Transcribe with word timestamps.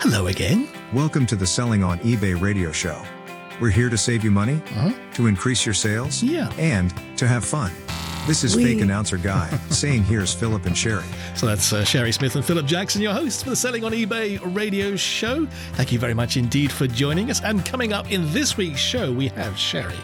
Hello 0.00 0.26
again. 0.26 0.68
Welcome 0.92 1.26
to 1.26 1.36
the 1.36 1.46
Selling 1.46 1.82
on 1.82 1.98
eBay 2.00 2.40
radio 2.40 2.70
show. 2.72 3.02
We're 3.60 3.70
here 3.70 3.88
to 3.88 3.96
save 3.98 4.22
you 4.24 4.30
money, 4.30 4.60
to 5.14 5.26
increase 5.26 5.64
your 5.64 5.74
sales, 5.74 6.22
Yeah. 6.22 6.50
and 6.58 6.92
to 7.16 7.26
have 7.26 7.44
fun. 7.44 7.72
This 8.26 8.44
is 8.44 8.56
We- 8.56 8.64
fake 8.64 8.80
announcer 8.82 9.16
guy 9.16 9.48
saying 9.70 10.04
here's 10.04 10.32
Philip 10.34 10.66
and 10.66 10.76
Shari. 10.76 11.04
So 11.34 11.46
that's 11.46 11.72
uh, 11.72 11.84
Shari 11.84 12.12
Smith 12.12 12.34
and 12.36 12.44
Philip 12.44 12.66
Jackson, 12.66 13.00
your 13.00 13.12
hosts 13.14 13.42
for 13.42 13.50
the 13.50 13.56
Selling 13.56 13.84
on 13.84 13.92
eBay 13.92 14.38
radio 14.54 14.96
show. 14.96 15.46
Thank 15.74 15.92
you 15.92 15.98
very 15.98 16.14
much 16.14 16.36
indeed 16.36 16.70
for 16.72 16.86
joining 16.86 17.30
us. 17.30 17.40
And 17.42 17.64
coming 17.64 17.92
up 17.92 18.10
in 18.10 18.30
this 18.32 18.56
week's 18.56 18.80
show, 18.80 19.12
we 19.12 19.28
have 19.28 19.56
Shari. 19.56 19.94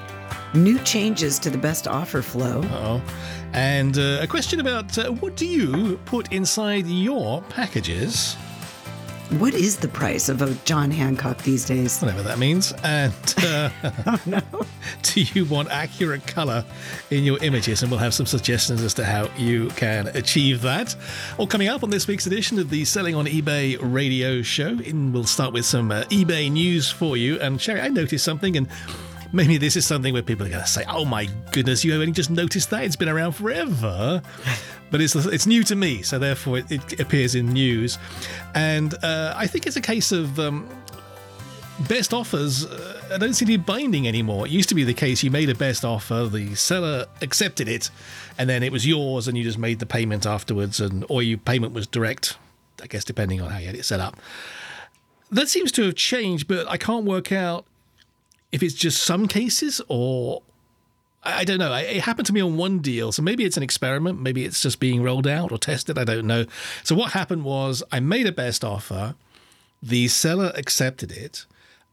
New 0.54 0.78
changes 0.80 1.38
to 1.40 1.50
the 1.50 1.58
best 1.58 1.88
offer 1.88 2.22
flow. 2.22 2.62
Oh, 2.72 3.02
and 3.54 3.98
uh, 3.98 4.18
a 4.22 4.26
question 4.26 4.60
about 4.60 4.96
uh, 4.98 5.10
what 5.12 5.36
do 5.36 5.46
you 5.46 5.98
put 6.04 6.32
inside 6.32 6.86
your 6.86 7.42
packages, 7.42 8.36
What 9.38 9.54
is 9.54 9.78
the 9.78 9.88
price 9.88 10.28
of 10.28 10.42
a 10.42 10.52
John 10.66 10.90
Hancock 10.90 11.38
these 11.38 11.64
days? 11.64 12.00
whatever 12.02 12.22
that 12.22 12.38
means, 12.38 12.74
and 12.84 13.14
uh, 13.38 13.70
do 15.02 15.22
you 15.22 15.46
want 15.46 15.70
accurate 15.70 16.26
color 16.26 16.62
in 17.10 17.24
your 17.24 17.42
images? 17.42 17.82
And 17.82 17.90
we'll 17.90 17.98
have 17.98 18.12
some 18.12 18.26
suggestions 18.26 18.82
as 18.82 18.92
to 18.94 19.06
how 19.06 19.30
you 19.38 19.68
can 19.70 20.08
achieve 20.08 20.60
that. 20.62 20.94
All 21.38 21.46
coming 21.46 21.68
up 21.68 21.82
on 21.82 21.88
this 21.88 22.06
week's 22.06 22.26
edition 22.26 22.58
of 22.58 22.68
the 22.68 22.84
Selling 22.84 23.14
on 23.14 23.24
eBay 23.24 23.78
radio 23.80 24.42
show. 24.42 24.68
And 24.68 25.14
we'll 25.14 25.24
start 25.24 25.54
with 25.54 25.64
some 25.64 25.90
uh, 25.90 26.02
eBay 26.04 26.52
news 26.52 26.90
for 26.90 27.16
you. 27.16 27.40
And 27.40 27.58
Shari, 27.60 27.80
I 27.80 27.88
noticed 27.88 28.24
something 28.24 28.56
and. 28.56 28.68
Maybe 29.34 29.56
this 29.56 29.76
is 29.76 29.86
something 29.86 30.12
where 30.12 30.22
people 30.22 30.44
are 30.44 30.50
going 30.50 30.60
to 30.60 30.68
say, 30.68 30.84
"Oh 30.86 31.06
my 31.06 31.26
goodness, 31.52 31.86
you 31.86 31.94
only 31.94 32.12
just 32.12 32.28
noticed 32.28 32.68
that? 32.68 32.84
It's 32.84 32.96
been 32.96 33.08
around 33.08 33.32
forever." 33.32 34.20
But 34.92 35.00
it's 35.00 35.16
it's 35.16 35.46
new 35.46 35.64
to 35.64 35.74
me, 35.74 36.02
so 36.02 36.20
therefore 36.20 36.58
it, 36.58 36.70
it 36.70 37.00
appears 37.00 37.34
in 37.34 37.46
news, 37.52 37.98
and 38.54 38.94
uh, 39.02 39.34
I 39.34 39.48
think 39.48 39.66
it's 39.66 39.76
a 39.76 39.80
case 39.80 40.12
of 40.12 40.38
um, 40.38 40.68
best 41.88 42.12
offers 42.12 42.66
uh, 42.66 43.18
don't 43.18 43.34
seem 43.34 43.46
to 43.46 43.52
be 43.52 43.56
binding 43.56 44.06
anymore. 44.06 44.46
It 44.46 44.52
used 44.52 44.68
to 44.68 44.74
be 44.74 44.84
the 44.84 44.94
case 44.94 45.22
you 45.22 45.30
made 45.30 45.50
a 45.50 45.54
best 45.54 45.84
offer, 45.84 46.26
the 46.26 46.54
seller 46.54 47.06
accepted 47.20 47.68
it, 47.68 47.90
and 48.38 48.48
then 48.48 48.62
it 48.62 48.72
was 48.72 48.86
yours, 48.86 49.28
and 49.28 49.36
you 49.36 49.44
just 49.44 49.58
made 49.58 49.78
the 49.78 49.86
payment 49.86 50.26
afterwards, 50.26 50.80
and 50.80 51.04
or 51.08 51.22
your 51.22 51.38
payment 51.38 51.72
was 51.72 51.86
direct. 51.86 52.36
I 52.82 52.86
guess 52.86 53.04
depending 53.04 53.40
on 53.40 53.50
how 53.50 53.58
you 53.58 53.66
had 53.66 53.76
it 53.76 53.84
set 53.84 54.00
up. 54.00 54.16
That 55.30 55.48
seems 55.48 55.72
to 55.72 55.82
have 55.84 55.94
changed, 55.94 56.48
but 56.48 56.68
I 56.68 56.76
can't 56.76 57.04
work 57.04 57.32
out 57.32 57.64
if 58.50 58.62
it's 58.62 58.74
just 58.74 59.02
some 59.02 59.26
cases 59.26 59.80
or 59.88 60.42
I 61.24 61.44
don't 61.44 61.58
know. 61.58 61.72
It 61.72 62.02
happened 62.02 62.26
to 62.26 62.32
me 62.32 62.40
on 62.40 62.56
one 62.56 62.80
deal, 62.80 63.12
so 63.12 63.22
maybe 63.22 63.44
it's 63.44 63.56
an 63.56 63.62
experiment. 63.62 64.20
Maybe 64.20 64.44
it's 64.44 64.60
just 64.60 64.80
being 64.80 65.02
rolled 65.02 65.26
out 65.26 65.52
or 65.52 65.58
tested. 65.58 65.96
I 65.96 66.04
don't 66.04 66.26
know. 66.26 66.46
So 66.82 66.96
what 66.96 67.12
happened 67.12 67.44
was 67.44 67.82
I 67.92 68.00
made 68.00 68.26
a 68.26 68.32
best 68.32 68.64
offer. 68.64 69.14
The 69.80 70.08
seller 70.08 70.52
accepted 70.56 71.12
it. 71.12 71.46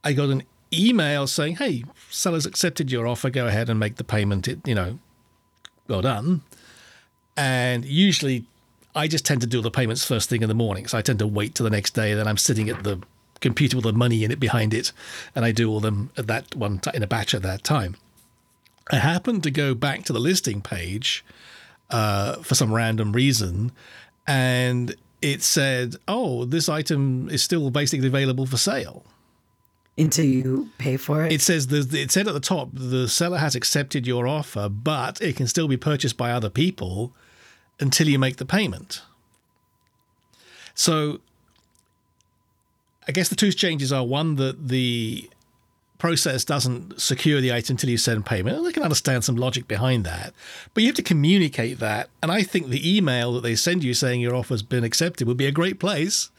I 0.03 0.13
got 0.13 0.29
an 0.29 0.43
email 0.73 1.27
saying, 1.27 1.57
"Hey, 1.57 1.83
seller's 2.09 2.47
accepted 2.47 2.91
your 2.91 3.05
offer. 3.07 3.29
Go 3.29 3.45
ahead 3.45 3.69
and 3.69 3.79
make 3.79 3.97
the 3.97 4.03
payment. 4.03 4.47
It, 4.47 4.67
you 4.67 4.73
know, 4.73 4.97
well 5.87 6.01
done." 6.01 6.41
And 7.37 7.85
usually, 7.85 8.45
I 8.95 9.07
just 9.07 9.25
tend 9.25 9.41
to 9.41 9.47
do 9.47 9.61
the 9.61 9.71
payments 9.71 10.03
first 10.03 10.27
thing 10.29 10.41
in 10.41 10.49
the 10.49 10.55
morning. 10.55 10.87
So 10.87 10.97
I 10.97 11.01
tend 11.03 11.19
to 11.19 11.27
wait 11.27 11.53
till 11.53 11.65
the 11.65 11.69
next 11.69 11.93
day. 11.93 12.15
Then 12.15 12.27
I'm 12.27 12.37
sitting 12.37 12.67
at 12.67 12.83
the 12.83 12.99
computer 13.41 13.77
with 13.77 13.85
the 13.85 13.93
money 13.93 14.23
in 14.23 14.31
it 14.31 14.39
behind 14.39 14.73
it, 14.73 14.91
and 15.35 15.45
I 15.45 15.51
do 15.51 15.69
all 15.69 15.79
them 15.79 16.09
at 16.17 16.25
that 16.27 16.55
one 16.55 16.79
t- 16.79 16.91
in 16.95 17.03
a 17.03 17.07
batch 17.07 17.35
at 17.35 17.43
that 17.43 17.63
time. 17.63 17.95
I 18.89 18.97
happened 18.97 19.43
to 19.43 19.51
go 19.51 19.73
back 19.75 20.03
to 20.05 20.13
the 20.13 20.19
listing 20.19 20.61
page 20.61 21.23
uh, 21.89 22.35
for 22.37 22.55
some 22.55 22.73
random 22.73 23.13
reason, 23.13 23.71
and 24.27 24.95
it 25.21 25.41
said, 25.41 25.95
"Oh, 26.07 26.45
this 26.45 26.69
item 26.69 27.29
is 27.29 27.43
still 27.43 27.69
basically 27.69 28.07
available 28.07 28.45
for 28.45 28.57
sale." 28.57 29.05
Until 29.97 30.25
you 30.25 30.69
pay 30.77 30.95
for 30.95 31.25
it? 31.25 31.33
It 31.33 31.41
says 31.41 31.67
the 31.67 31.87
it 31.99 32.11
said 32.11 32.27
at 32.27 32.33
the 32.33 32.39
top, 32.39 32.69
"The 32.73 33.07
seller 33.07 33.37
has 33.37 33.55
accepted 33.55 34.07
your 34.07 34.27
offer, 34.27 34.69
but 34.69 35.21
it 35.21 35.35
can 35.35 35.47
still 35.47 35.67
be 35.67 35.77
purchased 35.77 36.17
by 36.17 36.31
other 36.31 36.49
people 36.49 37.13
until 37.79 38.07
you 38.07 38.17
make 38.17 38.37
the 38.37 38.45
payment." 38.45 39.01
So, 40.73 41.19
I 43.07 43.11
guess 43.11 43.27
the 43.27 43.35
two 43.35 43.51
changes 43.51 43.91
are 43.91 44.05
one 44.05 44.35
that 44.35 44.69
the 44.69 45.29
process 45.99 46.43
doesn't 46.43 46.99
secure 46.99 47.39
the 47.41 47.53
item 47.53 47.73
until 47.75 47.89
you 47.91 47.97
send 47.97 48.25
payment. 48.25 48.57
And 48.57 48.65
I 48.67 48.71
can 48.71 48.81
understand 48.83 49.23
some 49.23 49.35
logic 49.35 49.67
behind 49.67 50.03
that, 50.05 50.33
but 50.73 50.81
you 50.81 50.87
have 50.89 50.95
to 50.95 51.03
communicate 51.03 51.77
that. 51.79 52.09
And 52.23 52.31
I 52.31 52.41
think 52.41 52.67
the 52.69 52.97
email 52.97 53.33
that 53.33 53.41
they 53.43 53.55
send 53.55 53.83
you 53.83 53.93
saying 53.93 54.21
your 54.21 54.35
offer's 54.35 54.63
been 54.63 54.83
accepted 54.83 55.27
would 55.27 55.37
be 55.37 55.45
a 55.45 55.51
great 55.51 55.79
place 55.79 56.31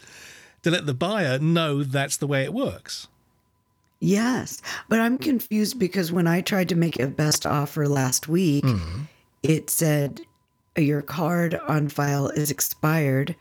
to 0.62 0.70
let 0.70 0.86
the 0.86 0.94
buyer 0.94 1.38
know 1.38 1.84
that's 1.84 2.16
the 2.16 2.26
way 2.26 2.42
it 2.42 2.52
works. 2.52 3.06
yes. 4.00 4.60
But 4.88 5.00
I'm 5.00 5.18
confused 5.18 5.78
because 5.78 6.10
when 6.10 6.26
I 6.26 6.40
tried 6.40 6.68
to 6.70 6.74
make 6.74 6.98
a 6.98 7.06
best 7.06 7.46
offer 7.46 7.86
last 7.88 8.28
week, 8.28 8.64
Mm-hmm. 8.64 9.02
it 9.42 9.70
said 9.70 10.22
your 10.76 11.02
card 11.02 11.54
on 11.68 11.88
file 11.88 12.28
is 12.28 12.50
expired. 12.50 13.36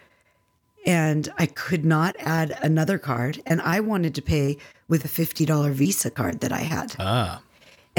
And 0.86 1.32
I 1.38 1.46
could 1.46 1.86
not 1.86 2.16
add 2.20 2.58
another 2.62 2.98
card. 2.98 3.42
And 3.46 3.62
I 3.62 3.80
wanted 3.80 4.16
to 4.16 4.22
pay 4.22 4.58
with 4.88 5.06
a 5.06 5.08
$50 5.08 5.72
Visa 5.72 6.10
card 6.10 6.40
that 6.40 6.52
I 6.52 6.60
had. 6.60 6.96
Ah, 7.00 7.42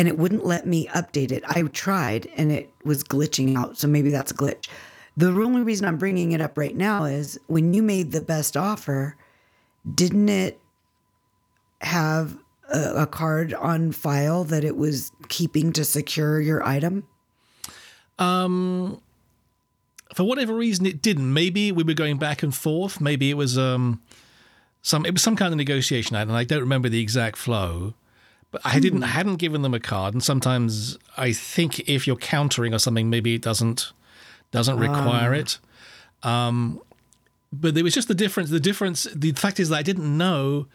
and 0.00 0.08
it 0.08 0.16
wouldn't 0.16 0.46
let 0.46 0.66
me 0.66 0.86
update 0.88 1.30
it. 1.30 1.44
I 1.46 1.60
tried 1.62 2.26
and 2.36 2.50
it 2.50 2.70
was 2.84 3.04
glitching 3.04 3.54
out. 3.54 3.76
So 3.76 3.86
maybe 3.86 4.08
that's 4.08 4.30
a 4.30 4.34
glitch. 4.34 4.66
The 5.18 5.28
only 5.28 5.60
reason 5.60 5.86
I'm 5.86 5.98
bringing 5.98 6.32
it 6.32 6.40
up 6.40 6.56
right 6.56 6.74
now 6.74 7.04
is 7.04 7.38
when 7.48 7.74
you 7.74 7.82
made 7.82 8.12
the 8.12 8.22
best 8.22 8.56
offer, 8.56 9.16
didn't 9.94 10.30
it 10.30 10.58
have 11.82 12.38
a, 12.72 13.02
a 13.02 13.06
card 13.06 13.52
on 13.52 13.92
file 13.92 14.44
that 14.44 14.64
it 14.64 14.78
was 14.78 15.12
keeping 15.28 15.70
to 15.74 15.84
secure 15.84 16.40
your 16.40 16.62
item? 16.62 17.06
For 20.14 20.24
whatever 20.24 20.54
reason 20.54 20.86
it 20.86 21.02
didn't. 21.02 21.32
Maybe 21.32 21.72
we 21.72 21.82
were 21.82 21.94
going 21.94 22.18
back 22.18 22.42
and 22.42 22.54
forth. 22.54 23.00
Maybe 23.00 23.30
it 23.30 23.34
was 23.34 23.56
um 23.58 24.00
some 24.82 25.04
it 25.06 25.12
was 25.12 25.22
some 25.22 25.36
kind 25.36 25.52
of 25.52 25.56
negotiation, 25.58 26.16
and 26.16 26.32
I 26.32 26.44
don't 26.44 26.60
remember 26.60 26.88
the 26.88 27.00
exact 27.00 27.36
flow. 27.36 27.94
But 28.50 28.62
I 28.64 28.80
didn't 28.80 29.04
I 29.04 29.08
hadn't 29.08 29.36
given 29.36 29.62
them 29.62 29.74
a 29.74 29.80
card, 29.80 30.14
and 30.14 30.22
sometimes 30.22 30.98
I 31.16 31.32
think 31.32 31.88
if 31.88 32.06
you're 32.06 32.16
countering 32.16 32.74
or 32.74 32.78
something, 32.78 33.08
maybe 33.08 33.34
it 33.34 33.42
doesn't 33.42 33.92
doesn't 34.50 34.78
require 34.78 35.32
it. 35.34 35.58
Um, 36.22 36.80
but 37.52 37.74
there 37.74 37.84
was 37.84 37.94
just 37.94 38.08
the 38.08 38.14
difference. 38.14 38.50
The 38.50 38.60
difference. 38.60 39.06
The 39.14 39.32
fact 39.32 39.60
is 39.60 39.68
that 39.68 39.76
I 39.76 39.82
didn't 39.82 40.16
know 40.16 40.66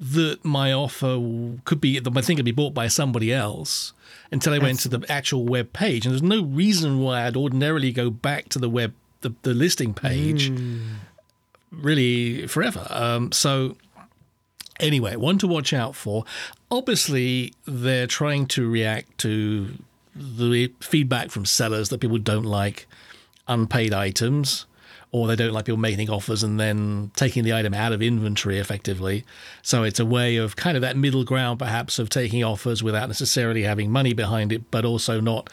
that 0.00 0.42
my 0.42 0.72
offer 0.72 1.20
could 1.64 1.80
be 1.80 1.98
that 1.98 2.10
my 2.10 2.22
thing 2.22 2.36
could 2.36 2.44
be 2.44 2.52
bought 2.52 2.72
by 2.72 2.88
somebody 2.88 3.32
else 3.32 3.92
until 4.32 4.54
I 4.54 4.58
went 4.58 4.80
to 4.80 4.88
the 4.88 5.04
actual 5.10 5.44
web 5.44 5.72
page, 5.72 6.06
and 6.06 6.12
there's 6.12 6.22
no 6.22 6.42
reason 6.42 7.00
why 7.00 7.26
I'd 7.26 7.36
ordinarily 7.36 7.92
go 7.92 8.10
back 8.10 8.48
to 8.50 8.58
the 8.58 8.70
web 8.70 8.94
the, 9.20 9.34
the 9.42 9.52
listing 9.52 9.92
page 9.92 10.50
really 11.70 12.46
forever. 12.46 12.86
Um, 12.90 13.30
so 13.32 13.76
anyway, 14.78 15.16
one 15.16 15.38
to 15.38 15.46
watch 15.46 15.72
out 15.72 15.94
for. 15.94 16.24
Obviously, 16.70 17.52
they're 17.66 18.06
trying 18.06 18.46
to 18.46 18.68
react 18.68 19.18
to 19.18 19.74
the 20.14 20.72
feedback 20.80 21.30
from 21.30 21.44
sellers 21.44 21.90
that 21.90 22.00
people 22.00 22.18
don't 22.18 22.44
like 22.44 22.86
unpaid 23.46 23.92
items 23.92 24.66
or 25.12 25.26
they 25.26 25.36
don't 25.36 25.52
like 25.52 25.64
people 25.64 25.78
making 25.78 26.08
offers 26.08 26.42
and 26.42 26.60
then 26.60 27.10
taking 27.16 27.42
the 27.42 27.52
item 27.52 27.74
out 27.74 27.92
of 27.92 28.00
inventory 28.00 28.58
effectively. 28.58 29.24
So 29.62 29.82
it's 29.82 29.98
a 29.98 30.06
way 30.06 30.36
of 30.36 30.56
kind 30.56 30.76
of 30.76 30.82
that 30.82 30.96
middle 30.96 31.24
ground, 31.24 31.58
perhaps, 31.58 31.98
of 31.98 32.08
taking 32.10 32.44
offers 32.44 32.82
without 32.82 33.08
necessarily 33.08 33.62
having 33.62 33.90
money 33.90 34.12
behind 34.12 34.52
it, 34.52 34.70
but 34.70 34.84
also 34.84 35.20
not 35.20 35.50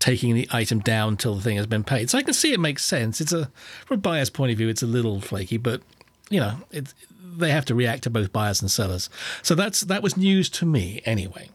taking 0.00 0.34
the 0.34 0.48
item 0.50 0.80
down 0.80 1.14
until 1.14 1.34
the 1.34 1.42
thing 1.42 1.56
has 1.56 1.66
been 1.66 1.84
paid. 1.84 2.10
So 2.10 2.18
I 2.18 2.22
can 2.22 2.34
see 2.34 2.52
it 2.52 2.60
makes 2.60 2.84
sense. 2.84 3.20
It's 3.20 3.32
a 3.32 3.50
from 3.86 3.96
a 3.96 4.00
buyer's 4.00 4.30
point 4.30 4.52
of 4.52 4.58
view, 4.58 4.68
it's 4.68 4.82
a 4.82 4.86
little 4.86 5.20
flaky, 5.20 5.56
but 5.56 5.82
you 6.30 6.40
know, 6.40 6.56
it, 6.70 6.92
they 7.36 7.50
have 7.50 7.64
to 7.66 7.74
react 7.74 8.02
to 8.04 8.10
both 8.10 8.32
buyers 8.32 8.60
and 8.60 8.70
sellers. 8.70 9.08
So 9.42 9.54
that's 9.54 9.82
that 9.82 10.02
was 10.02 10.16
news 10.16 10.48
to 10.50 10.66
me 10.66 11.02
anyway. 11.04 11.50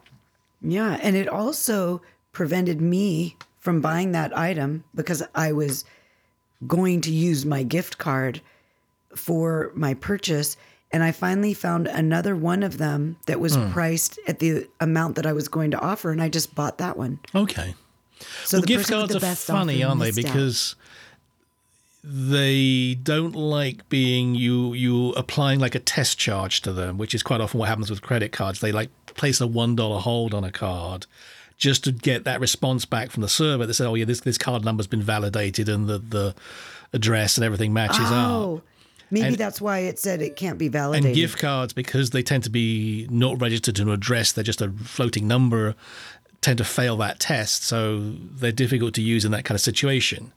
Yeah. 0.62 0.98
And 1.02 1.16
it 1.16 1.28
also 1.28 2.02
prevented 2.32 2.82
me 2.82 3.36
from 3.60 3.82
buying 3.82 4.12
that 4.14 4.36
item 4.38 4.84
because 4.96 5.24
I 5.36 5.52
was 5.52 5.86
going 6.68 7.02
to 7.02 7.12
use 7.12 7.46
my 7.46 7.64
gift 7.64 7.98
card 7.98 8.42
for 9.16 9.72
my 9.76 9.94
purchase. 9.94 10.58
And 10.92 11.04
I 11.04 11.12
finally 11.12 11.54
found 11.54 11.88
another 11.88 12.36
one 12.36 12.62
of 12.62 12.78
them 12.78 13.18
that 13.26 13.40
was 13.40 13.56
hmm. 13.56 13.72
priced 13.72 14.20
at 14.28 14.40
the 14.40 14.68
amount 14.80 15.16
that 15.16 15.26
I 15.26 15.34
was 15.34 15.48
going 15.48 15.72
to 15.72 15.80
offer. 15.80 16.12
And 16.12 16.22
I 16.22 16.30
just 16.30 16.54
bought 16.54 16.78
that 16.78 16.98
one. 16.98 17.20
Okay. 17.34 17.74
So 18.46 18.58
well, 18.58 18.66
gift 18.66 18.90
cards 18.90 19.16
are 19.16 19.36
funny, 19.36 19.84
aren't 19.84 20.02
they? 20.02 20.12
Because 20.12 20.76
they 22.04 22.96
don't 23.02 23.34
like 23.34 23.88
being 23.88 24.36
you 24.36 24.74
you 24.74 25.12
applying 25.12 25.60
like 25.60 25.74
a 25.74 25.80
test 25.80 26.18
charge 26.18 26.62
to 26.62 26.74
them, 26.74 26.98
which 26.98 27.16
is 27.16 27.24
quite 27.24 27.42
often 27.42 27.60
what 27.60 27.70
happens 27.70 27.90
with 27.90 28.02
credit 28.02 28.32
cards. 28.32 28.60
They 28.60 28.72
like 28.72 28.90
place 29.08 29.40
a 29.42 29.48
one 29.48 29.76
dollar 29.76 30.00
hold 30.00 30.34
on 30.34 30.44
a 30.44 30.52
card 30.52 31.06
just 31.64 31.86
to 31.86 31.94
get 31.94 32.26
that 32.26 32.42
response 32.42 32.84
back 32.84 33.10
from 33.10 33.22
the 33.22 33.30
server 33.30 33.66
that 33.66 33.74
says, 33.74 33.88
"Oh 33.88 33.96
yeah, 33.96 34.04
this 34.04 34.20
this 34.20 34.38
card 34.38 34.66
number's 34.66 34.86
been 34.86 35.02
validated 35.02 35.70
and 35.70 35.88
the 35.88 35.98
the 35.98 36.36
address 36.92 37.38
and 37.38 37.46
everything 37.46 37.72
matches 37.72 38.06
up. 38.06 38.30
Oh, 38.30 38.56
up." 38.58 38.64
Maybe 39.10 39.28
And- 39.28 39.38
that's 39.38 39.62
why 39.62 39.80
it 39.80 39.98
said 39.98 40.22
it 40.22 40.36
can't 40.36 40.58
be 40.58 40.68
validated. 40.68 41.06
And 41.06 41.16
gift 41.16 41.38
cards, 41.38 41.72
because 41.72 42.10
they 42.10 42.22
tend 42.22 42.44
to 42.44 42.50
be 42.50 43.08
not 43.10 43.40
registered 43.40 43.76
to 43.78 43.84
an 43.84 43.90
address, 43.90 44.32
they're 44.32 44.44
just 44.44 44.62
a 44.62 44.72
floating 44.84 45.26
number, 45.28 45.76
tend 46.42 46.58
to 46.58 46.64
fail 46.66 46.98
that 46.98 47.20
test. 47.20 47.64
So 47.64 48.00
they're 48.00 48.52
difficult 48.52 48.94
to 48.96 49.02
use 49.02 49.24
in 49.24 49.32
that 49.32 49.46
kind 49.46 49.56
of 49.56 49.62
situation. 49.62 50.34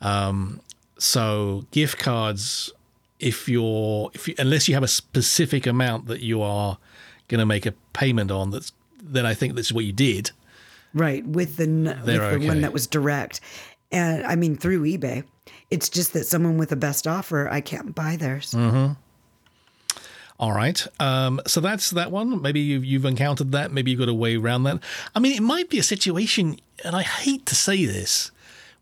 Um, 0.00 0.60
so 0.98 1.64
gift 1.70 1.98
cards, 1.98 2.70
if 3.18 3.48
you're, 3.48 4.10
if 4.14 4.28
you, 4.28 4.34
unless 4.38 4.68
you 4.68 4.74
have 4.74 4.82
a 4.84 4.88
specific 4.88 5.66
amount 5.66 6.06
that 6.06 6.20
you 6.20 6.42
are 6.42 6.76
going 7.28 7.40
to 7.40 7.46
make 7.46 7.66
a 7.66 7.72
payment 7.92 8.30
on, 8.30 8.50
that's 8.50 8.72
then 9.02 9.26
I 9.26 9.34
think 9.34 9.54
this 9.54 9.66
is 9.66 9.72
what 9.72 9.84
you 9.84 9.92
did. 9.92 10.30
Right, 10.94 11.26
with 11.26 11.56
the 11.56 11.66
with 11.66 12.04
the 12.04 12.22
okay. 12.22 12.46
one 12.46 12.60
that 12.60 12.72
was 12.72 12.86
direct, 12.86 13.40
and 13.90 14.26
I 14.26 14.36
mean 14.36 14.56
through 14.56 14.82
eBay. 14.84 15.24
It's 15.70 15.88
just 15.88 16.12
that 16.12 16.24
someone 16.24 16.58
with 16.58 16.70
a 16.72 16.76
best 16.76 17.06
offer, 17.06 17.48
I 17.48 17.62
can't 17.62 17.94
buy 17.94 18.16
theirs. 18.16 18.50
Mm. 18.52 18.96
All 20.38 20.52
right. 20.52 20.86
Um, 21.00 21.40
so 21.46 21.60
that's 21.60 21.90
that 21.90 22.10
one. 22.10 22.42
Maybe 22.42 22.60
you've, 22.60 22.84
you've 22.84 23.04
encountered 23.04 23.52
that. 23.52 23.72
Maybe 23.72 23.90
you've 23.92 24.00
got 24.00 24.08
a 24.08 24.14
way 24.14 24.36
around 24.36 24.64
that. 24.64 24.80
I 25.14 25.20
mean, 25.20 25.36
it 25.36 25.42
might 25.42 25.70
be 25.70 25.78
a 25.78 25.82
situation, 25.82 26.58
and 26.84 26.96
I 26.96 27.02
hate 27.02 27.46
to 27.46 27.54
say 27.54 27.86
this, 27.86 28.32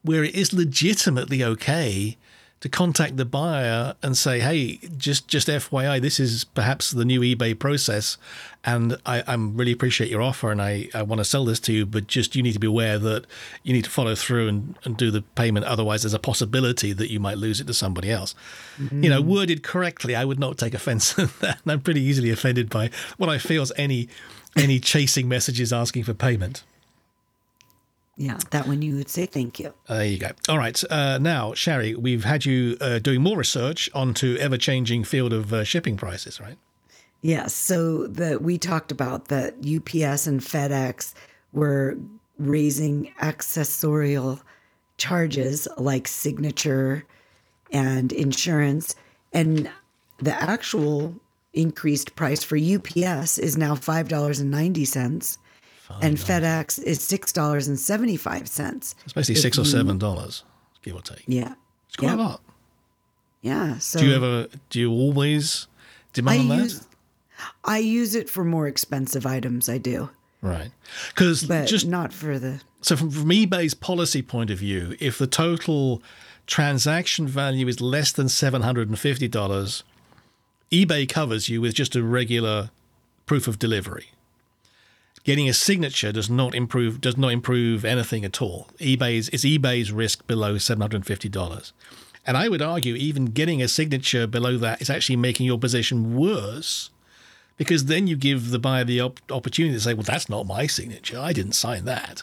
where 0.02 0.24
it 0.24 0.34
is 0.34 0.52
legitimately 0.52 1.44
okay 1.44 2.16
to 2.60 2.68
contact 2.68 3.16
the 3.16 3.24
buyer 3.24 3.94
and 4.02 4.16
say, 4.16 4.40
"Hey, 4.40 4.78
just 4.96 5.28
just 5.28 5.48
FYI, 5.48 6.00
this 6.00 6.20
is 6.20 6.44
perhaps 6.44 6.90
the 6.90 7.04
new 7.04 7.20
eBay 7.20 7.58
process, 7.58 8.18
and 8.64 8.96
I, 9.06 9.22
I 9.26 9.34
really 9.34 9.72
appreciate 9.72 10.10
your 10.10 10.20
offer, 10.20 10.50
and 10.50 10.60
I, 10.60 10.88
I 10.94 11.02
want 11.02 11.20
to 11.20 11.24
sell 11.24 11.46
this 11.46 11.58
to 11.60 11.72
you, 11.72 11.86
but 11.86 12.06
just 12.06 12.36
you 12.36 12.42
need 12.42 12.52
to 12.52 12.58
be 12.58 12.66
aware 12.66 12.98
that 12.98 13.24
you 13.62 13.72
need 13.72 13.84
to 13.84 13.90
follow 13.90 14.14
through 14.14 14.48
and, 14.48 14.78
and 14.84 14.96
do 14.96 15.10
the 15.10 15.22
payment. 15.22 15.64
Otherwise, 15.64 16.02
there's 16.02 16.14
a 16.14 16.18
possibility 16.18 16.92
that 16.92 17.10
you 17.10 17.18
might 17.18 17.38
lose 17.38 17.60
it 17.60 17.66
to 17.66 17.74
somebody 17.74 18.10
else." 18.10 18.34
You 18.78 19.10
know, 19.10 19.22
mm. 19.22 19.26
worded 19.26 19.62
correctly, 19.62 20.14
I 20.14 20.24
would 20.24 20.38
not 20.38 20.58
take 20.58 20.74
offense 20.74 21.18
at 21.18 21.40
that. 21.40 21.60
And 21.62 21.72
I'm 21.72 21.80
pretty 21.80 22.02
easily 22.02 22.30
offended 22.30 22.70
by 22.70 22.90
what 23.16 23.30
I 23.30 23.38
feel 23.38 23.62
is 23.62 23.72
any 23.76 24.08
any 24.56 24.80
chasing 24.80 25.28
messages 25.28 25.72
asking 25.72 26.04
for 26.04 26.14
payment. 26.14 26.64
Yeah, 28.20 28.36
that 28.50 28.68
one 28.68 28.82
you 28.82 28.96
would 28.96 29.08
say 29.08 29.24
thank 29.24 29.58
you. 29.58 29.72
There 29.88 30.04
you 30.04 30.18
go. 30.18 30.28
All 30.46 30.58
right. 30.58 30.78
Uh, 30.90 31.16
now, 31.16 31.54
Shari, 31.54 31.94
we've 31.94 32.24
had 32.24 32.44
you 32.44 32.76
uh, 32.78 32.98
doing 32.98 33.22
more 33.22 33.38
research 33.38 33.88
onto 33.94 34.36
ever 34.38 34.58
changing 34.58 35.04
field 35.04 35.32
of 35.32 35.54
uh, 35.54 35.64
shipping 35.64 35.96
prices, 35.96 36.38
right? 36.38 36.58
Yes. 37.22 37.54
So 37.54 38.06
that 38.08 38.42
we 38.42 38.58
talked 38.58 38.92
about 38.92 39.28
that 39.28 39.54
UPS 39.60 40.26
and 40.26 40.42
FedEx 40.42 41.14
were 41.54 41.96
raising 42.38 43.10
accessorial 43.22 44.42
charges 44.98 45.66
like 45.78 46.06
signature 46.06 47.06
and 47.72 48.12
insurance. 48.12 48.96
And 49.32 49.70
the 50.18 50.34
actual 50.42 51.14
increased 51.54 52.16
price 52.16 52.44
for 52.44 52.58
UPS 52.58 53.38
is 53.38 53.56
now 53.56 53.76
$5.90 53.76 55.38
and 56.00 56.16
FedEx 56.16 56.82
is 56.82 56.98
$6.75. 57.00 58.94
It's 59.04 59.12
basically 59.12 59.34
six 59.40 59.58
or 59.58 59.64
seven 59.64 59.98
dollars, 59.98 60.44
give 60.82 60.94
or 60.94 61.02
take. 61.02 61.24
Yeah. 61.26 61.54
It's 61.88 61.96
quite 61.96 62.12
a 62.12 62.16
lot. 62.16 62.40
Yeah. 63.42 63.78
So 63.78 63.98
Do 63.98 64.06
you 64.06 64.14
ever? 64.14 64.46
Do 64.68 64.80
you 64.80 64.92
always 64.92 65.66
I 65.70 66.08
demand 66.12 66.50
that? 66.50 66.58
use 66.58 66.86
I 67.64 67.78
use 67.78 68.14
it 68.14 68.28
for 68.28 68.44
more 68.44 68.66
expensive 68.66 69.26
items. 69.26 69.68
I 69.68 69.78
do, 69.78 70.10
right. 70.42 70.70
Because 71.08 71.42
just 71.42 71.86
not 71.86 72.12
for 72.12 72.38
the. 72.38 72.60
So, 72.82 72.96
from, 72.96 73.10
from 73.10 73.28
eBay's 73.28 73.74
policy 73.74 74.22
point 74.22 74.50
of 74.50 74.58
view, 74.58 74.96
if 75.00 75.18
the 75.18 75.26
total 75.26 76.02
transaction 76.46 77.28
value 77.28 77.66
is 77.68 77.80
less 77.80 78.12
than 78.12 78.26
$750, 78.26 79.82
eBay 80.72 81.08
covers 81.08 81.48
you 81.48 81.60
with 81.60 81.74
just 81.74 81.94
a 81.94 82.02
regular 82.02 82.70
proof 83.26 83.46
of 83.46 83.58
delivery. 83.58 84.10
Getting 85.22 85.48
a 85.48 85.52
signature 85.52 86.12
does 86.12 86.30
not 86.30 86.54
improve 86.54 87.00
does 87.00 87.16
not 87.16 87.28
improve 87.28 87.84
anything 87.84 88.24
at 88.24 88.40
all. 88.40 88.68
eBay's 88.78 89.28
it's 89.28 89.44
eBay's 89.44 89.92
risk 89.92 90.26
below 90.26 90.54
$750. 90.54 91.72
And 92.26 92.36
I 92.36 92.48
would 92.48 92.62
argue 92.62 92.94
even 92.94 93.26
getting 93.26 93.62
a 93.62 93.68
signature 93.68 94.26
below 94.26 94.56
that 94.58 94.80
is 94.80 94.90
actually 94.90 95.16
making 95.16 95.46
your 95.46 95.58
position 95.58 96.16
worse 96.16 96.90
because 97.56 97.86
then 97.86 98.06
you 98.06 98.16
give 98.16 98.50
the 98.50 98.58
buyer 98.58 98.84
the 98.84 99.00
op- 99.00 99.20
opportunity 99.30 99.74
to 99.74 99.80
say, 99.80 99.92
"Well, 99.92 100.04
that's 100.04 100.28
not 100.30 100.46
my 100.46 100.66
signature. 100.66 101.18
I 101.18 101.32
didn't 101.32 101.52
sign 101.52 101.84
that." 101.84 102.22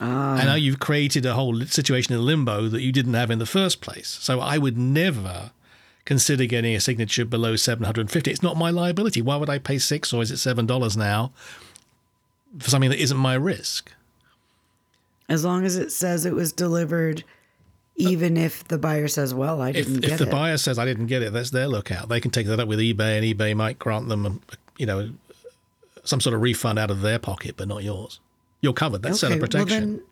Ah. 0.00 0.36
And 0.36 0.46
now 0.46 0.54
you've 0.54 0.78
created 0.78 1.26
a 1.26 1.34
whole 1.34 1.60
situation 1.66 2.14
in 2.14 2.24
limbo 2.24 2.68
that 2.68 2.82
you 2.82 2.92
didn't 2.92 3.14
have 3.14 3.30
in 3.30 3.38
the 3.38 3.46
first 3.46 3.80
place. 3.80 4.16
So 4.20 4.40
I 4.40 4.56
would 4.56 4.78
never 4.78 5.50
consider 6.04 6.46
getting 6.46 6.74
a 6.74 6.80
signature 6.80 7.26
below 7.26 7.56
750. 7.56 8.30
It's 8.30 8.42
not 8.42 8.56
my 8.56 8.70
liability. 8.70 9.20
Why 9.20 9.36
would 9.36 9.50
I 9.50 9.58
pay 9.58 9.78
six 9.78 10.12
or 10.12 10.22
is 10.22 10.30
it 10.30 10.38
seven 10.38 10.64
dollars 10.64 10.96
now 10.96 11.32
for 12.58 12.70
something 12.70 12.90
that 12.90 13.00
isn't 13.00 13.16
my 13.16 13.34
risk? 13.34 13.92
As 15.28 15.44
long 15.44 15.64
as 15.64 15.76
it 15.76 15.92
says 15.92 16.24
it 16.24 16.32
was 16.34 16.52
delivered, 16.52 17.22
even 17.96 18.36
if 18.36 18.66
the 18.68 18.78
buyer 18.78 19.08
says, 19.08 19.34
"Well, 19.34 19.60
I 19.60 19.72
didn't 19.72 19.96
if 19.96 20.00
get 20.02 20.10
it." 20.10 20.12
If 20.14 20.18
the 20.20 20.26
it." 20.28 20.30
buyer 20.30 20.56
says 20.56 20.78
I 20.78 20.84
didn't 20.86 21.06
get 21.06 21.22
it, 21.22 21.32
that's 21.32 21.50
their 21.50 21.68
lookout. 21.68 22.08
They 22.08 22.20
can 22.20 22.30
take 22.30 22.46
that 22.46 22.60
up 22.60 22.68
with 22.68 22.78
eBay, 22.78 23.18
and 23.18 23.24
eBay 23.38 23.54
might 23.54 23.78
grant 23.78 24.08
them, 24.08 24.24
um, 24.24 24.40
you 24.78 24.86
know, 24.86 25.10
some 26.04 26.20
sort 26.20 26.34
of 26.34 26.40
refund 26.40 26.78
out 26.78 26.90
of 26.90 27.02
their 27.02 27.18
pocket, 27.18 27.56
but 27.58 27.68
not 27.68 27.84
yours. 27.84 28.20
You're 28.62 28.72
covered. 28.72 29.02
That's 29.02 29.20
seller 29.20 29.38
protection. 29.38 29.68
Well, 29.68 29.80
then, 29.80 30.02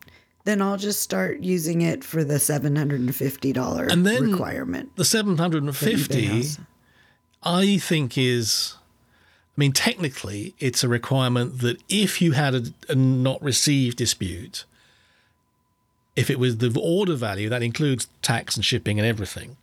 then 0.44 0.62
I'll 0.62 0.76
just 0.76 1.00
start 1.00 1.40
using 1.40 1.80
it 1.80 2.04
for 2.04 2.22
the 2.22 2.38
seven 2.38 2.76
hundred 2.76 3.00
and 3.00 3.14
fifty 3.14 3.52
dollar 3.52 3.86
And 3.86 4.04
then- 4.06 4.30
requirement. 4.32 4.94
the 4.96 5.04
750 5.04 6.28
eBay 6.28 6.58
i 7.42 7.76
think 7.78 8.16
is 8.18 8.74
i 9.56 9.60
mean 9.60 9.72
technically 9.72 10.54
it's 10.58 10.84
a 10.84 10.88
requirement 10.88 11.60
that 11.60 11.80
if 11.88 12.20
you 12.20 12.32
had 12.32 12.54
a, 12.54 12.62
a 12.88 12.94
not 12.94 13.42
received 13.42 13.96
dispute 13.96 14.64
if 16.14 16.30
it 16.30 16.38
was 16.38 16.58
the 16.58 16.80
order 16.82 17.14
value 17.14 17.48
that 17.48 17.62
includes 17.62 18.08
tax 18.22 18.56
and 18.56 18.64
shipping 18.64 18.98
and 18.98 19.06
everything 19.06 19.56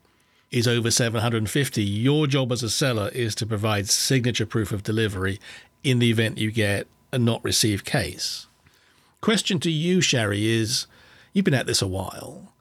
is 0.51 0.68
over 0.68 0.92
750 0.92 1.84
your 1.84 2.28
job 2.28 2.51
as 2.51 2.62
a 2.62 2.69
seller 2.69 3.10
is 3.13 3.34
to 3.36 3.45
provide 3.45 3.90
signature 3.90 4.45
proof 4.45 4.72
of 4.72 4.84
delivery 4.84 5.40
in 5.84 6.00
the 6.00 6.10
event 6.10 6.38
you 6.38 6.51
get 6.51 6.88
a 7.12 7.19
not 7.19 7.44
received 7.44 7.86
case. 7.86 8.48
Question 9.22 9.60
to 9.60 9.72
you 9.72 10.01
Shari 10.01 10.48
is 10.48 10.88
you've 11.31 11.45
been 11.45 11.54
at 11.54 11.68
this 11.68 11.81
a 11.81 11.88
while. 11.88 12.54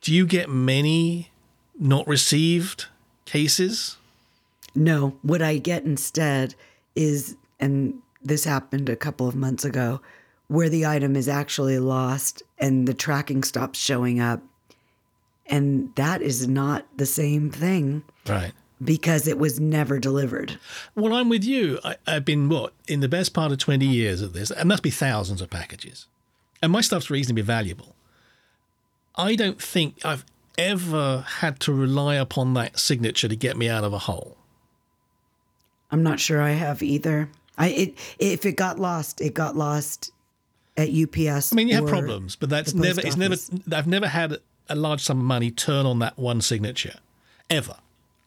Do 0.00 0.12
you 0.12 0.26
get 0.26 0.50
many 0.50 1.30
not 1.78 2.06
received 2.06 2.86
cases? 3.24 3.96
No, 4.74 5.18
what 5.22 5.40
I 5.40 5.58
get 5.58 5.84
instead 5.84 6.54
is, 6.94 7.36
and 7.60 7.94
this 8.22 8.44
happened 8.44 8.88
a 8.88 8.96
couple 8.96 9.28
of 9.28 9.34
months 9.34 9.64
ago, 9.64 10.00
where 10.48 10.68
the 10.68 10.86
item 10.86 11.16
is 11.16 11.28
actually 11.28 11.78
lost 11.78 12.42
and 12.58 12.86
the 12.86 12.94
tracking 12.94 13.42
stops 13.42 13.78
showing 13.78 14.20
up. 14.20 14.42
And 15.46 15.94
that 15.96 16.22
is 16.22 16.46
not 16.46 16.86
the 16.96 17.06
same 17.06 17.50
thing 17.50 18.04
right 18.26 18.52
because 18.84 19.28
it 19.28 19.38
was 19.38 19.60
never 19.60 19.98
delivered. 19.98 20.58
Well, 20.94 21.14
I'm 21.14 21.28
with 21.28 21.44
you. 21.44 21.78
I, 21.84 21.96
I've 22.06 22.24
been 22.24 22.48
what 22.48 22.72
in 22.88 23.00
the 23.00 23.08
best 23.08 23.32
part 23.32 23.52
of 23.52 23.58
20 23.58 23.86
years 23.86 24.22
of 24.22 24.32
this. 24.32 24.50
It 24.50 24.66
must 24.66 24.82
be 24.82 24.90
thousands 24.90 25.40
of 25.40 25.50
packages, 25.50 26.06
and 26.62 26.72
my 26.72 26.80
stuff's 26.80 27.10
reasonably 27.10 27.42
valuable. 27.42 27.94
I 29.14 29.36
don't 29.36 29.60
think 29.60 30.04
I've 30.04 30.24
ever 30.58 31.24
had 31.38 31.60
to 31.60 31.72
rely 31.72 32.14
upon 32.16 32.54
that 32.54 32.78
signature 32.78 33.28
to 33.28 33.36
get 33.36 33.56
me 33.56 33.68
out 33.68 33.84
of 33.84 33.92
a 33.92 33.98
hole. 33.98 34.36
I'm 35.92 36.02
not 36.02 36.18
sure 36.18 36.42
I 36.42 36.50
have 36.50 36.82
either. 36.82 37.28
I 37.58 37.68
it 37.68 37.98
if 38.18 38.44
it 38.46 38.52
got 38.56 38.78
lost, 38.78 39.20
it 39.20 39.34
got 39.34 39.54
lost 39.56 40.10
at 40.76 40.88
UPS. 40.88 41.52
I 41.52 41.56
mean, 41.56 41.68
you 41.68 41.76
have 41.76 41.86
problems, 41.86 42.34
but 42.34 42.48
that's 42.50 42.74
never. 42.74 43.00
It's 43.00 43.16
never. 43.16 43.36
I've 43.72 43.86
never 43.86 44.08
had 44.08 44.38
a 44.68 44.74
large 44.74 45.02
sum 45.02 45.18
of 45.18 45.24
money 45.24 45.50
turn 45.50 45.86
on 45.86 45.98
that 46.00 46.18
one 46.18 46.40
signature, 46.40 46.96
ever 47.50 47.76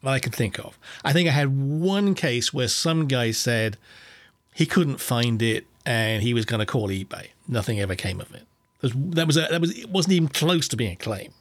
that 0.02 0.10
I 0.10 0.18
can 0.20 0.32
think 0.32 0.58
of. 0.58 0.78
I 1.04 1.12
think 1.12 1.28
I 1.28 1.32
had 1.32 1.48
one 1.58 2.14
case 2.14 2.54
where 2.54 2.68
some 2.68 3.08
guy 3.08 3.32
said 3.32 3.76
he 4.54 4.64
couldn't 4.64 5.00
find 5.00 5.42
it 5.42 5.66
and 5.84 6.22
he 6.22 6.32
was 6.32 6.44
going 6.44 6.60
to 6.60 6.66
call 6.66 6.88
eBay. 6.88 7.28
Nothing 7.48 7.80
ever 7.80 7.94
came 7.94 8.20
of 8.20 8.32
it. 8.34 8.44
That 8.82 9.26
was 9.26 9.36
a, 9.36 9.48
that 9.50 9.60
was 9.60 9.76
it 9.76 9.90
wasn't 9.90 10.12
even 10.14 10.28
close 10.28 10.68
to 10.68 10.76
being 10.76 10.92
a 10.92 10.96
claim. 10.96 11.32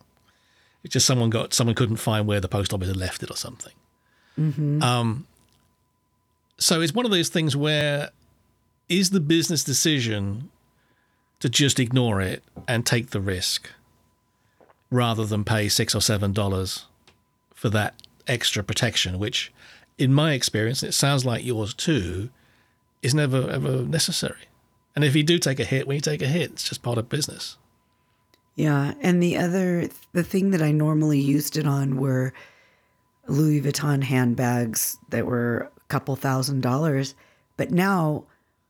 It's 0.83 0.93
just 0.93 1.05
someone 1.05 1.29
got 1.29 1.53
someone 1.53 1.75
couldn't 1.75 1.97
find 1.97 2.25
where 2.25 2.39
the 2.39 2.47
post 2.47 2.73
office 2.73 2.87
had 2.87 2.97
left 2.97 3.21
it 3.23 3.29
or 3.29 3.35
something. 3.37 3.73
Um, 4.81 5.27
so 6.57 6.81
it's 6.81 6.93
one 6.93 7.05
of 7.05 7.11
those 7.11 7.29
things 7.29 7.55
where 7.55 8.09
is 8.87 9.09
the 9.09 9.19
business 9.19 9.63
decision 9.63 10.49
to 11.39 11.49
just 11.49 11.79
ignore 11.79 12.21
it 12.21 12.43
and 12.67 12.85
take 12.85 13.09
the 13.09 13.21
risk 13.21 13.69
rather 14.89 15.25
than 15.25 15.43
pay 15.43 15.67
six 15.67 15.93
or 15.93 16.01
seven 16.01 16.31
dollars 16.31 16.85
for 17.53 17.69
that 17.69 17.95
extra 18.27 18.63
protection, 18.63 19.19
which, 19.19 19.51
in 19.97 20.13
my 20.13 20.33
experience, 20.33 20.81
and 20.81 20.89
it 20.89 20.93
sounds 20.93 21.25
like 21.25 21.45
yours 21.45 21.73
too, 21.73 22.29
is 23.01 23.13
never 23.13 23.49
ever 23.49 23.83
necessary. 23.83 24.47
And 24.95 25.03
if 25.03 25.15
you 25.15 25.23
do 25.23 25.37
take 25.37 25.59
a 25.59 25.65
hit, 25.65 25.87
when 25.87 25.95
you 25.95 26.01
take 26.01 26.21
a 26.21 26.27
hit, 26.27 26.51
it's 26.51 26.67
just 26.67 26.81
part 26.81 26.97
of 26.97 27.09
business. 27.09 27.57
Yeah, 28.55 28.93
and 29.01 29.21
the 29.21 29.37
other 29.37 29.89
the 30.13 30.23
thing 30.23 30.51
that 30.51 30.61
I 30.61 30.71
normally 30.71 31.19
used 31.19 31.57
it 31.57 31.67
on 31.67 31.97
were 31.97 32.33
Louis 33.27 33.61
Vuitton 33.61 34.03
handbags 34.03 34.97
that 35.09 35.25
were 35.25 35.71
couple 35.87 36.15
thousand 36.15 36.61
dollars. 36.61 37.15
But 37.57 37.71
now 37.71 38.25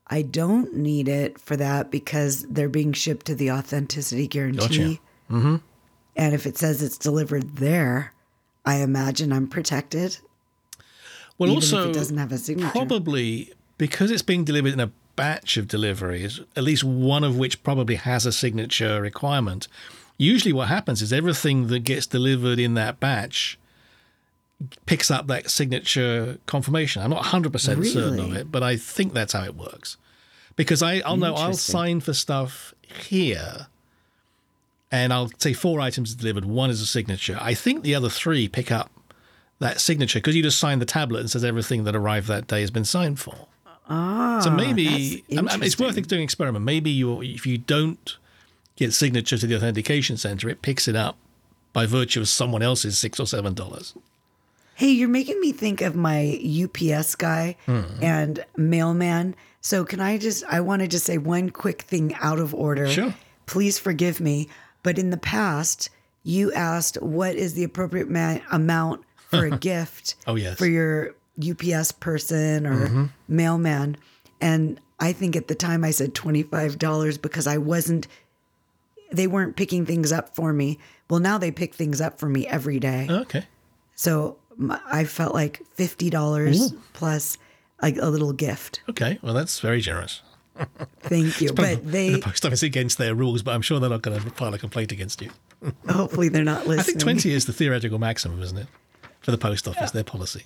I 0.08 0.22
don't 0.22 0.76
need 0.76 1.08
it 1.08 1.40
for 1.40 1.56
that 1.58 1.92
because 1.92 2.44
they're 2.44 2.70
being 2.70 2.94
shipped 2.94 3.26
to 3.28 3.36
the 3.36 3.52
authenticity 3.52 4.28
guarantee. 4.28 5.00
Mm-hmm. 5.30 5.58
And 6.16 6.34
if 6.34 6.46
it 6.46 6.58
says 6.58 6.82
it's 6.82 6.98
delivered 6.98 7.58
there, 7.58 8.14
I 8.66 8.78
imagine 8.78 9.34
I'm 9.34 9.48
protected. 9.48 10.18
Well, 11.38 11.52
also 11.52 11.90
it 11.90 11.94
doesn't 11.94 12.18
have 12.18 12.32
a 12.32 12.38
signature. 12.38 12.72
probably 12.72 13.54
because 13.78 14.12
it's 14.12 14.22
being 14.22 14.46
delivered 14.46 14.74
in 14.74 14.80
a 14.80 14.92
batch 15.16 15.58
of 15.58 15.68
deliveries, 15.68 16.40
at 16.56 16.64
least 16.64 16.84
one 16.84 17.24
of 17.24 17.38
which 17.38 17.64
probably 17.64 17.96
has 17.96 18.26
a 18.26 18.32
signature 18.32 19.02
requirement. 19.02 19.68
Usually, 20.18 20.54
what 20.54 20.70
happens 20.70 21.02
is 21.02 21.12
everything 21.12 21.68
that 21.68 21.80
gets 21.80 22.08
delivered 22.08 22.60
in 22.60 22.74
that 22.76 23.00
batch 23.00 23.60
picks 24.86 25.12
up 25.12 25.28
that 25.28 25.50
signature 25.50 26.38
confirmation. 26.46 27.02
I'm 27.02 27.10
not 27.10 27.26
100% 27.26 27.86
certain 27.86 28.20
of 28.20 28.34
it, 28.36 28.52
but 28.52 28.64
I 28.64 28.78
think 28.78 29.14
that's 29.14 29.34
how 29.34 29.44
it 29.44 29.56
works. 29.56 29.98
Because 30.56 30.82
I, 30.82 31.00
I'll 31.00 31.18
know 31.18 31.36
I'll 31.36 31.54
sign 31.54 32.00
for 32.00 32.14
stuff 32.14 32.74
here, 32.82 33.68
and 34.92 35.12
I'll 35.12 35.30
say 35.38 35.52
four 35.54 35.82
items 35.82 36.16
delivered. 36.16 36.46
One 36.46 36.70
is 36.70 36.80
a 36.82 36.86
signature. 36.86 37.38
I 37.42 37.54
think 37.54 37.84
the 37.84 37.94
other 37.96 38.08
three 38.10 38.48
pick 38.48 38.72
up 38.72 38.90
that 39.60 39.82
signature 39.82 40.20
because 40.20 40.36
you 40.36 40.44
just 40.44 40.58
sign 40.58 40.80
the 40.80 40.86
tablet 40.86 41.20
and 41.20 41.30
says 41.30 41.44
everything 41.44 41.84
that 41.84 41.96
arrived 41.96 42.28
that 42.28 42.48
day 42.48 42.62
has 42.62 42.72
been 42.72 42.86
signed 42.86 43.20
for. 43.20 43.48
Ah, 43.90 44.40
So 44.42 44.50
maybe 44.50 45.24
I 45.38 45.42
mean, 45.42 45.64
it's 45.64 45.78
worth 45.78 45.96
doing 46.08 46.20
an 46.22 46.24
experiment. 46.24 46.64
Maybe 46.66 46.90
you, 46.90 47.22
if 47.22 47.46
you 47.46 47.58
don't 47.58 48.18
get 48.76 48.94
signature 48.94 49.38
to 49.38 49.46
the 49.48 49.56
authentication 49.56 50.18
center, 50.18 50.50
it 50.50 50.62
picks 50.62 50.88
it 50.88 50.96
up 50.96 51.18
by 51.74 51.86
virtue 51.86 52.22
of 52.22 52.30
someone 52.30 52.62
else's 52.64 52.98
six 52.98 53.20
or 53.20 53.28
seven 53.28 53.54
dollars. 53.54 53.94
Hey, 54.76 54.90
you're 54.92 55.08
making 55.10 55.40
me 55.40 55.52
think 55.52 55.82
of 55.82 55.96
my 55.96 56.38
UPS 56.44 57.16
guy 57.16 57.56
Hmm. 57.66 57.82
and 58.02 58.46
mailman. 58.58 59.36
So 59.62 59.84
can 59.86 60.00
I 60.00 60.18
just 60.18 60.44
I 60.46 60.60
want 60.62 60.82
to 60.82 60.88
just 60.88 61.06
say 61.06 61.18
one 61.18 61.50
quick 61.50 61.82
thing 61.84 62.14
out 62.16 62.40
of 62.40 62.54
order. 62.54 62.88
Sure. 62.88 63.14
Please 63.48 63.80
forgive 63.80 64.20
me, 64.20 64.48
but 64.84 64.98
in 65.00 65.10
the 65.10 65.18
past 65.18 65.90
you 66.24 66.52
asked 66.54 67.02
what 67.02 67.36
is 67.36 67.54
the 67.54 67.64
appropriate 67.64 68.10
ma- 68.10 68.40
amount 68.52 69.02
for 69.30 69.46
a 69.46 69.58
gift 69.72 70.16
Oh, 70.28 70.36
yes. 70.36 70.56
Mm-hmm. 70.56 70.58
for 70.58 70.68
your 70.68 71.16
UPS 71.40 71.92
person 71.94 72.66
or 72.66 73.10
mailman 73.28 73.98
and 74.42 74.80
I 75.00 75.12
think 75.14 75.36
at 75.36 75.48
the 75.50 75.56
time 75.56 75.84
I 75.84 75.92
said 75.92 76.14
$25 76.14 77.22
because 77.22 77.48
I 77.48 77.58
wasn't 77.58 78.08
they 79.12 79.28
weren't 79.28 79.56
picking 79.56 79.86
things 79.86 80.12
up 80.12 80.36
for 80.36 80.52
me. 80.54 80.80
Well, 81.10 81.20
now 81.20 81.38
they 81.38 81.52
pick 81.52 81.76
things 81.76 82.02
up 82.02 82.20
for 82.20 82.28
me 82.28 82.48
every 82.48 82.80
day. 82.80 83.08
Okay. 83.10 83.46
So 83.96 84.38
I 84.92 85.04
felt 85.04 85.34
like 85.34 85.62
fifty 85.74 86.10
dollars 86.10 86.74
plus 86.94 87.38
like 87.82 87.98
a 87.98 88.08
little 88.08 88.34
gift. 88.34 88.82
Okay. 88.90 89.20
Well, 89.22 89.34
that's 89.34 89.60
very 89.60 89.82
generous. 89.82 90.22
Thank 91.02 91.42
you. 91.42 91.52
But 91.54 91.86
they 91.86 92.12
the 92.12 92.20
post 92.20 92.46
office 92.46 92.64
against 92.64 92.98
their 92.98 93.14
rules, 93.14 93.44
but 93.44 93.54
I'm 93.54 93.62
sure 93.62 93.80
they're 93.80 93.90
not 93.90 94.02
going 94.02 94.20
to 94.20 94.30
file 94.32 94.54
a 94.54 94.58
complaint 94.58 94.92
against 94.92 95.22
you. 95.22 95.32
hopefully 95.90 96.30
they're 96.30 96.44
not 96.44 96.68
listening. 96.68 96.80
I 96.80 96.84
think 96.84 97.00
20 97.00 97.32
is 97.34 97.46
the 97.46 97.54
theoretical 97.54 98.00
maximum, 98.00 98.42
isn't 98.42 98.58
it? 98.58 98.68
For 99.22 99.32
the 99.32 99.38
post 99.38 99.68
office, 99.68 99.92
their 99.92 100.04
policy. 100.04 100.44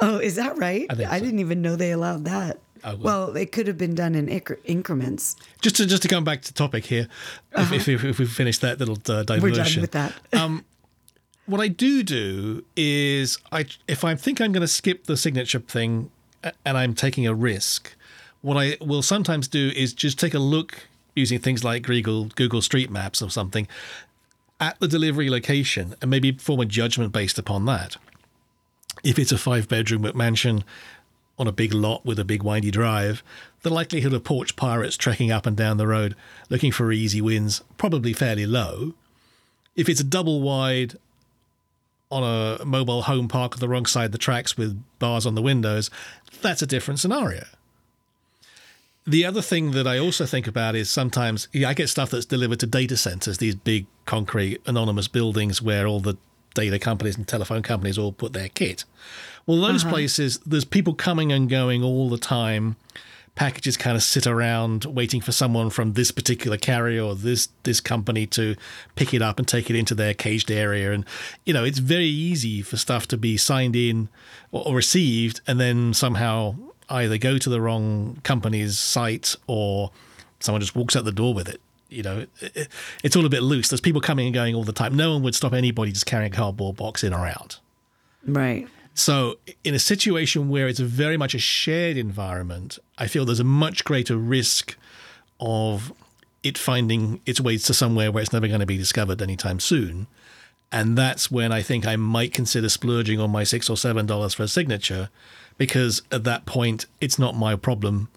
Oh, 0.00 0.18
is 0.18 0.34
that 0.36 0.56
right? 0.58 0.86
I, 0.90 0.94
think 0.94 1.08
so. 1.10 1.18
didn't 1.20 1.38
even 1.38 1.62
know 1.62 1.76
they 1.76 1.92
allowed 1.92 2.24
that. 2.24 2.58
Oh, 2.84 2.96
well. 2.96 3.26
well, 3.28 3.36
it 3.36 3.50
could 3.52 3.66
have 3.66 3.78
been 3.78 3.94
done 3.94 4.14
in 4.14 4.26
incre- 4.26 4.58
increments. 4.64 5.34
Just 5.60 5.76
to 5.76 5.86
just 5.86 6.02
to 6.02 6.08
come 6.08 6.22
back 6.24 6.42
to 6.42 6.54
topic 6.54 6.84
here, 6.84 7.08
if, 7.56 7.72
if, 7.72 7.88
if, 7.88 8.04
if 8.04 8.18
we 8.18 8.26
finish 8.26 8.58
that 8.58 8.78
little 8.78 8.98
uh, 9.08 9.22
diversion, 9.24 9.30
Uh-huh. 9.30 9.40
We're 9.42 9.52
done 9.54 9.80
with 9.80 9.90
that. 9.92 10.12
what 11.48 11.62
I 11.62 11.68
do 11.68 12.02
do 12.02 12.62
is 12.76 13.38
I 13.50 13.64
if 13.88 14.04
I 14.04 14.14
think 14.14 14.40
I'm 14.40 14.52
going 14.52 14.60
to 14.60 14.68
skip 14.68 15.04
the 15.04 15.16
signature 15.16 15.60
thing 15.60 16.10
and 16.64 16.76
I'm 16.76 16.94
taking 16.94 17.26
a 17.26 17.34
risk, 17.34 17.96
what 18.42 18.58
I 18.58 18.76
will 18.82 19.02
sometimes 19.02 19.48
do 19.48 19.72
is 19.74 19.94
just 19.94 20.18
take 20.18 20.34
a 20.34 20.38
look 20.38 20.86
using 21.14 21.38
things 21.38 21.64
like 21.64 21.82
Google 21.84 22.26
Google 22.26 22.60
Street 22.60 22.90
Maps 22.90 23.22
or 23.22 23.30
something 23.30 23.66
at 24.60 24.78
the 24.78 24.86
delivery 24.86 25.30
location 25.30 25.94
and 26.02 26.10
maybe 26.10 26.32
form 26.32 26.60
a 26.60 26.66
judgment 26.66 27.12
based 27.12 27.38
upon 27.38 27.64
that. 27.64 27.96
If 29.02 29.18
it's 29.18 29.32
a 29.32 29.38
five 29.38 29.68
bedroom 29.68 30.10
mansion 30.14 30.64
on 31.38 31.46
a 31.46 31.52
big 31.52 31.72
lot 31.72 32.04
with 32.04 32.18
a 32.18 32.24
big 32.24 32.42
windy 32.42 32.70
drive, 32.70 33.22
the 33.62 33.70
likelihood 33.70 34.12
of 34.12 34.22
porch 34.22 34.54
pirates 34.54 34.98
trekking 34.98 35.32
up 35.32 35.46
and 35.46 35.56
down 35.56 35.78
the 35.78 35.86
road 35.86 36.14
looking 36.50 36.72
for 36.72 36.92
easy 36.92 37.22
wins 37.22 37.62
probably 37.78 38.12
fairly 38.12 38.44
low. 38.44 38.92
If 39.74 39.88
it's 39.88 40.00
a 40.00 40.04
double 40.04 40.42
wide 40.42 40.98
on 42.10 42.22
a 42.22 42.64
mobile 42.64 43.02
home 43.02 43.28
park 43.28 43.54
on 43.54 43.60
the 43.60 43.68
wrong 43.68 43.86
side 43.86 44.06
of 44.06 44.12
the 44.12 44.18
tracks 44.18 44.56
with 44.56 44.82
bars 44.98 45.26
on 45.26 45.34
the 45.34 45.42
windows, 45.42 45.90
that's 46.40 46.62
a 46.62 46.66
different 46.66 47.00
scenario. 47.00 47.44
The 49.06 49.24
other 49.24 49.40
thing 49.40 49.70
that 49.70 49.86
I 49.86 49.98
also 49.98 50.26
think 50.26 50.46
about 50.46 50.74
is 50.74 50.90
sometimes 50.90 51.48
yeah, 51.52 51.68
I 51.68 51.74
get 51.74 51.88
stuff 51.88 52.10
that's 52.10 52.26
delivered 52.26 52.60
to 52.60 52.66
data 52.66 52.96
centers, 52.96 53.38
these 53.38 53.54
big 53.54 53.86
concrete 54.04 54.60
anonymous 54.66 55.08
buildings 55.08 55.62
where 55.62 55.86
all 55.86 56.00
the 56.00 56.18
data 56.54 56.78
companies 56.78 57.16
and 57.16 57.26
telephone 57.26 57.62
companies 57.62 57.96
all 57.96 58.12
put 58.12 58.32
their 58.32 58.48
kit. 58.48 58.84
Well, 59.46 59.60
those 59.60 59.84
uh-huh. 59.84 59.94
places, 59.94 60.38
there's 60.44 60.64
people 60.64 60.92
coming 60.92 61.32
and 61.32 61.48
going 61.48 61.82
all 61.82 62.10
the 62.10 62.18
time. 62.18 62.76
Packages 63.38 63.76
kind 63.76 63.96
of 63.96 64.02
sit 64.02 64.26
around 64.26 64.84
waiting 64.84 65.20
for 65.20 65.30
someone 65.30 65.70
from 65.70 65.92
this 65.92 66.10
particular 66.10 66.56
carrier 66.56 67.04
or 67.04 67.14
this 67.14 67.48
this 67.62 67.80
company 67.80 68.26
to 68.26 68.56
pick 68.96 69.14
it 69.14 69.22
up 69.22 69.38
and 69.38 69.46
take 69.46 69.70
it 69.70 69.76
into 69.76 69.94
their 69.94 70.12
caged 70.12 70.50
area. 70.50 70.90
And 70.92 71.04
you 71.46 71.54
know, 71.54 71.62
it's 71.62 71.78
very 71.78 72.06
easy 72.06 72.62
for 72.62 72.76
stuff 72.76 73.06
to 73.08 73.16
be 73.16 73.36
signed 73.36 73.76
in 73.76 74.08
or, 74.50 74.66
or 74.66 74.74
received 74.74 75.40
and 75.46 75.60
then 75.60 75.94
somehow 75.94 76.56
either 76.90 77.16
go 77.16 77.38
to 77.38 77.48
the 77.48 77.60
wrong 77.60 78.18
company's 78.24 78.76
site 78.76 79.36
or 79.46 79.92
someone 80.40 80.60
just 80.60 80.74
walks 80.74 80.96
out 80.96 81.04
the 81.04 81.12
door 81.12 81.32
with 81.32 81.48
it. 81.48 81.60
You 81.90 82.02
know, 82.02 82.18
it- 82.40 82.56
it- 82.56 82.68
it's 83.04 83.14
all 83.14 83.24
a 83.24 83.28
bit 83.28 83.44
loose. 83.44 83.68
There's 83.68 83.80
people 83.80 84.00
coming 84.00 84.26
and 84.26 84.34
going 84.34 84.56
all 84.56 84.64
the 84.64 84.72
time. 84.72 84.96
No 84.96 85.12
one 85.12 85.22
would 85.22 85.36
stop 85.36 85.52
anybody 85.52 85.92
just 85.92 86.06
carrying 86.06 86.32
a 86.32 86.34
cardboard 86.36 86.74
box 86.76 87.04
in 87.04 87.14
or 87.14 87.24
out. 87.26 87.60
Right. 88.26 88.66
So, 88.98 89.38
in 89.62 89.76
a 89.76 89.78
situation 89.78 90.48
where 90.48 90.66
it's 90.66 90.80
very 90.80 91.16
much 91.16 91.32
a 91.32 91.38
shared 91.38 91.96
environment, 91.96 92.80
I 92.98 93.06
feel 93.06 93.24
there's 93.24 93.38
a 93.38 93.44
much 93.44 93.84
greater 93.84 94.16
risk 94.16 94.76
of 95.38 95.92
it 96.42 96.58
finding 96.58 97.20
its 97.24 97.40
way 97.40 97.58
to 97.58 97.72
somewhere 97.72 98.10
where 98.10 98.24
it's 98.24 98.32
never 98.32 98.48
going 98.48 98.58
to 98.58 98.66
be 98.66 98.76
discovered 98.76 99.22
anytime 99.22 99.60
soon. 99.60 100.08
And 100.72 100.98
that's 100.98 101.30
when 101.30 101.52
I 101.52 101.62
think 101.62 101.86
I 101.86 101.94
might 101.94 102.32
consider 102.34 102.68
splurging 102.68 103.20
on 103.20 103.30
my 103.30 103.44
six 103.44 103.70
or 103.70 103.76
seven 103.76 104.04
dollars 104.04 104.34
for 104.34 104.42
a 104.42 104.48
signature, 104.48 105.10
because 105.58 106.02
at 106.10 106.24
that 106.24 106.44
point, 106.44 106.86
it's 107.00 107.20
not 107.20 107.36
my 107.36 107.54
problem. 107.54 108.08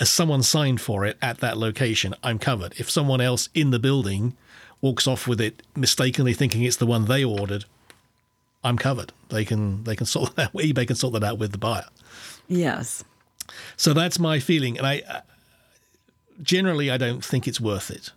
As 0.00 0.10
someone 0.10 0.42
signed 0.42 0.80
for 0.80 1.04
it 1.04 1.16
at 1.22 1.38
that 1.38 1.56
location, 1.56 2.12
I'm 2.24 2.40
covered. 2.40 2.74
If 2.76 2.90
someone 2.90 3.20
else 3.20 3.50
in 3.54 3.70
the 3.70 3.78
building 3.78 4.36
walks 4.80 5.06
off 5.06 5.28
with 5.28 5.40
it 5.40 5.62
mistakenly 5.76 6.34
thinking 6.34 6.64
it's 6.64 6.76
the 6.76 6.86
one 6.86 7.04
they 7.04 7.22
ordered, 7.22 7.66
I'm 8.64 8.76
covered. 8.78 9.12
They 9.28 9.44
can 9.44 9.84
they 9.84 9.94
can 9.96 10.06
sort 10.06 10.34
that 10.36 10.46
out. 10.48 10.52
eBay 10.54 10.86
can 10.86 10.96
sort 10.96 11.12
that 11.14 11.24
out 11.24 11.38
with 11.38 11.52
the 11.52 11.58
buyer. 11.58 11.86
Yes. 12.48 13.04
So 13.76 13.92
that's 13.94 14.18
my 14.18 14.40
feeling, 14.40 14.76
and 14.78 14.86
I 14.86 15.02
uh, 15.08 15.20
generally 16.42 16.90
I 16.90 16.96
don't 16.96 17.24
think 17.24 17.46
it's 17.48 17.60
worth 17.60 17.90
it, 17.90 18.10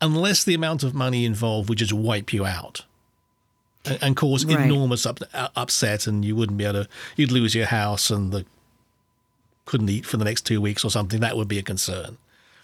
unless 0.00 0.44
the 0.44 0.54
amount 0.54 0.82
of 0.82 0.94
money 0.94 1.24
involved 1.24 1.68
would 1.68 1.78
just 1.78 1.92
wipe 1.92 2.32
you 2.32 2.44
out 2.46 2.84
and, 3.84 3.98
and 4.02 4.16
cause 4.16 4.44
Right. 4.44 4.60
enormous 4.66 5.06
up, 5.06 5.20
uh, 5.34 5.48
upset, 5.56 6.06
and 6.06 6.24
you 6.24 6.34
wouldn't 6.36 6.58
be 6.58 6.64
able 6.64 6.84
to. 6.84 6.88
You'd 7.16 7.32
lose 7.32 7.54
your 7.54 7.66
house 7.66 8.10
and 8.10 8.32
the 8.32 8.46
couldn't 9.66 9.88
eat 9.88 10.04
for 10.06 10.16
the 10.18 10.24
next 10.24 10.42
two 10.42 10.60
weeks 10.60 10.84
or 10.84 10.90
something. 10.90 11.20
That 11.20 11.36
would 11.36 11.48
be 11.48 11.58
a 11.58 11.62
concern. 11.62 12.18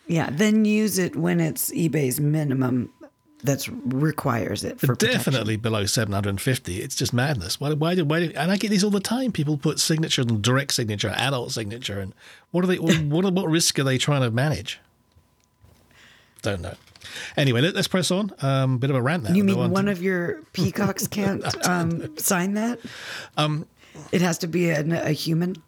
Yeah. 0.07 0.29
Then 0.31 0.65
use 0.65 0.99
it 0.99 1.17
when 1.17 1.41
it's 1.41 1.71
eBay's 1.71 2.21
minimum 2.21 2.93
that's 3.43 3.69
requires 3.69 4.65
it 4.65 4.81
for 4.81 4.89
protection. 4.89 5.19
Definitely 5.19 5.57
below 5.57 5.87
750. 5.87 6.77
It's 6.77 6.95
just 6.95 7.13
madness. 7.13 7.61
Why, 7.61 7.73
why, 7.73 7.95
do, 7.95 8.05
why 8.05 8.27
do, 8.27 8.33
and 8.37 8.51
I 8.51 8.57
get 8.57 8.71
these 8.71 8.85
all 8.85 8.91
the 8.91 9.01
time. 9.01 9.33
People 9.33 9.57
put 9.57 9.79
signature 9.81 10.23
and 10.23 10.43
direct 10.43 10.73
signature, 10.75 11.13
adult 11.17 11.53
signature, 11.53 12.01
and 12.01 12.15
what 12.51 12.65
are 12.65 12.67
they? 12.67 12.79
What, 12.79 13.33
what 13.33 13.49
risk 13.49 13.79
are 13.79 13.85
they 13.85 13.99
trying 13.99 14.23
to 14.23 14.31
manage? 14.31 14.81
Don't 16.43 16.61
know. 16.61 16.75
Anyway, 17.37 17.61
let, 17.61 17.77
us 17.77 17.89
press 17.89 18.11
on. 18.11 18.33
Um, 18.43 18.79
bit 18.79 18.91
of 18.91 18.97
a 18.97 19.03
rant 19.03 19.25
there. 19.25 19.35
You 19.35 19.45
mean 19.45 19.71
one 19.71 19.87
to- 19.87 19.93
of 19.93 20.03
your 20.03 20.43
peacocks 20.53 21.07
can't 21.07 21.45
um, 21.67 22.17
sign 22.19 22.55
that? 22.55 22.79
Um, 23.37 23.67
it 24.13 24.21
has 24.21 24.39
to 24.39 24.47
be 24.47 24.71
a, 24.71 25.07
a 25.07 25.13
human. 25.13 25.63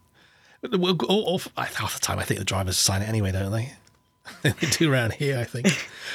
Well, 0.63 0.97
all, 1.09 1.41
half 1.57 1.95
the 1.95 2.01
time, 2.01 2.19
I 2.19 2.25
think 2.25 2.39
the 2.39 2.45
drivers 2.45 2.79
sign 2.79 3.03
it 3.03 3.09
anyway, 3.09 3.33
don't 3.33 3.51
they? 3.51 3.73
They 4.43 4.53
do 4.79 4.93
around 4.93 5.15
here, 5.15 5.39
I 5.39 5.45
think. 5.45 5.67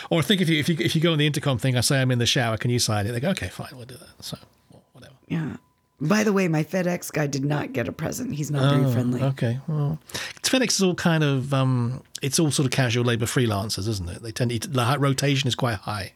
or 0.10 0.20
I 0.20 0.22
think 0.22 0.42
if 0.42 0.50
you 0.50 0.60
if 0.60 0.70
you 0.70 0.78
if 0.80 0.96
you 0.96 1.02
go 1.02 1.12
on 1.12 1.18
the 1.18 1.28
intercom 1.28 1.58
thing, 1.58 1.76
I 1.78 1.82
say 1.82 2.02
I'm 2.02 2.12
in 2.12 2.20
the 2.20 2.26
shower. 2.26 2.58
Can 2.58 2.72
you 2.72 2.80
sign 2.80 3.06
it? 3.08 3.12
They 3.12 3.20
go, 3.20 3.30
okay, 3.32 3.48
fine, 3.50 3.70
we'll 3.74 3.86
do 3.86 3.96
that. 3.98 4.24
So 4.24 4.38
well, 4.72 4.84
whatever. 4.94 5.14
Yeah. 5.28 5.58
By 6.00 6.24
the 6.24 6.32
way, 6.32 6.48
my 6.48 6.64
FedEx 6.64 7.12
guy 7.12 7.26
did 7.26 7.44
not 7.44 7.74
get 7.74 7.88
a 7.88 7.92
present. 7.92 8.36
He's 8.36 8.52
not 8.52 8.72
very 8.76 8.92
friendly. 8.92 9.22
Okay. 9.24 9.60
Well, 9.68 9.98
FedEx 10.44 10.74
is 10.74 10.84
all 10.84 10.94
kind 10.94 11.24
of 11.24 11.54
um, 11.56 12.04
it's 12.22 12.40
all 12.40 12.52
sort 12.52 12.66
of 12.68 12.72
casual 12.72 13.04
labor 13.04 13.26
freelancers, 13.26 13.88
isn't 13.88 14.08
it? 14.08 14.22
They 14.22 14.32
tend 14.32 14.52
to 14.62 14.68
the 14.70 14.96
rotation 15.00 15.48
is 15.48 15.56
quite 15.56 15.76
high. 15.80 16.14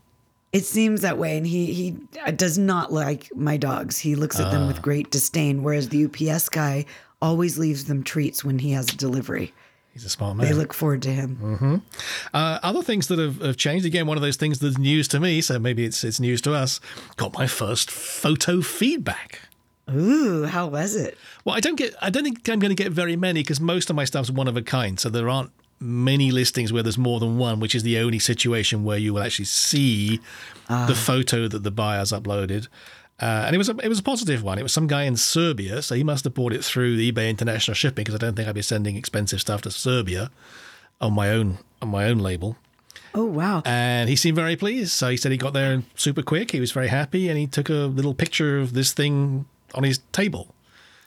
It 0.53 0.65
seems 0.65 1.01
that 1.01 1.17
way, 1.17 1.35
and 1.37 1.47
he 1.47 1.73
he 1.73 1.97
does 2.35 2.57
not 2.57 2.93
like 2.93 3.35
my 3.35 3.57
dogs. 3.57 3.97
He 3.97 4.15
looks 4.15 4.39
at 4.39 4.51
them 4.51 4.63
Ah. 4.63 4.67
with 4.67 4.81
great 4.81 5.09
disdain, 5.09 5.63
whereas 5.63 5.89
the 5.89 6.05
UPS 6.05 6.49
guy 6.49 6.85
always 7.21 7.57
leaves 7.57 7.85
them 7.85 8.03
treats 8.03 8.43
when 8.43 8.59
he 8.59 8.71
has 8.71 8.89
a 8.89 8.97
delivery. 8.97 9.53
He's 9.93 10.05
a 10.05 10.09
smart 10.09 10.37
man. 10.37 10.47
They 10.47 10.53
look 10.53 10.73
forward 10.73 11.01
to 11.01 11.09
him. 11.11 11.81
Uh, 12.33 12.59
other 12.63 12.81
things 12.81 13.07
that 13.07 13.19
have, 13.19 13.41
have 13.41 13.57
changed. 13.57 13.85
Again, 13.85 14.07
one 14.07 14.17
of 14.17 14.23
those 14.23 14.37
things 14.37 14.59
that's 14.59 14.77
news 14.77 15.07
to 15.09 15.19
me, 15.19 15.41
so 15.41 15.59
maybe 15.59 15.83
it's 15.83 16.03
it's 16.03 16.19
news 16.19 16.41
to 16.41 16.53
us. 16.53 16.79
Got 17.17 17.33
my 17.33 17.45
first 17.45 17.91
photo 17.91 18.61
feedback. 18.61 19.41
Ooh, 19.93 20.45
how 20.45 20.67
was 20.67 20.95
it? 20.95 21.17
Well, 21.43 21.55
I 21.55 21.59
don't 21.59 21.75
get. 21.75 21.93
I 22.01 22.09
don't 22.09 22.23
think 22.23 22.47
I'm 22.47 22.59
going 22.59 22.73
to 22.73 22.83
get 22.83 22.93
very 22.93 23.17
many 23.17 23.41
because 23.41 23.59
most 23.59 23.89
of 23.89 23.95
my 23.95 24.05
stuff's 24.05 24.29
one 24.31 24.47
of 24.47 24.55
a 24.55 24.61
kind. 24.61 24.97
So 24.97 25.09
there 25.09 25.27
aren't 25.27 25.51
many 25.81 26.31
listings 26.31 26.71
where 26.71 26.83
there's 26.83 26.97
more 26.97 27.19
than 27.19 27.37
one, 27.37 27.59
which 27.59 27.75
is 27.75 27.83
the 27.83 27.97
only 27.97 28.19
situation 28.19 28.83
where 28.83 28.97
you 28.97 29.13
will 29.13 29.23
actually 29.23 29.45
see 29.45 30.21
the 30.69 30.95
photo 30.95 31.49
that 31.49 31.63
the 31.63 31.71
buyer's 31.71 32.11
uploaded. 32.13 32.67
Uh, 33.21 33.43
and 33.45 33.53
it 33.53 33.59
was 33.59 33.69
a, 33.69 33.77
it 33.83 33.87
was 33.87 33.99
a 33.99 34.03
positive 34.03 34.41
one. 34.41 34.57
It 34.57 34.63
was 34.63 34.73
some 34.73 34.87
guy 34.87 35.03
in 35.03 35.15
Serbia, 35.15 35.83
so 35.83 35.93
he 35.93 36.03
must 36.03 36.23
have 36.23 36.33
bought 36.33 36.53
it 36.53 36.65
through 36.65 36.97
the 36.97 37.11
eBay 37.11 37.29
International 37.29 37.75
Shipping 37.75 38.03
because 38.03 38.15
I 38.15 38.17
don't 38.17 38.35
think 38.35 38.47
I'd 38.47 38.55
be 38.55 38.63
sending 38.63 38.95
expensive 38.95 39.39
stuff 39.39 39.61
to 39.61 39.71
Serbia 39.71 40.31
on 40.99 41.13
my 41.13 41.29
own 41.29 41.59
on 41.81 41.89
my 41.89 42.05
own 42.05 42.17
label. 42.17 42.57
Oh 43.13 43.25
wow! 43.25 43.61
And 43.63 44.09
he 44.09 44.15
seemed 44.15 44.35
very 44.35 44.55
pleased. 44.55 44.91
So 44.91 45.09
he 45.09 45.17
said 45.17 45.31
he 45.31 45.37
got 45.37 45.53
there 45.53 45.83
super 45.95 46.23
quick. 46.23 46.51
He 46.51 46.59
was 46.59 46.71
very 46.71 46.87
happy, 46.87 47.29
and 47.29 47.37
he 47.37 47.45
took 47.45 47.69
a 47.69 47.73
little 47.73 48.15
picture 48.15 48.59
of 48.59 48.73
this 48.73 48.91
thing 48.91 49.45
on 49.75 49.83
his 49.83 49.99
table. 50.11 50.55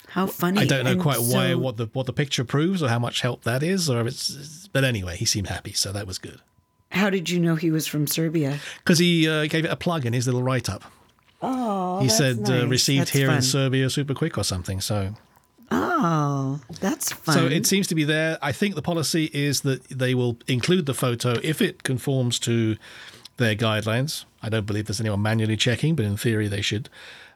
How 0.09 0.27
funny! 0.27 0.61
I 0.61 0.65
don't 0.65 0.85
know 0.85 0.91
And 0.91 1.01
quite 1.01 1.19
why 1.19 1.53
what 1.55 1.75
the 1.75 1.89
what 1.91 2.05
the 2.05 2.13
picture 2.13 2.45
proves 2.45 2.81
or 2.81 2.87
how 2.87 2.99
much 2.99 3.21
help 3.21 3.43
that 3.43 3.61
is, 3.61 3.89
or 3.89 3.99
if 3.99 4.07
it's. 4.07 4.69
But 4.71 4.85
anyway, 4.85 5.17
he 5.17 5.25
seemed 5.25 5.47
happy, 5.47 5.73
so 5.73 5.91
that 5.91 6.07
was 6.07 6.17
good. 6.17 6.39
How 6.91 7.09
did 7.09 7.29
you 7.29 7.39
know 7.39 7.55
he 7.55 7.71
was 7.71 7.87
from 7.87 8.07
Serbia? 8.07 8.59
Because 8.77 8.99
he 8.99 9.27
uh, 9.27 9.47
gave 9.47 9.65
it 9.65 9.71
a 9.71 9.75
plug 9.75 10.05
in 10.05 10.13
his 10.13 10.27
little 10.27 10.43
write 10.43 10.69
up. 10.69 10.83
Oh, 11.47 11.99
he 12.01 12.09
said 12.09 12.49
uh, 12.49 12.67
received 12.67 13.01
That's 13.07 13.11
here 13.11 13.29
in. 13.31 13.41
Serbia 13.41 13.89
super 13.89 14.13
quick 14.13 14.37
or 14.37 14.43
something. 14.43 14.81
So 14.81 15.13
Oh, 15.71 16.59
that's 16.79 17.11
fun. 17.11 17.35
so 17.35 17.45
it 17.47 17.65
seems 17.65 17.87
to 17.87 17.95
be 17.95 18.03
there. 18.03 18.37
I 18.41 18.51
think 18.51 18.75
the 18.75 18.81
policy 18.81 19.29
is 19.33 19.61
that 19.61 19.83
they 19.89 20.13
will 20.13 20.37
include 20.47 20.85
the 20.85 20.93
photo 20.93 21.39
if 21.43 21.61
it 21.61 21.83
conforms 21.83 22.37
to 22.39 22.77
their 23.37 23.55
guidelines. 23.55 24.25
I 24.43 24.49
don't 24.49 24.65
believe 24.65 24.85
there's 24.85 24.99
anyone 25.01 25.21
manually 25.21 25.57
checking, 25.57 25.95
but 25.95 26.05
in 26.05 26.17
theory 26.17 26.47
they 26.47 26.61
should 26.61 26.89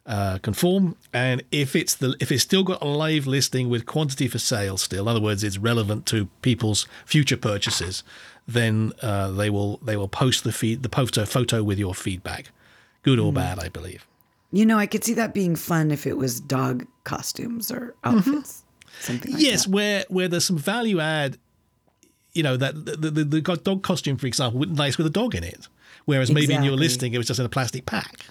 uh, 0.06 0.38
conform. 0.40 0.96
And 1.14 1.44
if 1.52 1.76
it's 1.76 1.96
the 1.96 2.16
if 2.20 2.32
it's 2.32 2.44
still 2.44 2.64
got 2.64 2.82
a 2.82 2.86
live 2.88 3.26
listing 3.28 3.70
with 3.70 3.86
quantity 3.86 4.28
for 4.28 4.40
sale, 4.40 4.78
still, 4.78 5.04
in 5.04 5.08
other 5.08 5.22
words, 5.22 5.44
it's 5.44 5.58
relevant 5.58 6.06
to 6.08 6.26
people's 6.42 6.88
future 7.06 7.38
purchases, 7.38 8.04
then 8.48 8.94
uh, 9.02 9.32
they 9.32 9.50
will 9.50 9.78
they 9.78 9.98
will 9.98 10.08
post 10.08 10.44
the 10.44 10.52
feed 10.52 10.84
the 10.84 10.90
photo 10.90 11.26
photo 11.26 11.64
with 11.64 11.80
your 11.80 11.96
feedback, 11.96 12.52
good 13.04 13.20
or 13.20 13.32
bad, 13.34 13.60
I 13.60 13.70
believe. 13.70 14.06
You 14.52 14.66
know, 14.66 14.78
I 14.78 14.88
could 14.88 15.04
see 15.04 15.14
that 15.14 15.34
being 15.34 15.56
fun 15.56 15.92
if 15.92 16.08
it 16.08 16.18
was 16.18 16.40
dog 16.40 16.86
costumes 17.04 17.72
or 17.72 17.94
outfits, 18.04 18.64
something 19.00 19.34
like 19.34 19.42
yes, 19.42 19.66
that. 19.66 19.72
where 19.72 20.06
where 20.10 20.28
there's 20.28 20.46
some 20.46 20.58
value 20.58 21.00
add, 21.00 21.38
you 22.34 22.42
know 22.44 22.58
that 22.58 22.74
the, 22.86 23.12
the, 23.12 23.24
the 23.24 23.42
dog 23.42 23.84
costume, 23.84 24.18
for 24.18 24.26
example, 24.28 24.60
would 24.60 24.70
be 24.70 24.76
nice 24.76 24.98
with 24.98 25.06
a 25.06 25.12
dog 25.12 25.36
in 25.36 25.44
it. 25.44 25.68
Whereas 26.06 26.32
maybe 26.32 26.54
in 26.54 26.64
your 26.64 26.76
listing 26.76 27.14
it 27.14 27.18
was 27.20 27.28
just 27.28 27.40
in 27.40 27.46
a 27.46 27.50
plastic 27.50 27.86
pack. 27.86 28.26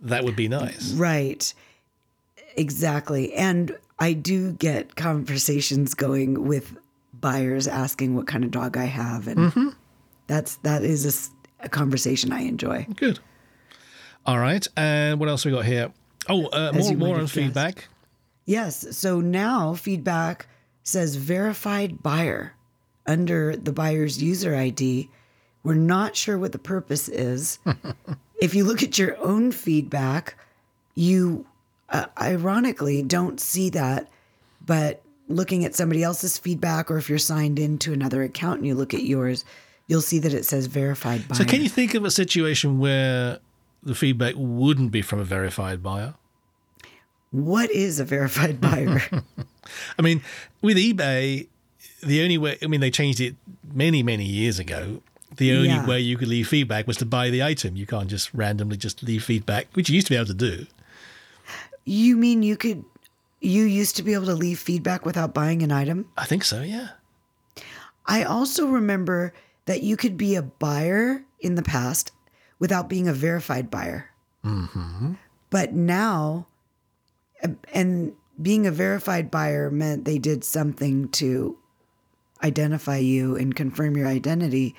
That 0.00 0.24
would 0.24 0.36
be 0.36 0.48
nice. 0.48 0.92
Right. 0.92 1.54
Exactly. 2.56 3.32
And 3.32 3.76
I 3.98 4.12
do 4.12 4.52
get 4.52 4.96
conversations 4.96 5.94
going 5.94 6.46
with 6.46 6.76
buyers 7.20 7.66
asking 7.66 8.14
what 8.14 8.26
kind 8.26 8.44
of 8.44 8.50
dog 8.50 8.76
I 8.76 8.84
have, 8.84 9.28
and 9.28 9.38
Mm-hmm. 9.38 9.68
that's 10.26 10.56
that 10.56 10.82
is 10.84 11.30
a 11.60 11.64
a, 11.64 11.68
conversation 11.70 12.32
I 12.32 12.40
enjoy. 12.42 12.86
Good. 12.96 13.20
All 14.26 14.38
right, 14.38 14.66
and 14.76 15.20
what 15.20 15.28
else 15.28 15.44
we 15.44 15.52
got 15.52 15.64
here? 15.64 15.92
Oh, 16.28 16.46
uh, 16.46 16.72
more 16.74 16.94
more 16.94 17.14
on 17.16 17.20
guessed. 17.22 17.34
feedback. 17.34 17.88
Yes. 18.46 18.96
So 18.96 19.20
now 19.20 19.74
feedback 19.74 20.46
says 20.82 21.16
verified 21.16 22.02
buyer 22.02 22.54
under 23.06 23.56
the 23.56 23.72
buyer's 23.72 24.22
user 24.22 24.54
ID. 24.54 25.08
We're 25.62 25.74
not 25.74 26.14
sure 26.14 26.38
what 26.38 26.52
the 26.52 26.58
purpose 26.58 27.08
is. 27.08 27.58
if 28.40 28.54
you 28.54 28.64
look 28.64 28.82
at 28.82 28.98
your 28.98 29.18
own 29.18 29.50
feedback, 29.50 30.36
you 30.94 31.46
uh, 31.88 32.06
ironically 32.20 33.02
don't 33.02 33.40
see 33.40 33.70
that. 33.70 34.08
But 34.64 35.02
looking 35.28 35.64
at 35.64 35.74
somebody 35.74 36.02
else's 36.02 36.36
feedback, 36.38 36.90
or 36.90 36.98
if 36.98 37.08
you're 37.08 37.18
signed 37.18 37.58
into 37.58 37.92
another 37.92 38.22
account 38.22 38.58
and 38.58 38.66
you 38.66 38.74
look 38.74 38.92
at 38.94 39.02
yours, 39.02 39.44
you'll 39.86 40.02
see 40.02 40.18
that 40.18 40.34
it 40.34 40.44
says 40.44 40.66
verified 40.66 41.26
buyer. 41.28 41.38
So, 41.38 41.44
can 41.44 41.62
you 41.62 41.68
think 41.68 41.94
of 41.94 42.04
a 42.04 42.10
situation 42.10 42.78
where 42.78 43.38
the 43.84 43.94
feedback 43.94 44.34
wouldn't 44.36 44.90
be 44.90 45.02
from 45.02 45.20
a 45.20 45.24
verified 45.24 45.82
buyer? 45.82 46.14
what 47.30 47.68
is 47.72 47.98
a 47.98 48.04
verified 48.04 48.60
buyer? 48.60 49.00
I 49.98 50.02
mean, 50.02 50.22
with 50.62 50.76
eBay, 50.76 51.48
the 52.00 52.22
only 52.22 52.38
way, 52.38 52.56
I 52.62 52.68
mean, 52.68 52.80
they 52.80 52.92
changed 52.92 53.18
it 53.20 53.34
many, 53.72 54.04
many 54.04 54.24
years 54.24 54.60
ago. 54.60 55.02
The 55.36 55.50
only 55.52 55.68
Yeah. 55.68 55.84
way 55.84 55.98
you 55.98 56.16
could 56.16 56.28
leave 56.28 56.46
feedback 56.46 56.86
was 56.86 56.96
to 56.98 57.06
buy 57.06 57.30
the 57.30 57.42
item. 57.42 57.74
You 57.74 57.86
can't 57.86 58.08
just 58.08 58.32
randomly 58.32 58.76
just 58.76 59.02
leave 59.02 59.24
feedback, 59.24 59.66
which 59.72 59.88
you 59.88 59.96
used 59.96 60.06
to 60.06 60.12
be 60.12 60.16
able 60.16 60.26
to 60.26 60.34
do. 60.34 60.66
you 61.84 62.16
mean 62.16 62.42
you 62.44 62.56
could? 62.56 62.84
You 63.40 63.64
used 63.64 63.96
to 63.96 64.02
be 64.04 64.14
able 64.14 64.26
to 64.26 64.34
leave 64.34 64.58
feedback 64.60 65.04
without 65.04 65.34
buying 65.34 65.62
an 65.64 65.72
item? 65.72 66.06
I 66.16 66.24
think 66.26 66.44
so, 66.44 66.62
yeah. 66.62 66.90
I 68.06 68.22
also 68.22 68.68
remember 68.68 69.34
that 69.66 69.82
you 69.82 69.96
could 69.96 70.16
be 70.16 70.36
a 70.36 70.42
buyer 70.42 71.24
in 71.40 71.56
the 71.56 71.62
past 71.62 72.12
without 72.58 72.88
being 72.88 73.08
a 73.08 73.12
verified 73.12 73.70
buyer. 73.70 74.10
But 75.50 75.72
now, 75.72 76.46
and 77.72 78.12
being 78.40 78.66
a 78.66 78.70
verified 78.70 79.30
buyer 79.30 79.70
meant 79.70 80.04
they 80.04 80.18
did 80.18 80.44
something 80.44 81.08
to 81.10 81.56
identify 82.42 82.98
you 82.98 83.36
and 83.36 83.54
confirm 83.54 83.96
your 83.96 84.06
identity. 84.06 84.74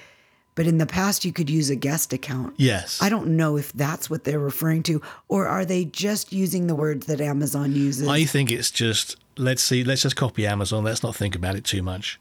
But 0.53 0.67
in 0.67 0.77
the 0.77 0.85
past, 0.85 1.25
you 1.25 1.33
could 1.33 1.49
use 1.49 1.69
a 1.69 1.75
guest 1.75 2.13
account. 2.13 2.53
Yes. 2.57 3.01
I 3.01 3.09
don't 3.09 3.35
know 3.35 3.57
if 3.57 3.73
that's 3.73 4.09
what 4.09 4.23
they're 4.23 4.39
referring 4.39 4.83
to, 4.83 5.01
or 5.27 5.47
are 5.47 5.65
they 5.65 5.85
just 5.85 6.31
using 6.31 6.67
the 6.67 6.75
words 6.75 7.07
that 7.07 7.19
Amazon 7.19 7.73
uses? 7.73 8.07
I 8.07 8.23
think 8.23 8.51
it's 8.51 8.71
just 8.71 9.17
let's 9.37 9.61
see, 9.61 9.83
let's 9.83 10.03
just 10.03 10.15
copy 10.15 10.47
Amazon. 10.47 10.83
Let's 10.83 11.03
not 11.03 11.15
think 11.15 11.35
about 11.35 11.55
it 11.55 11.65
too 11.65 11.83
much. 11.83 12.19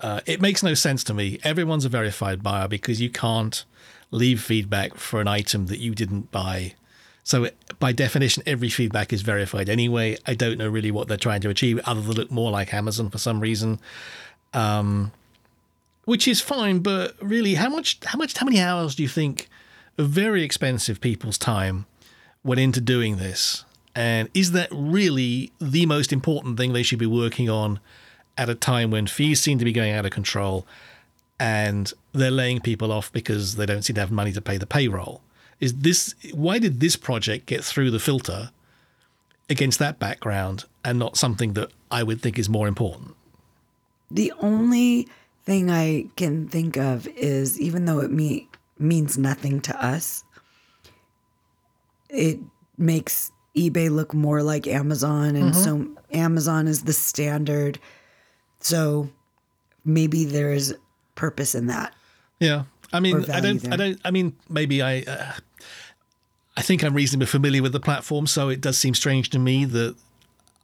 Uh, 0.00 0.20
it 0.26 0.40
makes 0.40 0.62
no 0.62 0.74
sense 0.74 1.04
to 1.04 1.14
me. 1.14 1.38
Everyone's 1.44 1.84
a 1.84 1.88
verified 1.88 2.42
buyer 2.42 2.66
because 2.66 3.00
you 3.00 3.10
can't 3.10 3.64
leave 4.12 4.40
feedback 4.40 4.94
for 4.94 5.20
an 5.20 5.26
item 5.26 5.66
that 5.66 5.80
you 5.80 5.94
didn't 5.94 6.30
buy. 6.30 6.74
So 7.24 7.48
by 7.80 7.92
definition, 7.92 8.42
every 8.46 8.68
feedback 8.68 9.12
is 9.12 9.22
verified 9.22 9.68
anyway. 9.68 10.16
I 10.26 10.34
don't 10.34 10.58
know 10.58 10.68
really 10.68 10.90
what 10.90 11.08
they're 11.08 11.16
trying 11.16 11.40
to 11.40 11.48
achieve, 11.48 11.80
other 11.84 12.00
than 12.00 12.12
look 12.12 12.30
more 12.30 12.50
like 12.50 12.72
Amazon 12.72 13.10
for 13.10 13.18
some 13.18 13.40
reason. 13.40 13.80
Um, 14.52 15.12
which 16.04 16.26
is 16.28 16.40
fine, 16.40 16.80
but 16.80 17.16
really, 17.20 17.54
how 17.54 17.68
much, 17.68 17.98
how 18.04 18.18
much, 18.18 18.36
how 18.36 18.44
many 18.44 18.60
hours 18.60 18.96
do 18.96 19.02
you 19.02 19.08
think 19.08 19.48
of 19.96 20.08
very 20.08 20.42
expensive 20.42 21.00
people's 21.00 21.38
time 21.38 21.86
went 22.42 22.60
into 22.60 22.80
doing 22.80 23.16
this? 23.16 23.64
And 23.94 24.28
is 24.34 24.52
that 24.52 24.68
really 24.72 25.52
the 25.60 25.86
most 25.86 26.12
important 26.12 26.56
thing 26.56 26.72
they 26.72 26.82
should 26.82 26.98
be 26.98 27.06
working 27.06 27.48
on 27.48 27.78
at 28.36 28.48
a 28.48 28.54
time 28.54 28.90
when 28.90 29.06
fees 29.06 29.40
seem 29.40 29.58
to 29.58 29.64
be 29.64 29.72
going 29.72 29.92
out 29.92 30.04
of 30.04 30.10
control 30.10 30.66
and 31.42 31.92
they're 32.12 32.30
laying 32.30 32.60
people 32.60 32.92
off 32.92 33.12
because 33.12 33.56
they 33.56 33.66
don't 33.66 33.82
seem 33.82 33.94
to 33.94 34.00
have 34.00 34.12
money 34.12 34.30
to 34.30 34.40
pay 34.40 34.58
the 34.58 34.66
payroll? 34.66 35.20
Is 35.58 35.74
this 35.74 36.14
why 36.32 36.60
did 36.60 36.78
this 36.78 36.94
project 36.94 37.46
get 37.46 37.64
through 37.64 37.90
the 37.90 37.98
filter 37.98 38.50
against 39.50 39.80
that 39.80 39.98
background 39.98 40.66
and 40.84 41.00
not 41.00 41.16
something 41.16 41.54
that 41.54 41.72
I 41.90 42.04
would 42.04 42.20
think 42.20 42.38
is 42.38 42.48
more 42.48 42.68
important? 42.68 43.16
The 44.08 44.32
only 44.38 45.08
thing 45.44 45.68
I 45.68 46.06
can 46.16 46.46
think 46.46 46.76
of 46.76 47.08
is 47.08 47.60
even 47.60 47.86
though 47.86 47.98
it 47.98 48.12
me- 48.12 48.48
means 48.78 49.18
nothing 49.18 49.60
to 49.62 49.84
us, 49.84 50.22
it 52.08 52.38
makes 52.78 53.32
eBay 53.56 53.90
look 53.90 54.14
more 54.14 54.44
like 54.44 54.68
Amazon. 54.68 55.34
And 55.34 55.56
so 55.56 55.78
mm-hmm. 55.78 55.94
Amazon 56.12 56.68
is 56.68 56.84
the 56.84 56.92
standard. 56.92 57.80
So 58.60 59.08
maybe 59.84 60.24
there's 60.24 60.72
purpose 61.14 61.54
in 61.54 61.66
that. 61.66 61.94
Yeah, 62.38 62.64
I 62.92 63.00
mean, 63.00 63.30
I 63.30 63.40
don't, 63.40 63.72
I 63.72 63.76
don't, 63.76 64.00
I 64.04 64.10
mean, 64.10 64.36
maybe 64.48 64.82
I, 64.82 65.00
uh, 65.00 65.32
I 66.56 66.62
think 66.62 66.82
I'm 66.82 66.94
reasonably 66.94 67.26
familiar 67.26 67.62
with 67.62 67.72
the 67.72 67.80
platform, 67.80 68.26
so 68.26 68.48
it 68.48 68.60
does 68.60 68.76
seem 68.76 68.94
strange 68.94 69.30
to 69.30 69.38
me 69.38 69.64
that 69.64 69.96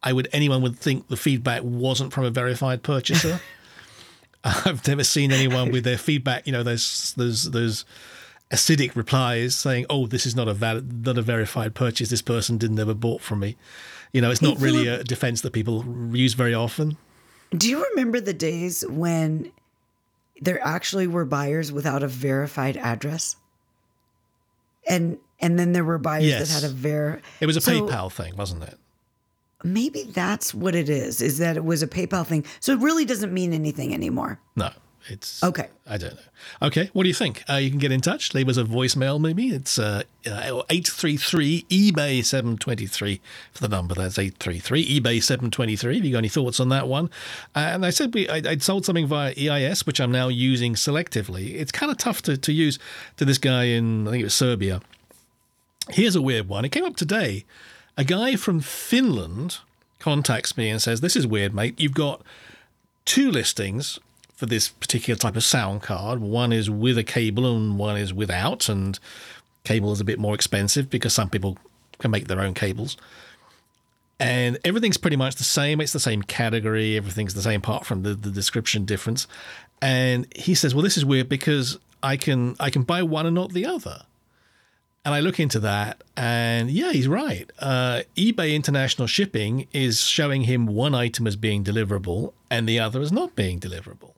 I 0.03 0.13
would 0.13 0.29
anyone 0.33 0.63
would 0.63 0.79
think 0.79 1.09
the 1.09 1.17
feedback 1.17 1.63
wasn't 1.63 2.13
from 2.13 2.25
a 2.25 2.31
verified 2.31 2.83
purchaser. 2.83 3.41
I've 4.45 4.87
never 4.87 5.05
seen 5.05 5.33
anyone 5.33 5.73
with 5.73 5.85
their 5.85 5.99
feedback, 5.99 6.47
you 6.47 6.53
know, 6.53 6.63
those 6.63 7.15
those 7.17 7.51
those 7.51 7.85
acidic 8.51 8.95
replies 8.95 9.57
saying, 9.57 9.87
"Oh, 9.91 10.07
this 10.07 10.27
is 10.27 10.37
not 10.37 10.49
a 10.49 10.55
valid, 10.55 11.07
not 11.07 11.19
a 11.19 11.23
verified 11.23 11.75
purchase. 11.75 12.11
This 12.11 12.23
person 12.23 12.59
didn't 12.59 12.79
ever 12.79 12.95
bought 12.95 13.21
from 13.21 13.41
me." 13.41 13.57
You 14.13 14.21
know, 14.21 14.31
it's 14.31 14.43
not 14.43 14.59
really 14.59 14.89
a 14.89 15.05
defense 15.05 15.43
that 15.43 15.53
people 15.53 15.85
use 16.13 16.35
very 16.35 16.55
often. 16.55 16.97
Do 17.51 17.69
you 17.69 17.85
remember 17.91 18.21
the 18.21 18.33
days 18.33 18.85
when 18.89 19.53
there 20.41 20.61
actually 20.65 21.07
were 21.07 21.25
buyers 21.25 21.73
without 21.73 22.03
a 22.03 22.09
verified 22.09 22.77
address? 22.77 23.37
and 24.89 25.19
and 25.41 25.59
then 25.59 25.73
there 25.73 25.85
were 25.85 25.99
buyers 25.99 26.25
Yes. 26.25 26.49
that 26.49 26.63
had 26.63 26.71
a 26.71 26.75
ver. 26.75 27.21
It 27.41 27.47
was 27.47 27.57
a 27.57 27.61
So 27.61 27.73
PayPal 27.73 28.11
thing, 28.11 28.37
wasn't 28.37 28.63
it? 28.65 28.79
Maybe 29.63 30.05
that's 30.05 30.55
what 30.55 30.75
it 30.75 30.89
is. 30.89 31.21
Is 31.21 31.39
that 31.39 31.57
it 31.57 31.65
was 31.65 31.83
a 31.83 31.87
PayPal 31.87 32.27
thing? 32.27 32.45
So 32.61 32.73
it 32.73 32.79
really 32.81 33.05
doesn't 33.05 33.33
mean 33.33 33.53
anything 33.53 33.93
anymore. 33.93 34.41
No, 34.57 34.71
it's 35.09 35.43
Okay. 35.43 35.69
I 35.87 35.97
don't 35.97 36.15
know. 36.15 36.67
Okay, 36.69 36.91
what 36.93 37.03
do 37.05 37.09
you 37.09 37.15
think? 37.15 37.43
Uh, 37.49 37.55
you 37.55 37.71
can 37.71 37.79
get 37.79 37.91
in 37.91 38.01
touch. 38.01 38.35
Leave 38.35 38.49
us 38.49 38.57
a 38.57 38.65
voicemail, 38.65 39.21
maybe. 39.21 39.49
It's 39.49 39.79
uh, 39.79 40.03
eight 40.71 40.87
three 40.87 41.17
three 41.17 41.65
eBay 41.71 42.25
seven 42.25 42.57
twenty 42.57 42.87
three 42.87 43.21
for 43.53 43.61
the 43.61 43.69
number. 43.69 43.95
That's 43.95 44.19
eight 44.19 44.37
three 44.39 44.59
three 44.59 45.01
eBay 45.01 45.23
seven 45.23 45.51
twenty 45.51 45.77
three. 45.77 45.99
If 45.99 46.05
you 46.05 46.13
got 46.13 46.19
any 46.19 46.29
thoughts 46.29 46.61
on 46.61 46.69
that 46.69 46.89
one? 46.89 47.11
Uh, 47.57 47.71
and 47.73 47.87
I 47.87 47.91
said 47.91 48.15
we 48.15 48.29
I, 48.29 48.37
I'd 48.37 48.63
sold 48.63 48.85
something 48.85 49.07
via 49.07 49.33
EIS, 49.37 49.87
which 49.87 50.01
I'm 50.01 50.13
now 50.13 50.29
using 50.29 50.75
selectively. 50.75 51.55
It's 51.55 51.73
kind 51.73 51.91
of 51.91 51.99
tough 51.99 52.23
to, 52.23 52.37
to 52.37 52.53
use 52.53 52.79
to 53.17 53.25
this 53.25 53.39
guy 53.39 53.65
in 53.65 54.07
I 54.07 54.13
think 54.13 54.21
it 54.21 54.25
was 54.25 54.35
Serbia. 54.35 54.81
Here's 55.91 56.17
a 56.17 56.23
weird 56.23 56.49
one. 56.49 56.65
It 56.65 56.71
came 56.71 56.85
up 56.85 56.97
today. 56.97 57.45
A 57.97 58.05
guy 58.05 58.37
from 58.37 58.61
Finland 58.61 59.59
contacts 59.99 60.57
me 60.57 60.69
and 60.69 60.81
says, 60.81 61.01
This 61.01 61.17
is 61.17 61.27
weird, 61.27 61.55
mate. 61.55 61.81
You've 61.81 61.95
got 61.95 62.23
two 63.05 63.31
listings 63.31 63.99
for 64.39 64.47
this 64.47 64.69
particular 64.69 65.19
type 65.19 65.35
of 65.35 65.43
sound 65.43 65.83
card. 65.83 66.21
One 66.21 66.53
is 66.53 66.71
with 66.71 66.97
a 66.97 67.03
cable 67.03 67.45
and 67.45 67.77
one 67.77 67.97
is 67.97 68.15
without. 68.15 68.69
And 68.69 68.97
cable 69.65 69.91
is 69.91 70.01
a 70.01 70.05
bit 70.05 70.21
more 70.21 70.33
expensive 70.33 70.89
because 70.89 71.13
some 71.13 71.29
people 71.29 71.59
can 71.99 72.13
make 72.13 72.29
their 72.29 72.41
own 72.41 72.55
cables. 72.55 72.97
And 74.21 74.57
everything's 74.65 74.97
pretty 74.97 75.17
much 75.17 75.35
the 75.35 75.43
same. 75.43 75.81
It's 75.81 75.93
the 75.93 75.99
same 75.99 76.23
category. 76.23 76.97
Everything's 76.97 77.35
the 77.35 77.43
same 77.43 77.59
apart 77.59 77.85
from 77.85 78.05
the, 78.05 78.15
the 78.15 78.31
description 78.31 78.85
difference. 78.85 79.27
And 79.83 80.33
he 80.37 80.55
says, 80.55 80.73
Well, 80.73 80.85
this 80.85 80.97
is 80.97 81.05
weird 81.05 81.29
because 81.29 81.77
I 82.01 82.17
can 82.17 82.55
I 82.61 82.71
can 82.71 82.85
buy 82.85 83.03
one 83.03 83.27
and 83.27 83.35
not 83.35 83.53
the 83.53 83.67
other. 83.67 84.03
And 85.05 85.15
I 85.15 85.21
look 85.21 85.41
into 85.41 85.59
that, 85.61 86.03
and 86.17 86.71
yeah, 86.71 86.93
he's 86.93 87.09
right. 87.09 87.51
Uh, 87.59 88.03
eBay 88.15 88.55
International 88.55 89.07
Shipping 89.07 89.67
is 89.73 90.03
showing 90.03 90.43
him 90.43 90.67
one 90.67 90.95
item 90.95 91.27
as 91.27 91.35
being 91.35 91.65
deliverable 91.65 92.35
and 92.51 92.69
the 92.69 92.79
other 92.79 93.01
as 93.01 93.11
not 93.11 93.35
being 93.35 93.59
deliverable. 93.59 94.13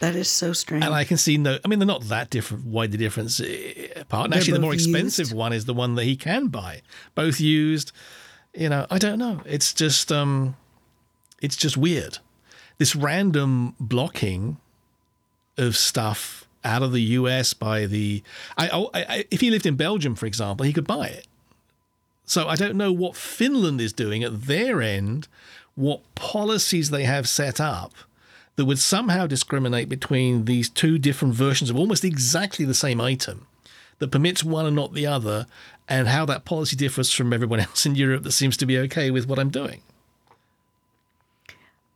That 0.00 0.14
is 0.14 0.28
so 0.28 0.52
strange. 0.52 0.84
And 0.84 0.94
I 0.94 1.04
can 1.04 1.16
see 1.16 1.38
no, 1.38 1.58
I 1.64 1.68
mean, 1.68 1.78
they're 1.78 1.86
not 1.86 2.02
that 2.04 2.30
different, 2.30 2.66
widely 2.66 2.98
the 2.98 3.04
difference 3.04 3.40
apart. 3.40 4.24
And 4.24 4.32
They're 4.32 4.40
actually, 4.40 4.52
the 4.54 4.60
more 4.60 4.74
expensive 4.74 5.26
used? 5.26 5.36
one 5.36 5.52
is 5.52 5.64
the 5.64 5.74
one 5.74 5.94
that 5.94 6.04
he 6.04 6.16
can 6.16 6.48
buy, 6.48 6.82
both 7.14 7.40
used. 7.40 7.92
You 8.54 8.68
know, 8.68 8.86
I 8.90 8.98
don't 8.98 9.18
know. 9.18 9.40
It's 9.46 9.72
just, 9.72 10.12
um, 10.12 10.56
it's 11.40 11.56
just 11.56 11.76
weird. 11.76 12.18
This 12.78 12.94
random 12.94 13.74
blocking 13.80 14.58
of 15.56 15.76
stuff 15.76 16.46
out 16.62 16.82
of 16.82 16.92
the 16.92 17.00
US 17.00 17.54
by 17.54 17.86
the. 17.86 18.22
I, 18.58 18.68
I, 18.68 18.88
I 18.94 19.24
if 19.30 19.40
he 19.40 19.50
lived 19.50 19.64
in 19.66 19.76
Belgium, 19.76 20.14
for 20.14 20.26
example, 20.26 20.66
he 20.66 20.72
could 20.72 20.86
buy 20.86 21.06
it. 21.06 21.26
So 22.26 22.48
I 22.48 22.56
don't 22.56 22.76
know 22.76 22.92
what 22.92 23.16
Finland 23.16 23.80
is 23.80 23.92
doing 23.92 24.24
at 24.24 24.42
their 24.42 24.82
end, 24.82 25.28
what 25.74 26.02
policies 26.16 26.90
they 26.90 27.04
have 27.04 27.28
set 27.28 27.60
up 27.60 27.94
that 28.56 28.64
would 28.64 28.78
somehow 28.78 29.26
discriminate 29.26 29.88
between 29.88 30.46
these 30.46 30.68
two 30.68 30.98
different 30.98 31.34
versions 31.34 31.70
of 31.70 31.76
almost 31.76 32.04
exactly 32.04 32.64
the 32.64 32.74
same 32.74 33.00
item 33.00 33.46
that 33.98 34.10
permits 34.10 34.44
one 34.44 34.66
and 34.66 34.76
not 34.76 34.92
the 34.92 35.06
other, 35.06 35.46
and 35.88 36.08
how 36.08 36.26
that 36.26 36.44
policy 36.44 36.76
differs 36.76 37.10
from 37.12 37.32
everyone 37.32 37.60
else 37.66 37.86
in 37.86 37.94
Europe 37.94 38.22
that 38.24 38.32
seems 38.32 38.56
to 38.58 38.66
be 38.66 38.78
okay 38.78 39.10
with 39.10 39.26
what 39.28 39.38
I'm 39.38 39.50
doing. 39.50 39.80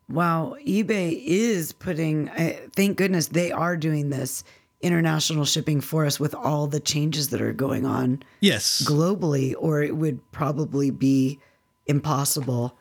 Wow, 0.08 0.56
eBay 0.66 1.22
is 1.24 1.72
putting, 1.72 2.28
thank 2.74 2.96
goodness 2.96 3.28
they 3.28 3.52
are 3.52 3.76
doing 3.76 4.10
this 4.10 4.42
international 4.80 5.44
shipping 5.44 5.80
for 5.80 6.04
us 6.04 6.18
with 6.18 6.34
all 6.34 6.66
the 6.66 6.80
changes 6.80 7.28
that 7.28 7.40
are 7.40 7.52
going 7.52 7.84
on 7.86 8.22
Yes. 8.40 8.82
globally, 8.88 9.54
or 9.58 9.82
it 9.82 9.96
would 9.96 10.18
probably 10.32 10.90
be 10.90 11.38
impossible 11.86 12.76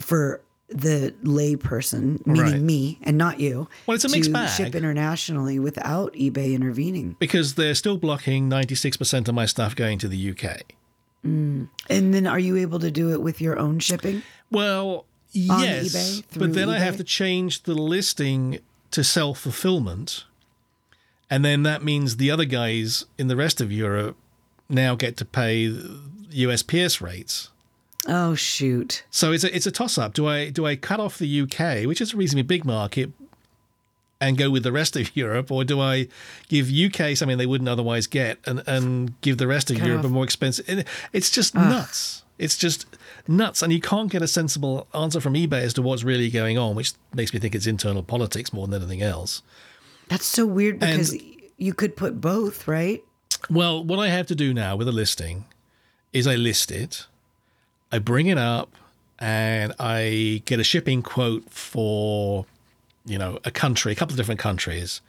for 0.00 0.40
the 0.72 1.12
layperson, 1.24 2.24
meaning 2.26 2.52
Right. 2.52 2.60
me 2.60 2.98
and 3.02 3.18
not 3.18 3.40
you, 3.40 3.68
Well, 3.86 3.94
it's 3.96 4.04
a 4.04 4.08
mixed 4.08 4.32
bag. 4.32 4.50
ship 4.56 4.74
internationally 4.74 5.58
without 5.58 6.12
eBay 6.14 6.54
intervening. 6.54 7.16
because 7.18 7.54
they're 7.54 7.74
still 7.74 7.96
blocking 7.98 8.48
96% 8.48 9.28
of 9.28 9.34
my 9.34 9.46
stuff 9.46 9.74
going 9.74 9.98
to 9.98 10.08
the 10.08 10.16
UK. 10.30 10.62
Mm. 11.26 11.68
And 11.88 12.14
then 12.14 12.26
are 12.26 12.38
you 12.38 12.56
able 12.56 12.78
to 12.78 12.90
do 12.90 13.10
it 13.12 13.20
with 13.20 13.40
your 13.40 13.58
own 13.58 13.78
shipping? 13.80 14.22
Well, 14.50 15.04
yes, 15.32 15.88
eBay? 15.94 16.24
but 16.38 16.54
then 16.54 16.68
I 16.70 16.78
have 16.78 16.96
to 16.98 17.04
change 17.04 17.64
the 17.64 17.74
listing 17.74 18.58
to 18.92 19.04
self 19.04 19.40
fulfillment, 19.40 20.24
and 21.28 21.44
then 21.44 21.62
that 21.64 21.84
means 21.84 22.16
the 22.16 22.30
other 22.30 22.44
guys 22.44 23.04
in 23.18 23.28
the 23.28 23.36
rest 23.36 23.60
of 23.60 23.70
Europe 23.70 24.16
now 24.68 24.94
get 24.94 25.16
to 25.18 25.24
pay 25.24 25.68
USPS 26.32 27.00
rates. 27.00 27.50
Oh 28.06 28.34
shoot. 28.34 29.04
So 29.10 29.32
it's 29.32 29.44
a 29.44 29.54
it's 29.54 29.66
a 29.66 29.70
toss 29.70 29.98
up. 29.98 30.14
Do 30.14 30.26
I 30.26 30.50
do 30.50 30.66
I 30.66 30.76
cut 30.76 31.00
off 31.00 31.18
the 31.18 31.40
UK, 31.42 31.86
which 31.86 32.00
is 32.00 32.14
a 32.14 32.16
reasonably 32.16 32.42
big 32.42 32.64
market, 32.64 33.10
and 34.20 34.36
go 34.38 34.50
with 34.50 34.62
the 34.62 34.72
rest 34.72 34.96
of 34.96 35.14
Europe, 35.16 35.50
or 35.50 35.64
do 35.64 35.80
I 35.80 36.08
give 36.48 36.70
UK 36.70 37.16
something 37.16 37.38
they 37.38 37.46
wouldn't 37.46 37.68
otherwise 37.68 38.06
get 38.06 38.38
and 38.46 38.62
and 38.66 39.20
give 39.20 39.38
the 39.38 39.46
rest 39.46 39.70
of 39.70 39.78
Cut 39.78 39.86
Europe 39.86 40.00
off. 40.00 40.10
a 40.10 40.14
more 40.14 40.24
expensive? 40.24 40.86
It's 41.12 41.30
just 41.30 41.54
nuts. 41.54 42.24
It's 42.38 42.56
just 42.56 42.86
nuts, 43.28 43.60
and 43.60 43.70
you 43.70 43.82
can't 43.82 44.10
get 44.10 44.22
a 44.22 44.28
sensible 44.28 44.88
answer 44.94 45.20
from 45.20 45.34
eBay 45.34 45.60
as 45.60 45.74
to 45.74 45.82
what's 45.82 46.04
really 46.04 46.30
going 46.30 46.56
on, 46.56 46.74
which 46.74 46.94
makes 47.14 47.34
me 47.34 47.38
think 47.40 47.54
it's 47.54 47.66
internal 47.66 48.02
politics 48.02 48.50
more 48.50 48.66
than 48.66 48.80
anything 48.80 49.02
else. 49.02 49.42
That's 50.08 50.24
so 50.24 50.46
weird 50.46 50.78
because 50.78 51.14
you 51.58 51.74
could 51.74 51.96
put 51.96 52.18
both, 52.18 52.66
right? 52.66 53.04
Well, 53.50 53.84
what 53.84 53.98
I 53.98 54.08
have 54.08 54.26
to 54.28 54.34
do 54.34 54.54
now 54.54 54.74
with 54.74 54.88
a 54.88 54.92
listing 54.92 55.44
is 56.14 56.26
I 56.26 56.34
list 56.34 56.72
it, 56.72 57.06
I 57.92 57.98
bring 57.98 58.26
it 58.26 58.38
up, 58.38 58.74
and 59.18 59.74
I 59.78 60.42
get 60.46 60.60
a 60.60 60.64
shipping 60.64 61.02
quote 61.02 61.50
for, 61.50 62.46
you 63.04 63.18
know, 63.18 63.38
a 63.44 63.50
country, 63.50 63.92
a 63.92 63.94
couple 63.94 64.14
of 64.14 64.16
different 64.16 64.40
countries, 64.40 65.00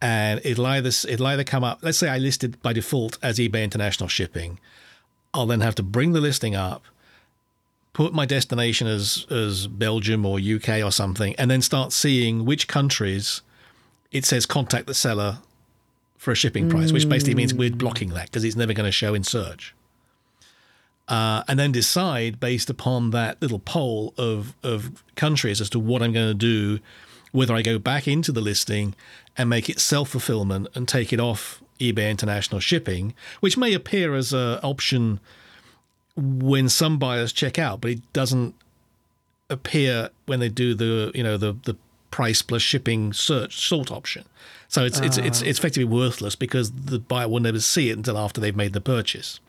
and 0.00 0.40
it'll 0.44 0.66
either 0.66 0.88
it'll 0.88 1.26
either 1.26 1.44
come 1.44 1.64
up. 1.64 1.78
Let's 1.82 1.98
say 1.98 2.08
I 2.08 2.18
listed 2.18 2.60
by 2.62 2.72
default 2.72 3.18
as 3.22 3.38
eBay 3.38 3.64
International 3.64 4.08
Shipping. 4.08 4.60
I'll 5.32 5.46
then 5.46 5.60
have 5.60 5.74
to 5.76 5.82
bring 5.82 6.12
the 6.12 6.20
listing 6.20 6.54
up, 6.54 6.84
put 7.92 8.12
my 8.12 8.26
destination 8.26 8.86
as 8.86 9.26
as 9.30 9.66
Belgium 9.66 10.26
or 10.26 10.38
UK 10.38 10.82
or 10.84 10.92
something, 10.92 11.34
and 11.36 11.50
then 11.50 11.62
start 11.62 11.92
seeing 11.92 12.44
which 12.44 12.68
countries 12.68 13.42
it 14.10 14.24
says 14.24 14.46
contact 14.46 14.86
the 14.86 14.94
seller 14.94 15.38
for 16.16 16.32
a 16.32 16.34
shipping 16.34 16.68
price, 16.68 16.92
which 16.92 17.08
basically 17.08 17.34
means 17.34 17.54
we're 17.54 17.70
blocking 17.70 18.10
that 18.10 18.26
because 18.26 18.44
it's 18.44 18.56
never 18.56 18.72
going 18.72 18.86
to 18.86 18.92
show 18.92 19.14
in 19.14 19.22
search. 19.22 19.74
Uh, 21.08 21.42
and 21.48 21.58
then 21.58 21.72
decide 21.72 22.38
based 22.38 22.68
upon 22.68 23.10
that 23.10 23.40
little 23.40 23.58
poll 23.58 24.12
of, 24.18 24.54
of 24.62 25.02
countries 25.16 25.58
as 25.58 25.70
to 25.70 25.78
what 25.78 26.02
I'm 26.02 26.12
going 26.12 26.28
to 26.28 26.34
do, 26.34 26.80
whether 27.32 27.54
I 27.54 27.62
go 27.62 27.78
back 27.78 28.06
into 28.06 28.30
the 28.30 28.42
listing 28.42 28.94
and 29.36 29.48
make 29.48 29.70
it 29.70 29.80
self 29.80 30.10
fulfillment 30.10 30.68
and 30.74 30.86
take 30.86 31.12
it 31.12 31.18
off 31.18 31.62
eBay 31.80 32.10
International 32.10 32.60
Shipping, 32.60 33.14
which 33.40 33.56
may 33.56 33.72
appear 33.72 34.14
as 34.14 34.32
an 34.32 34.58
option 34.62 35.20
when 36.16 36.68
some 36.68 36.98
buyers 36.98 37.32
check 37.32 37.58
out, 37.58 37.80
but 37.80 37.92
it 37.92 38.12
doesn't 38.12 38.54
appear 39.48 40.10
when 40.26 40.40
they 40.40 40.48
do 40.48 40.74
the 40.74 41.10
you 41.14 41.22
know 41.22 41.36
the 41.36 41.52
the 41.64 41.76
price 42.10 42.42
plus 42.42 42.62
shipping 42.62 43.12
search 43.12 43.66
sort 43.66 43.90
option. 43.90 44.24
So 44.68 44.84
it's 44.84 44.98
it's 45.00 45.16
it's 45.16 45.42
it's 45.42 45.58
effectively 45.58 45.84
worthless 45.84 46.34
because 46.34 46.72
the 46.72 46.98
buyer 46.98 47.28
will 47.28 47.40
never 47.40 47.60
see 47.60 47.90
it 47.90 47.96
until 47.96 48.18
after 48.18 48.40
they've 48.40 48.56
made 48.56 48.72
the 48.72 48.80
purchase. 48.80 49.40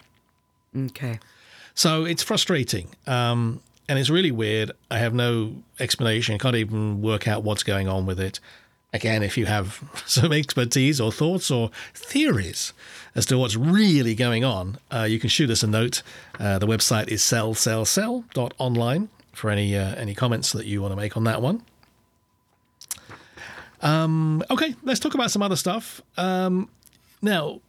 Okay. 0.78 1.20
So 1.74 2.06
it's 2.06 2.24
frustrating. 2.24 2.90
Um, 3.08 3.62
and 3.88 3.98
it's 3.98 4.10
really 4.10 4.32
weird. 4.32 4.72
I 4.92 5.00
have 5.00 5.14
no 5.14 5.56
explanation. 5.80 6.36
I 6.36 6.38
can't 6.38 6.56
even 6.56 7.02
work 7.02 7.28
out 7.28 7.44
what's 7.44 7.64
going 7.64 7.88
on 7.88 8.06
with 8.06 8.20
it. 8.20 8.40
Again, 8.94 9.24
if 9.24 9.38
you 9.38 9.48
have 9.48 9.84
some 10.06 10.32
expertise 10.32 11.02
or 11.02 11.12
thoughts 11.12 11.50
or 11.50 11.72
theories 11.94 12.74
as 13.16 13.26
to 13.28 13.38
what's 13.38 13.56
really 13.56 14.14
going 14.14 14.44
on, 14.44 14.78
uh, 14.92 15.04
you 15.10 15.20
can 15.20 15.30
shoot 15.30 15.50
us 15.50 15.64
a 15.64 15.68
note. 15.68 16.04
Uh, 16.40 16.60
the 16.60 16.68
website 16.68 17.08
is 17.08 17.22
sellsellsell.online 17.22 19.10
for 19.34 19.50
any 19.50 19.76
uh, 19.76 19.96
any 19.96 20.14
comments 20.14 20.52
that 20.52 20.66
you 20.66 20.82
want 20.82 20.92
to 20.92 20.96
make 20.96 21.18
on 21.18 21.24
that 21.24 21.42
one. 21.42 21.64
Um, 23.82 24.44
okay, 24.52 24.76
let's 24.84 25.00
talk 25.00 25.14
about 25.14 25.32
some 25.32 25.42
other 25.42 25.56
stuff. 25.56 26.02
Um, 26.18 26.70
now, 27.22 27.62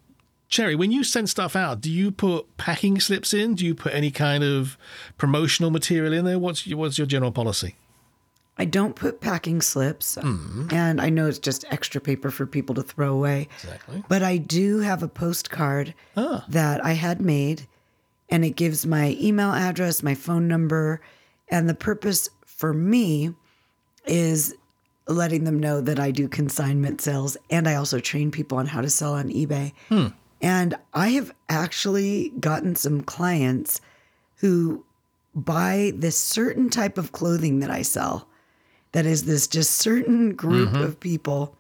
Shari, 0.50 0.74
when 0.74 0.90
you 0.90 1.04
send 1.04 1.30
stuff 1.30 1.54
out, 1.54 1.80
do 1.80 1.90
you 1.90 2.10
put 2.10 2.56
packing 2.56 2.98
slips 2.98 3.32
in? 3.32 3.54
Do 3.54 3.64
you 3.64 3.72
put 3.72 3.94
any 3.94 4.10
kind 4.10 4.42
of 4.42 4.76
promotional 5.16 5.70
material 5.70 6.12
in 6.12 6.24
there? 6.24 6.40
What's 6.40 6.66
your, 6.66 6.76
what's 6.76 6.98
your 6.98 7.06
general 7.06 7.30
policy? 7.30 7.76
I 8.58 8.64
don't 8.64 8.96
put 8.96 9.20
packing 9.20 9.62
slips, 9.62 10.16
mm-hmm. 10.16 10.66
and 10.72 11.00
I 11.00 11.08
know 11.08 11.28
it's 11.28 11.38
just 11.38 11.64
extra 11.70 12.00
paper 12.00 12.32
for 12.32 12.46
people 12.46 12.74
to 12.74 12.82
throw 12.82 13.14
away. 13.14 13.48
Exactly. 13.62 14.02
But 14.08 14.24
I 14.24 14.38
do 14.38 14.80
have 14.80 15.04
a 15.04 15.08
postcard 15.08 15.94
ah. 16.16 16.44
that 16.48 16.84
I 16.84 16.92
had 16.92 17.20
made, 17.20 17.68
and 18.28 18.44
it 18.44 18.56
gives 18.56 18.84
my 18.84 19.16
email 19.20 19.52
address, 19.52 20.02
my 20.02 20.16
phone 20.16 20.48
number, 20.48 21.00
and 21.48 21.68
the 21.68 21.74
purpose 21.74 22.28
for 22.44 22.74
me 22.74 23.32
is 24.04 24.52
letting 25.06 25.44
them 25.44 25.60
know 25.60 25.80
that 25.80 26.00
I 26.00 26.10
do 26.10 26.28
consignment 26.28 27.00
sales, 27.00 27.36
and 27.50 27.68
I 27.68 27.76
also 27.76 28.00
train 28.00 28.32
people 28.32 28.58
on 28.58 28.66
how 28.66 28.80
to 28.80 28.90
sell 28.90 29.14
on 29.14 29.30
eBay. 29.30 29.72
Hmm. 29.88 30.08
And 30.42 30.74
I 30.94 31.10
have 31.10 31.32
actually 31.48 32.30
gotten 32.40 32.74
some 32.76 33.02
clients 33.02 33.80
who 34.36 34.84
buy 35.34 35.92
this 35.94 36.16
certain 36.18 36.70
type 36.70 36.98
of 36.98 37.12
clothing 37.12 37.60
that 37.60 37.70
I 37.70 37.82
sell 37.82 38.26
that 38.92 39.06
is 39.06 39.24
this 39.24 39.46
just 39.46 39.72
certain 39.72 40.34
group 40.34 40.74
of 40.74 40.98
people. 40.98 41.54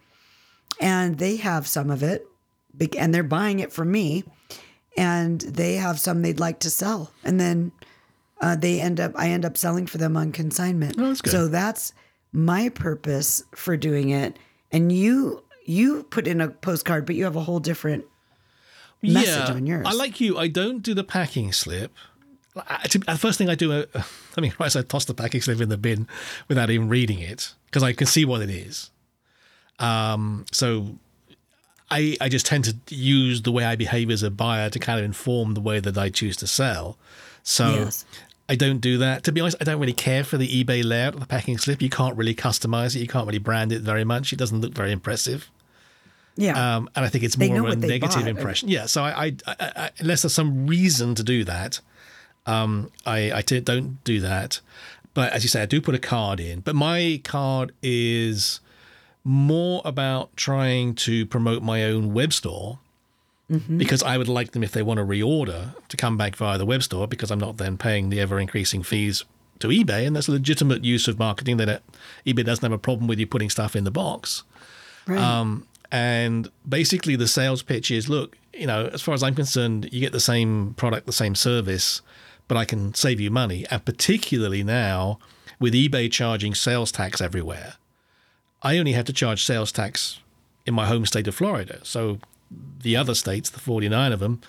And 0.80 1.18
they 1.18 1.36
have 1.36 1.66
some 1.66 1.90
of 1.90 2.02
it 2.02 2.26
and 2.98 3.14
they're 3.14 3.22
buying 3.22 3.60
it 3.60 3.72
from 3.72 3.92
me. 3.92 4.24
And 4.96 5.40
they 5.42 5.74
have 5.74 6.00
some 6.00 6.22
they'd 6.22 6.40
like 6.40 6.60
to 6.60 6.70
sell. 6.70 7.12
And 7.22 7.38
then 7.38 7.72
uh, 8.40 8.56
they 8.56 8.80
end 8.80 8.98
up 8.98 9.12
i 9.16 9.28
end 9.28 9.44
up 9.44 9.56
selling 9.56 9.86
for 9.86 9.98
them 9.98 10.16
on 10.16 10.32
consignment. 10.32 10.96
Oh, 10.98 11.08
that's 11.08 11.30
so 11.30 11.48
that's 11.48 11.92
my 12.32 12.68
purpose 12.70 13.44
for 13.54 13.76
doing 13.76 14.10
it. 14.10 14.38
And 14.72 14.90
you 14.90 15.44
you 15.64 16.02
put 16.04 16.26
in 16.26 16.40
a 16.40 16.48
postcard 16.48 17.06
but 17.06 17.14
you 17.14 17.24
have 17.24 17.36
a 17.36 17.42
whole 17.42 17.60
different 17.60 18.04
message 19.02 19.50
on 19.50 19.66
yours 19.66 19.86
I 19.86 19.92
like 19.92 20.20
you. 20.20 20.36
I 20.38 20.48
don't 20.48 20.80
do 20.82 20.94
the 20.94 21.04
packing 21.04 21.52
slip. 21.52 21.92
I- 22.68 22.86
to- 22.88 22.98
The 22.98 23.16
first 23.16 23.38
thing 23.38 23.48
I 23.48 23.54
do, 23.54 23.72
uh, 23.72 23.84
I 24.36 24.40
mean, 24.40 24.52
right, 24.58 24.74
I 24.74 24.82
toss 24.82 25.04
the 25.04 25.14
packing 25.14 25.40
slip 25.40 25.60
in 25.60 25.68
the 25.68 25.76
bin 25.78 26.06
without 26.48 26.70
even 26.70 26.88
reading 26.88 27.20
it 27.20 27.54
because 27.66 27.82
I 27.82 27.92
can 27.92 28.06
see 28.06 28.24
what 28.24 28.42
it 28.42 28.50
is. 28.50 28.90
Um, 29.78 30.44
so 30.52 30.98
I 31.90 32.16
I 32.20 32.28
just 32.28 32.46
tend 32.46 32.64
to 32.64 32.76
use 32.94 33.42
the 33.42 33.52
way 33.52 33.64
I 33.64 33.76
behave 33.76 34.10
as 34.10 34.22
a 34.22 34.30
buyer 34.30 34.68
to 34.70 34.78
kind 34.78 34.98
of 34.98 35.04
inform 35.04 35.54
the 35.54 35.60
way 35.60 35.80
that 35.80 35.96
I 35.96 36.08
choose 36.10 36.36
to 36.38 36.46
sell. 36.46 36.98
So 37.42 37.68
Yes. 37.70 38.04
I 38.48 38.56
don't 38.56 38.80
do 38.80 38.98
that. 38.98 39.22
To 39.24 39.32
be 39.32 39.40
honest, 39.40 39.56
I 39.60 39.64
don't 39.64 39.78
really 39.80 39.92
care 39.92 40.24
for 40.24 40.36
the 40.36 40.48
eBay 40.64 40.84
layout 40.84 41.14
of 41.14 41.20
the 41.20 41.26
packing 41.26 41.56
slip. 41.56 41.80
You 41.80 41.88
can't 41.88 42.16
really 42.16 42.34
customize 42.34 42.96
it. 42.96 42.98
You 42.98 43.06
can't 43.06 43.26
really 43.26 43.38
brand 43.38 43.70
it 43.72 43.80
very 43.82 44.02
much. 44.04 44.32
It 44.32 44.36
doesn't 44.40 44.60
look 44.60 44.74
very 44.74 44.90
impressive. 44.92 45.48
Yeah 46.36 46.76
Um, 46.76 46.88
and 46.94 47.04
I 47.04 47.08
think 47.08 47.24
it's 47.24 47.36
more 47.36 47.58
of 47.66 47.72
a 47.72 47.76
negative 47.76 48.22
bought. 48.22 48.28
impression. 48.28 48.68
Yeah. 48.68 48.86
So 48.86 49.02
I, 49.02 49.34
I, 49.46 49.56
I, 49.60 49.90
unless 49.98 50.22
there's 50.22 50.34
some 50.34 50.66
reason 50.66 51.14
to 51.16 51.22
do 51.22 51.44
that, 51.44 51.80
um, 52.46 52.90
I, 53.04 53.32
I 53.32 53.42
t- 53.42 53.60
don't 53.60 54.02
do 54.04 54.20
that. 54.20 54.60
But 55.12 55.32
as 55.32 55.42
you 55.42 55.48
say, 55.48 55.62
I 55.62 55.66
do 55.66 55.80
put 55.80 55.94
a 55.94 55.98
card 55.98 56.40
in. 56.40 56.60
But 56.60 56.74
my 56.76 57.20
card 57.24 57.72
is 57.82 58.60
more 59.24 59.82
about 59.84 60.34
trying 60.36 60.94
to 60.94 61.26
promote 61.26 61.62
my 61.62 61.84
own 61.84 62.14
web 62.14 62.32
store 62.32 62.78
because 63.76 64.00
I 64.04 64.16
would 64.16 64.28
like 64.28 64.52
them 64.52 64.62
if 64.62 64.70
they 64.70 64.80
want 64.82 64.98
to 64.98 65.04
reorder 65.04 65.74
to 65.88 65.96
come 65.96 66.16
back 66.16 66.36
via 66.36 66.56
the 66.56 66.64
web 66.64 66.84
store 66.84 67.08
because 67.08 67.32
I'm 67.32 67.40
not 67.40 67.56
then 67.56 67.76
paying 67.76 68.08
the 68.08 68.20
ever 68.20 68.38
increasing 68.38 68.84
fees 68.84 69.24
to 69.58 69.66
eBay, 69.68 70.06
and 70.06 70.14
that's 70.14 70.28
a 70.28 70.30
legitimate 70.32 70.84
use 70.84 71.08
of 71.08 71.18
marketing. 71.18 71.56
That 71.56 71.68
uh, 71.68 71.78
eBay 72.24 72.44
doesn't 72.44 72.62
have 72.62 72.70
a 72.72 72.78
problem 72.78 73.08
with 73.08 73.18
you 73.18 73.26
putting 73.26 73.50
stuff 73.50 73.74
in 73.74 73.82
the 73.82 73.90
box. 73.90 74.44
right. 75.08 75.18
Um, 75.20 75.66
and 75.90 76.50
basically, 76.68 77.16
the 77.16 77.28
sales 77.28 77.62
pitch 77.62 77.90
is 77.90 78.08
look, 78.08 78.36
you 78.52 78.66
know, 78.66 78.90
as 78.92 79.02
far 79.02 79.14
as 79.14 79.22
I'm 79.22 79.34
concerned, 79.34 79.88
you 79.92 80.00
get 80.00 80.12
the 80.12 80.20
same 80.20 80.74
product, 80.74 81.06
the 81.06 81.12
same 81.12 81.34
service, 81.34 82.02
but 82.48 82.56
I 82.56 82.64
can 82.64 82.94
save 82.94 83.20
you 83.20 83.30
money. 83.30 83.66
And 83.70 83.84
particularly 83.84 84.62
now, 84.62 85.18
with 85.58 85.74
eBay 85.74 86.10
charging 86.10 86.54
sales 86.54 86.92
tax 86.92 87.20
everywhere, 87.20 87.74
I 88.62 88.78
only 88.78 88.92
have 88.92 89.06
to 89.06 89.12
charge 89.12 89.44
sales 89.44 89.72
tax 89.72 90.20
in 90.66 90.74
my 90.74 90.86
home 90.86 91.06
state 91.06 91.26
of 91.26 91.34
Florida. 91.34 91.80
So 91.82 92.18
the 92.82 92.96
other 92.96 93.14
states, 93.14 93.50
the 93.50 93.60
49 93.60 94.12
of 94.12 94.20
them, 94.20 94.40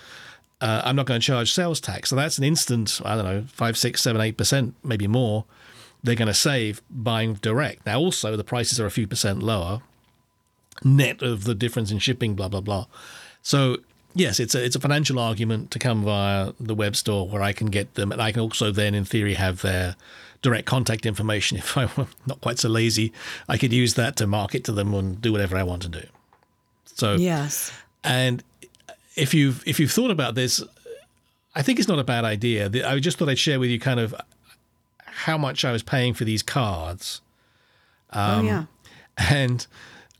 uh, 0.60 0.82
I'm 0.86 0.96
not 0.96 1.06
going 1.06 1.20
to 1.20 1.26
charge 1.26 1.52
sales 1.52 1.80
tax. 1.82 2.10
So 2.10 2.16
that's 2.16 2.38
an 2.38 2.44
instant, 2.44 3.02
I 3.04 3.16
don't 3.16 3.26
know, 3.26 3.46
five, 3.48 3.78
six, 3.78 4.02
seven, 4.02 4.22
eight 4.22 4.38
percent, 4.38 4.76
maybe 4.84 5.08
more. 5.08 5.46
They're 6.04 6.16
going 6.16 6.28
to 6.28 6.34
save 6.34 6.82
buying 6.90 7.36
direct. 7.36 7.86
Now, 7.86 8.00
also, 8.00 8.36
the 8.36 8.44
prices 8.44 8.80
are 8.80 8.86
a 8.86 8.92
few 8.92 9.08
percent 9.08 9.44
lower, 9.44 9.82
net 10.84 11.22
of 11.22 11.44
the 11.44 11.56
difference 11.56 11.92
in 11.92 12.00
shipping, 12.00 12.36
blah, 12.36 12.48
blah, 12.48 12.62
blah. 12.62 12.86
So, 13.42 13.78
yes, 14.14 14.40
it's 14.40 14.56
a, 14.56 14.64
it's 14.64 14.76
a 14.76 14.80
financial 14.80 15.20
argument 15.20 15.72
to 15.72 15.80
come 15.80 16.04
via 16.04 16.54
the 16.60 16.76
web 16.76 16.96
store 16.96 17.28
where 17.28 17.42
I 17.42 17.54
can 17.54 17.68
get 17.68 17.96
them. 17.96 18.12
And 18.12 18.22
I 18.22 18.32
can 18.32 18.42
also 18.42 18.72
then, 18.72 18.96
in 18.96 19.06
theory, 19.06 19.36
have 19.36 19.62
their 19.62 19.96
direct 20.42 20.66
contact 20.66 21.06
information. 21.06 21.58
If 21.64 21.78
I'm 21.78 22.08
not 22.26 22.42
quite 22.42 22.60
so 22.60 22.70
lazy, 22.70 23.14
I 23.48 23.58
could 23.58 23.74
use 23.74 23.96
that 23.96 24.16
to 24.18 24.28
market 24.28 24.64
to 24.66 24.72
them 24.72 24.94
and 24.94 25.22
do 25.22 25.32
whatever 25.32 25.58
I 25.58 25.64
want 25.64 25.82
to 25.84 25.90
do. 25.90 26.04
So, 26.86 27.16
yes 27.16 27.72
and 28.04 28.44
if 29.16 29.34
you've 29.34 29.66
if 29.68 29.80
you've 29.80 29.92
thought 29.92 30.12
about 30.12 30.36
this, 30.36 30.64
I 31.56 31.62
think 31.62 31.80
it's 31.80 31.88
not 31.88 32.00
a 32.00 32.04
bad 32.04 32.26
idea. 32.26 32.70
I 32.86 33.00
just 33.00 33.18
thought 33.18 33.30
I'd 33.30 33.40
share 33.40 33.60
with 33.60 33.70
you 33.70 33.80
kind 33.80 34.00
of 34.00 34.16
how 35.06 35.38
much 35.38 35.66
I 35.66 35.72
was 35.72 35.84
paying 35.84 36.14
for 36.14 36.24
these 36.24 36.42
cards, 36.42 37.22
oh 38.14 38.42
yeah 38.42 38.58
um, 38.58 38.68
and 39.18 39.68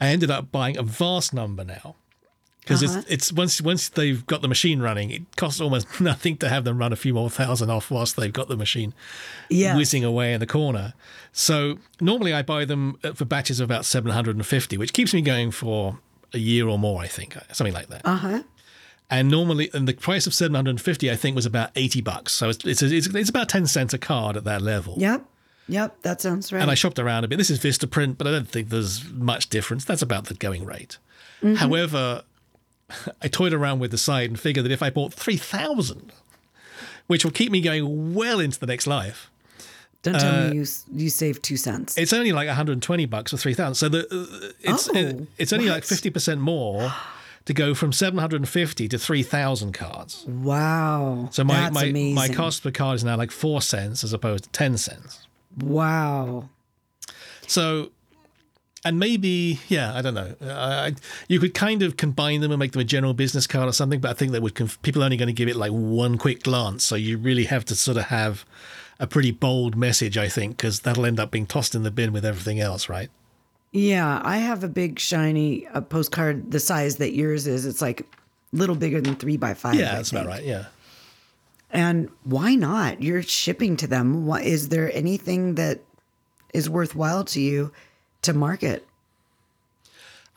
I 0.02 0.08
ended 0.08 0.30
up 0.32 0.52
buying 0.52 0.76
a 0.78 0.84
vast 0.84 1.34
number 1.34 1.64
now 1.64 1.96
because 2.62 2.84
Uh-huh. 2.84 3.00
it's 3.00 3.12
it's 3.12 3.32
once 3.34 3.62
once 3.62 3.88
they've 3.90 4.26
got 4.26 4.42
the 4.42 4.48
machine 4.48 4.80
running, 4.82 5.12
it 5.12 5.36
costs 5.38 5.62
almost 5.62 6.02
nothing 6.02 6.38
to 6.38 6.50
have 6.50 6.64
them 6.64 6.78
run 6.78 6.92
a 6.92 6.96
few 6.96 7.14
more 7.14 7.30
thousand 7.30 7.70
off 7.70 7.90
whilst 7.92 8.16
they've 8.18 8.34
got 8.34 8.48
the 8.50 8.58
machine 8.58 8.94
yeah 9.50 9.76
whizzing 9.78 10.04
away 10.04 10.34
in 10.34 10.40
the 10.40 10.48
corner. 10.48 10.94
So 11.32 11.78
normally 12.02 12.34
I 12.34 12.42
buy 12.42 12.66
them 12.66 12.98
uh, 13.04 13.14
for 13.14 13.26
batches 13.26 13.60
of 13.60 13.66
about 13.70 13.86
750, 13.86 14.78
which 14.78 14.92
keeps 14.94 15.14
me 15.14 15.22
going 15.22 15.52
for 15.52 16.00
a 16.34 16.38
year 16.40 16.68
or 16.68 16.80
more, 16.80 17.02
I 17.02 17.08
think, 17.08 17.38
something 17.52 17.74
like 17.74 17.88
that. 17.90 18.02
uh-huh 18.06 18.44
And 19.10 19.30
normally, 19.30 19.70
and 19.74 19.86
the 19.88 19.94
price 19.94 20.26
of 20.28 20.34
750, 20.34 21.12
I 21.12 21.16
think, 21.18 21.36
was 21.36 21.46
about 21.46 21.70
80 21.76 22.00
bucks. 22.02 22.32
So 22.32 22.48
it's, 22.50 22.64
it's, 22.66 22.82
it's, 22.82 23.08
it's 23.08 23.30
about 23.30 23.50
10 23.50 23.68
cents 23.68 23.94
a 23.94 23.98
card 23.98 24.38
at 24.38 24.46
that 24.46 24.62
level. 24.62 24.96
yep 24.98 25.26
yep 25.68 26.02
that 26.02 26.22
sounds 26.22 26.52
right 26.52 26.62
And 26.62 26.70
I 26.72 26.76
shopped 26.76 27.00
around 27.00 27.24
a 27.24 27.28
bit. 27.28 27.38
This 27.38 27.50
is 27.50 27.60
Vistaprint, 27.60 28.18
but 28.18 28.28
I 28.28 28.32
don't 28.32 28.48
think 28.48 28.70
there's 28.70 29.10
much 29.12 29.50
difference. 29.50 29.86
That's 29.86 30.02
about 30.02 30.26
the 30.26 30.34
going 30.34 30.66
rate. 30.66 30.98
Mm-hmm. 31.42 31.56
However, 31.56 32.24
I 33.22 33.28
toyed 33.28 33.54
around 33.54 33.80
with 33.80 33.92
the 33.92 33.98
side 33.98 34.30
and 34.30 34.40
figured 34.40 34.66
that 34.66 34.72
if 34.72 34.84
I 34.84 34.90
bought 34.90 35.14
3,000, 35.14 36.12
which 37.08 37.24
will 37.24 37.32
keep 37.32 37.52
me 37.52 37.62
going 37.62 38.14
well 38.14 38.40
into 38.40 38.60
the 38.60 38.66
next 38.68 38.88
life, 38.88 39.30
don't 40.04 40.20
tell 40.20 40.50
me 40.50 40.56
you 40.58 40.66
you 40.92 41.10
saved 41.12 41.44
two 41.44 41.58
cents 41.58 41.96
it's 41.96 42.12
only 42.12 42.32
like 42.32 42.48
120 42.48 43.06
bucks 43.06 43.32
for 43.32 43.38
3,000. 43.38 43.76
So 43.76 43.88
the, 43.88 44.00
uh, 44.10 44.52
it's, 44.62 44.90
Oh, 44.90 44.94
it- 44.98 45.28
it's 45.38 45.54
only 45.54 45.70
like 45.70 45.84
50% 45.84 46.40
more 46.40 46.92
to 47.46 47.54
go 47.54 47.74
from 47.76 47.92
750 47.94 48.88
to 48.88 48.98
3,000 48.98 49.74
cards. 49.74 50.26
wow 50.28 51.30
So 51.32 51.44
my, 51.44 51.54
That's 51.62 51.74
my, 51.76 51.84
amazing. 51.86 52.16
my 52.16 52.30
cost 52.30 52.64
per 52.64 52.72
card 52.72 52.96
is 52.96 53.04
now 53.04 53.16
like 53.16 53.30
four 53.32 53.62
cents 53.62 54.04
as 54.04 54.12
opposed 54.14 54.46
to 54.46 54.50
10 54.52 54.78
cents. 54.78 55.28
Wow 55.60 56.50
So, 57.48 57.92
and 58.86 58.98
maybe, 58.98 59.60
yeah, 59.68 59.94
I 59.94 60.02
don't 60.02 60.14
know. 60.14 60.36
I, 60.42 60.96
you 61.28 61.40
could 61.40 61.54
kind 61.54 61.84
of 61.84 61.98
combine 61.98 62.42
them 62.42 62.52
and 62.52 62.60
make 62.60 62.72
them 62.72 62.82
a 62.82 62.86
general 62.86 63.14
business 63.14 63.46
card 63.46 63.68
or 63.68 63.74
something, 63.74 64.00
but 64.00 64.10
I 64.10 64.14
think 64.14 64.32
that 64.32 64.42
would 64.42 64.56
conf- 64.56 64.82
people 64.82 65.02
are 65.02 65.06
only 65.06 65.18
going 65.18 65.28
to 65.28 65.34
give 65.34 65.50
it 65.50 65.56
like 65.56 65.72
one 65.72 66.18
quick 66.18 66.44
glance. 66.44 66.84
So 66.84 66.96
you 66.96 67.18
really 67.18 67.44
have 67.44 67.66
to 67.66 67.76
sort 67.76 67.98
of 67.98 68.06
have 68.06 68.46
a 69.00 69.06
pretty 69.06 69.32
bold 69.32 69.76
message, 69.76 70.18
I 70.18 70.30
think, 70.30 70.58
because 70.58 70.80
that'll 70.80 71.06
end 71.06 71.20
up 71.20 71.32
being 71.32 71.46
tossed 71.46 71.76
in 71.76 71.84
the 71.84 71.92
bin 71.92 72.14
with 72.14 72.26
everything 72.26 72.60
else, 72.60 72.88
right? 72.88 73.10
Yeah, 73.72 74.22
I 74.24 74.38
have 74.38 74.64
a 74.64 74.68
big 74.68 75.00
shiny 75.00 75.68
uh, 75.68 75.82
postcard 75.82 76.52
the 76.52 76.60
size 76.60 76.98
that 76.98 77.14
yours 77.14 77.48
is. 77.48 77.66
It's 77.66 77.82
like 77.82 78.02
a 78.02 78.06
little 78.54 78.76
bigger 78.76 79.02
than 79.02 79.16
three 79.16 79.38
by 79.38 79.54
five. 79.54 79.76
Yeah, 79.76 79.92
I 79.92 79.96
that's 79.96 80.12
about 80.12 80.28
right. 80.28 80.44
Yeah. 80.44 80.66
And 81.72 82.10
why 82.24 82.56
not? 82.56 83.02
You're 83.02 83.24
shipping 83.24 83.78
to 83.78 83.88
them. 83.88 84.26
Why, 84.26 84.42
is 84.42 84.70
there 84.70 84.94
anything 84.94 85.56
that 85.56 85.80
is 86.54 86.70
worthwhile 86.70 87.24
to 87.26 87.40
you 87.42 87.72
to 88.24 88.34
market? 88.34 88.86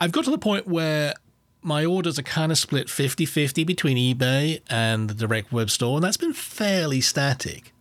I've 0.01 0.13
got 0.13 0.25
to 0.25 0.31
the 0.31 0.39
point 0.39 0.67
where 0.67 1.15
my 1.61 1.85
orders 1.85 2.19
are 2.19 2.23
kind 2.23 2.53
of 2.53 2.59
split 2.59 2.89
50 2.89 3.27
50 3.27 3.65
between 3.65 3.97
eBay 3.97 4.61
and 4.69 5.09
the 5.09 5.15
direct 5.15 5.53
web 5.53 5.71
store, 5.71 5.97
and 5.97 6.05
that's 6.05 6.17
been 6.17 6.33
fairly 6.33 7.01
static. 7.01 7.73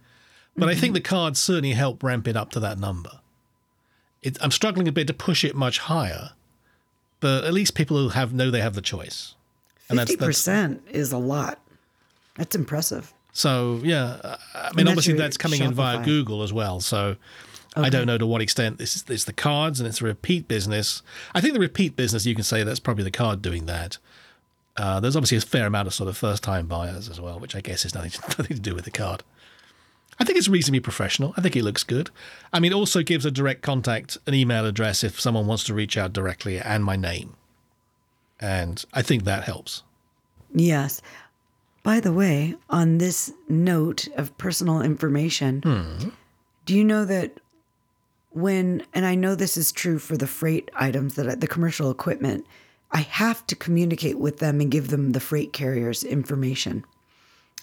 But 0.55 0.69
I 0.69 0.73
think 0.73 0.89
mm-hmm. 0.89 0.93
the 0.93 1.01
cards 1.01 1.39
certainly 1.39 1.71
help 1.71 2.03
ramp 2.03 2.27
it 2.27 2.37
up 2.37 2.51
to 2.51 2.59
that 2.59 2.77
number. 2.77 3.19
It, 4.21 4.37
I'm 4.39 4.51
struggling 4.51 4.87
a 4.87 4.91
bit 4.91 5.07
to 5.07 5.13
push 5.13 5.43
it 5.43 5.55
much 5.55 5.79
higher, 5.79 6.31
but 7.19 7.43
at 7.43 7.53
least 7.53 7.75
people 7.75 7.97
who 7.97 8.09
have 8.09 8.33
know 8.33 8.51
they 8.51 8.61
have 8.61 8.75
the 8.75 8.81
choice. 8.81 9.35
And 9.89 9.97
that's- 9.99 10.11
Fifty 10.11 10.19
that's- 10.19 10.37
percent 10.37 10.83
is 10.89 11.11
a 11.11 11.17
lot. 11.17 11.59
That's 12.37 12.55
impressive. 12.55 13.13
So 13.33 13.81
yeah, 13.83 14.37
I- 14.55 14.71
mean, 14.75 14.87
obviously 14.87 15.13
that's 15.13 15.37
coming 15.37 15.61
in 15.61 15.73
via 15.73 16.03
Google 16.03 16.43
as 16.43 16.53
well. 16.53 16.79
So 16.79 17.17
I 17.75 17.89
don't 17.89 18.05
know 18.07 18.17
to 18.17 18.27
what 18.27 18.41
extent 18.41 18.77
this 18.77 18.95
is 18.95 19.03
it's 19.09 19.23
the 19.25 19.33
cards 19.33 19.79
and 19.79 19.87
it's 19.89 20.01
a 20.01 20.05
repeat 20.05 20.47
business. 20.47 21.01
I 21.33 21.41
think 21.41 21.53
the 21.53 21.59
repeat 21.59 21.95
business 21.95 22.25
you 22.25 22.35
can 22.35 22.43
say 22.43 22.63
that's 22.63 22.79
probably 22.79 23.03
the 23.03 23.11
card 23.11 23.41
doing 23.41 23.65
that. 23.65 23.97
Uh, 24.77 24.99
there's 24.99 25.15
obviously 25.15 25.37
a 25.37 25.41
fair 25.41 25.67
amount 25.67 25.87
of 25.87 25.93
sort 25.93 26.09
of 26.09 26.17
first 26.17 26.43
time 26.43 26.67
buyers 26.67 27.09
as 27.09 27.19
well, 27.19 27.39
which 27.39 27.55
I 27.55 27.61
guess 27.61 27.83
has 27.83 27.93
nothing 27.93 28.11
nothing 28.37 28.55
to 28.55 28.61
do 28.61 28.75
with 28.75 28.85
the 28.85 28.91
card. 28.91 29.23
I 30.19 30.23
think 30.23 30.37
it's 30.37 30.47
reasonably 30.47 30.79
professional. 30.79 31.33
I 31.35 31.41
think 31.41 31.55
it 31.55 31.63
looks 31.63 31.83
good. 31.83 32.11
I 32.51 32.59
mean, 32.59 32.71
it 32.71 32.75
also 32.75 33.01
gives 33.01 33.25
a 33.25 33.31
direct 33.31 33.63
contact, 33.63 34.17
an 34.27 34.35
email 34.35 34.65
address 34.65 35.03
if 35.03 35.19
someone 35.19 35.47
wants 35.47 35.63
to 35.65 35.73
reach 35.73 35.97
out 35.97 36.13
directly, 36.13 36.59
and 36.59 36.85
my 36.85 36.95
name. 36.95 37.35
And 38.39 38.83
I 38.93 39.01
think 39.01 39.23
that 39.23 39.43
helps. 39.43 39.81
Yes. 40.53 41.01
By 41.83 41.99
the 41.99 42.13
way, 42.13 42.55
on 42.69 42.97
this 42.97 43.33
note 43.49 44.07
of 44.15 44.37
personal 44.37 44.81
information, 44.81 45.61
hmm. 45.61 46.09
do 46.65 46.73
you 46.75 46.83
know 46.83 47.03
that 47.03 47.39
when, 48.31 48.83
and 48.93 49.05
I 49.05 49.15
know 49.15 49.35
this 49.35 49.57
is 49.57 49.71
true 49.71 49.99
for 49.99 50.17
the 50.17 50.25
freight 50.27 50.71
items 50.73 51.15
that 51.15 51.29
I, 51.29 51.35
the 51.35 51.47
commercial 51.47 51.91
equipment, 51.91 52.47
I 52.91 53.01
have 53.01 53.45
to 53.47 53.55
communicate 53.55 54.17
with 54.17 54.39
them 54.39 54.61
and 54.61 54.71
give 54.71 54.89
them 54.89 55.11
the 55.11 55.19
freight 55.19 55.51
carrier's 55.51 56.03
information. 56.03 56.85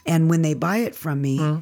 And 0.07 0.29
when 0.29 0.43
they 0.43 0.55
buy 0.55 0.79
it 0.79 0.95
from 0.95 1.23
me, 1.23 1.39
hmm. 1.39 1.59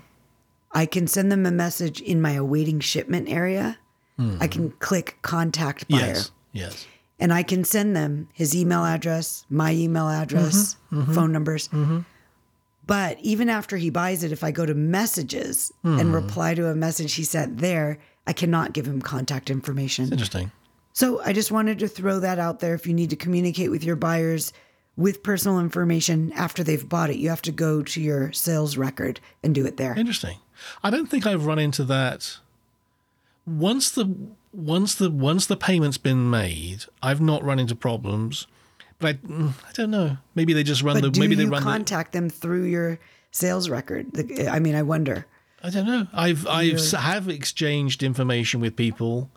I 0.73 0.85
can 0.85 1.07
send 1.07 1.33
them 1.33 1.47
a 1.47 1.51
message 1.51 2.01
in 2.01 2.21
my 2.21 2.33
awaiting 2.33 2.81
shipment 2.81 3.29
area. 3.29 3.79
I 4.19 4.23
hmm. 4.23 4.39
can 4.47 4.71
click 4.73 5.17
contact 5.23 5.89
buyer 5.89 6.01
Yes. 6.01 6.31
Yes. 6.53 6.87
and 7.21 7.33
I 7.33 7.45
can 7.45 7.63
send 7.63 7.95
them 7.95 8.29
his 8.33 8.57
email 8.57 8.85
address, 8.85 9.47
my 9.49 9.73
email 9.73 10.09
address, 10.09 10.75
mm-hmm, 10.75 11.03
mm-hmm. 11.03 11.13
phone 11.15 11.31
numbers. 11.31 11.69
Mm-hmm. 11.69 12.01
But 12.89 13.21
even 13.21 13.51
after 13.51 13.77
he 13.77 13.91
buys 13.91 14.25
it, 14.25 14.33
if 14.33 14.43
I 14.43 14.51
go 14.51 14.65
to 14.65 14.75
messages 14.75 15.71
and 15.85 16.01
hmm. 16.01 16.15
reply 16.15 16.55
to 16.55 16.69
a 16.69 16.75
message 16.75 17.13
he 17.13 17.23
sent 17.23 17.59
there, 17.59 17.99
I 18.27 18.33
cannot 18.33 18.73
give 18.73 18.87
him 18.87 19.03
contact 19.03 19.51
information. 19.51 20.11
Interesting. 20.11 20.51
So 20.95 21.21
I 21.21 21.35
just 21.35 21.53
wanted 21.53 21.79
to 21.81 21.87
throw 21.89 22.19
that 22.21 22.39
out 22.39 22.61
there. 22.61 22.75
If 22.75 22.87
you 22.87 22.95
need 22.95 23.11
to 23.11 23.17
communicate 23.17 23.71
with 23.71 23.85
your 23.85 23.95
buyers 23.95 24.55
with 24.97 25.23
personal 25.23 25.61
information 25.61 26.33
after 26.33 26.65
they've 26.65 26.89
bought 26.89 27.11
it, 27.11 27.19
you 27.19 27.29
have 27.29 27.43
to 27.43 27.53
go 27.53 27.83
to 27.83 28.01
your 28.01 28.33
sales 28.33 28.79
record 28.79 29.21
and 29.43 29.55
do 29.55 29.67
it 29.67 29.77
there. 29.77 29.95
Interesting. 29.95 30.39
I 30.83 30.89
don't 30.89 31.09
think 31.09 31.27
I've 31.27 31.45
run 31.45 31.59
into 31.59 31.85
that. 31.85 32.39
Once 33.47 33.91
the 33.91 34.13
once 34.55 34.95
the 34.95 35.11
once 35.11 35.45
the 35.45 35.59
payment's 35.59 35.99
been 35.99 36.31
made, 36.31 36.87
I've 37.03 37.21
not 37.21 37.45
run 37.45 37.59
into 37.59 37.77
problems. 37.77 38.47
But 39.01 39.19
I, 39.31 39.35
I 39.69 39.73
don't 39.75 39.91
know. 39.91 40.17
Maybe 40.35 40.53
they 40.53 40.63
just 40.63 40.83
run 40.83 40.97
But 40.97 41.03
the 41.03 41.11
do 41.11 41.21
maybe 41.21 41.35
they 41.35 41.45
you 41.45 41.51
run 41.51 41.63
the, 41.63 41.69
contact 41.71 42.13
them 42.13 42.29
through 42.29 42.65
your 42.65 42.99
sales 43.31 43.69
record? 43.69 44.13
The- 44.13 44.49
I 44.49 44.59
mean, 44.59 44.75
I 44.75 44.83
wonder. 44.83 45.27
I 45.63 45.71
don't 45.71 45.87
know. 45.87 46.07
I've 46.13 46.47
I've 46.47 46.81
have 46.93 47.29
exchanged 47.29 48.03
information 48.03 48.61
with 48.61 48.77
people, 48.77 49.31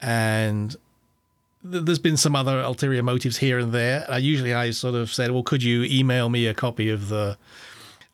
and 0.00 0.70
th- 1.70 1.84
there's 1.84 1.98
been 1.98 2.16
some 2.16 2.34
other 2.34 2.60
ulterior 2.60 3.02
motives 3.02 3.38
here 3.38 3.58
and 3.58 3.72
there. 3.72 4.06
I 4.08 4.18
usually 4.18 4.54
I 4.54 4.70
sort 4.70 4.94
of 4.94 5.12
said, 5.12 5.30
"Well, 5.32 5.42
could 5.42 5.62
you 5.62 5.84
email 5.84 6.28
me 6.30 6.46
a 6.46 6.54
copy 6.54 6.88
of 6.90 7.08
the 7.08 7.36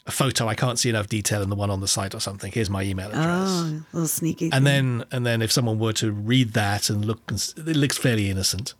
a 0.06 0.10
photo? 0.10 0.48
I 0.48 0.54
can't 0.56 0.76
see 0.78 0.88
enough 0.88 1.08
detail 1.08 1.40
in 1.42 1.50
the 1.50 1.56
one 1.56 1.70
on 1.70 1.80
the 1.80 1.86
site 1.88 2.14
or 2.16 2.20
something. 2.20 2.50
Here's 2.50 2.70
my 2.70 2.82
email 2.82 3.10
address." 3.10 3.26
Oh, 3.26 3.82
a 3.92 3.92
little 3.92 4.08
sneaky. 4.08 4.50
And 4.52 4.66
then 4.66 5.04
and 5.12 5.24
then 5.24 5.40
if 5.40 5.52
someone 5.52 5.78
were 5.78 5.92
to 5.94 6.10
read 6.10 6.52
that 6.54 6.90
and 6.90 7.04
look, 7.04 7.20
it 7.30 7.76
looks 7.76 7.96
fairly 7.96 8.28
innocent. 8.28 8.74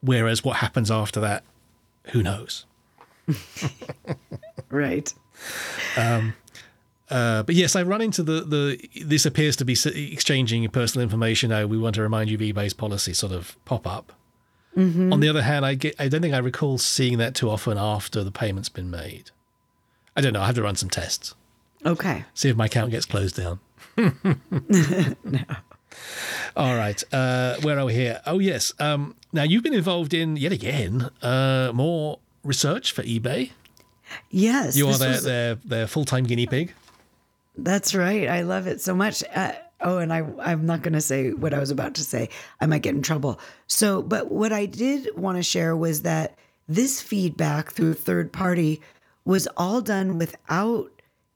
Whereas 0.00 0.44
what 0.44 0.58
happens 0.58 0.90
after 0.90 1.20
that, 1.20 1.42
who 2.12 2.22
knows? 2.22 2.66
right. 4.70 5.12
Uh, 7.08 7.42
but 7.42 7.54
yes, 7.54 7.76
I 7.76 7.82
run 7.82 8.00
into 8.00 8.22
the 8.22 8.42
the. 8.42 9.04
This 9.04 9.26
appears 9.26 9.56
to 9.56 9.64
be 9.64 9.76
exchanging 10.12 10.68
personal 10.70 11.02
information. 11.02 11.52
Oh, 11.52 11.66
we 11.66 11.78
want 11.78 11.94
to 11.96 12.02
remind 12.02 12.30
you 12.30 12.36
of 12.36 12.40
eBay's 12.40 12.74
policy, 12.74 13.14
sort 13.14 13.32
of 13.32 13.56
pop 13.64 13.86
up. 13.86 14.12
On 15.12 15.20
the 15.20 15.28
other 15.28 15.42
hand, 15.42 15.64
I 15.64 15.74
get. 15.74 15.94
I 15.98 16.08
don't 16.08 16.20
think 16.20 16.34
I 16.34 16.38
recall 16.38 16.78
seeing 16.78 17.18
that 17.18 17.34
too 17.34 17.48
often 17.48 17.78
after 17.78 18.22
the 18.22 18.30
payment's 18.30 18.68
been 18.68 18.90
made. 18.90 19.30
I 20.16 20.20
don't 20.20 20.32
know. 20.32 20.42
I 20.42 20.46
have 20.46 20.54
to 20.56 20.62
run 20.62 20.76
some 20.76 20.90
tests. 20.90 21.34
Okay. 21.84 22.24
See 22.34 22.48
if 22.48 22.56
my 22.56 22.66
account 22.66 22.90
gets 22.90 23.06
closed 23.06 23.36
down. 23.36 23.60
All 26.56 26.74
right. 26.74 27.02
Uh, 27.12 27.56
where 27.62 27.78
are 27.78 27.84
we 27.84 27.94
here? 27.94 28.20
Oh, 28.26 28.38
yes. 28.38 28.72
Um, 28.78 29.14
now, 29.32 29.42
you've 29.42 29.62
been 29.62 29.74
involved 29.74 30.14
in, 30.14 30.36
yet 30.36 30.52
again, 30.52 31.10
uh, 31.22 31.70
more 31.74 32.18
research 32.42 32.92
for 32.92 33.02
eBay. 33.02 33.50
Yes. 34.30 34.76
You 34.76 34.88
are 34.88 34.96
their, 34.98 35.10
was- 35.10 35.24
their, 35.24 35.54
their 35.56 35.86
full 35.86 36.04
time 36.04 36.24
guinea 36.24 36.46
pig. 36.46 36.72
That's 37.58 37.94
right. 37.94 38.28
I 38.28 38.42
love 38.42 38.66
it 38.66 38.80
so 38.80 38.94
much. 38.94 39.24
Uh, 39.34 39.52
oh, 39.80 39.98
and 39.98 40.12
I, 40.12 40.24
I'm 40.40 40.66
not 40.66 40.82
going 40.82 40.92
to 40.92 41.00
say 41.00 41.30
what 41.32 41.54
I 41.54 41.58
was 41.58 41.70
about 41.70 41.94
to 41.94 42.02
say. 42.02 42.28
I 42.60 42.66
might 42.66 42.82
get 42.82 42.94
in 42.94 43.02
trouble. 43.02 43.40
So, 43.66 44.02
but 44.02 44.30
what 44.30 44.52
I 44.52 44.66
did 44.66 45.08
want 45.16 45.38
to 45.38 45.42
share 45.42 45.74
was 45.74 46.02
that 46.02 46.38
this 46.68 47.00
feedback 47.00 47.72
through 47.72 47.94
third 47.94 48.32
party 48.32 48.80
was 49.24 49.48
all 49.56 49.80
done 49.80 50.18
without 50.18 50.90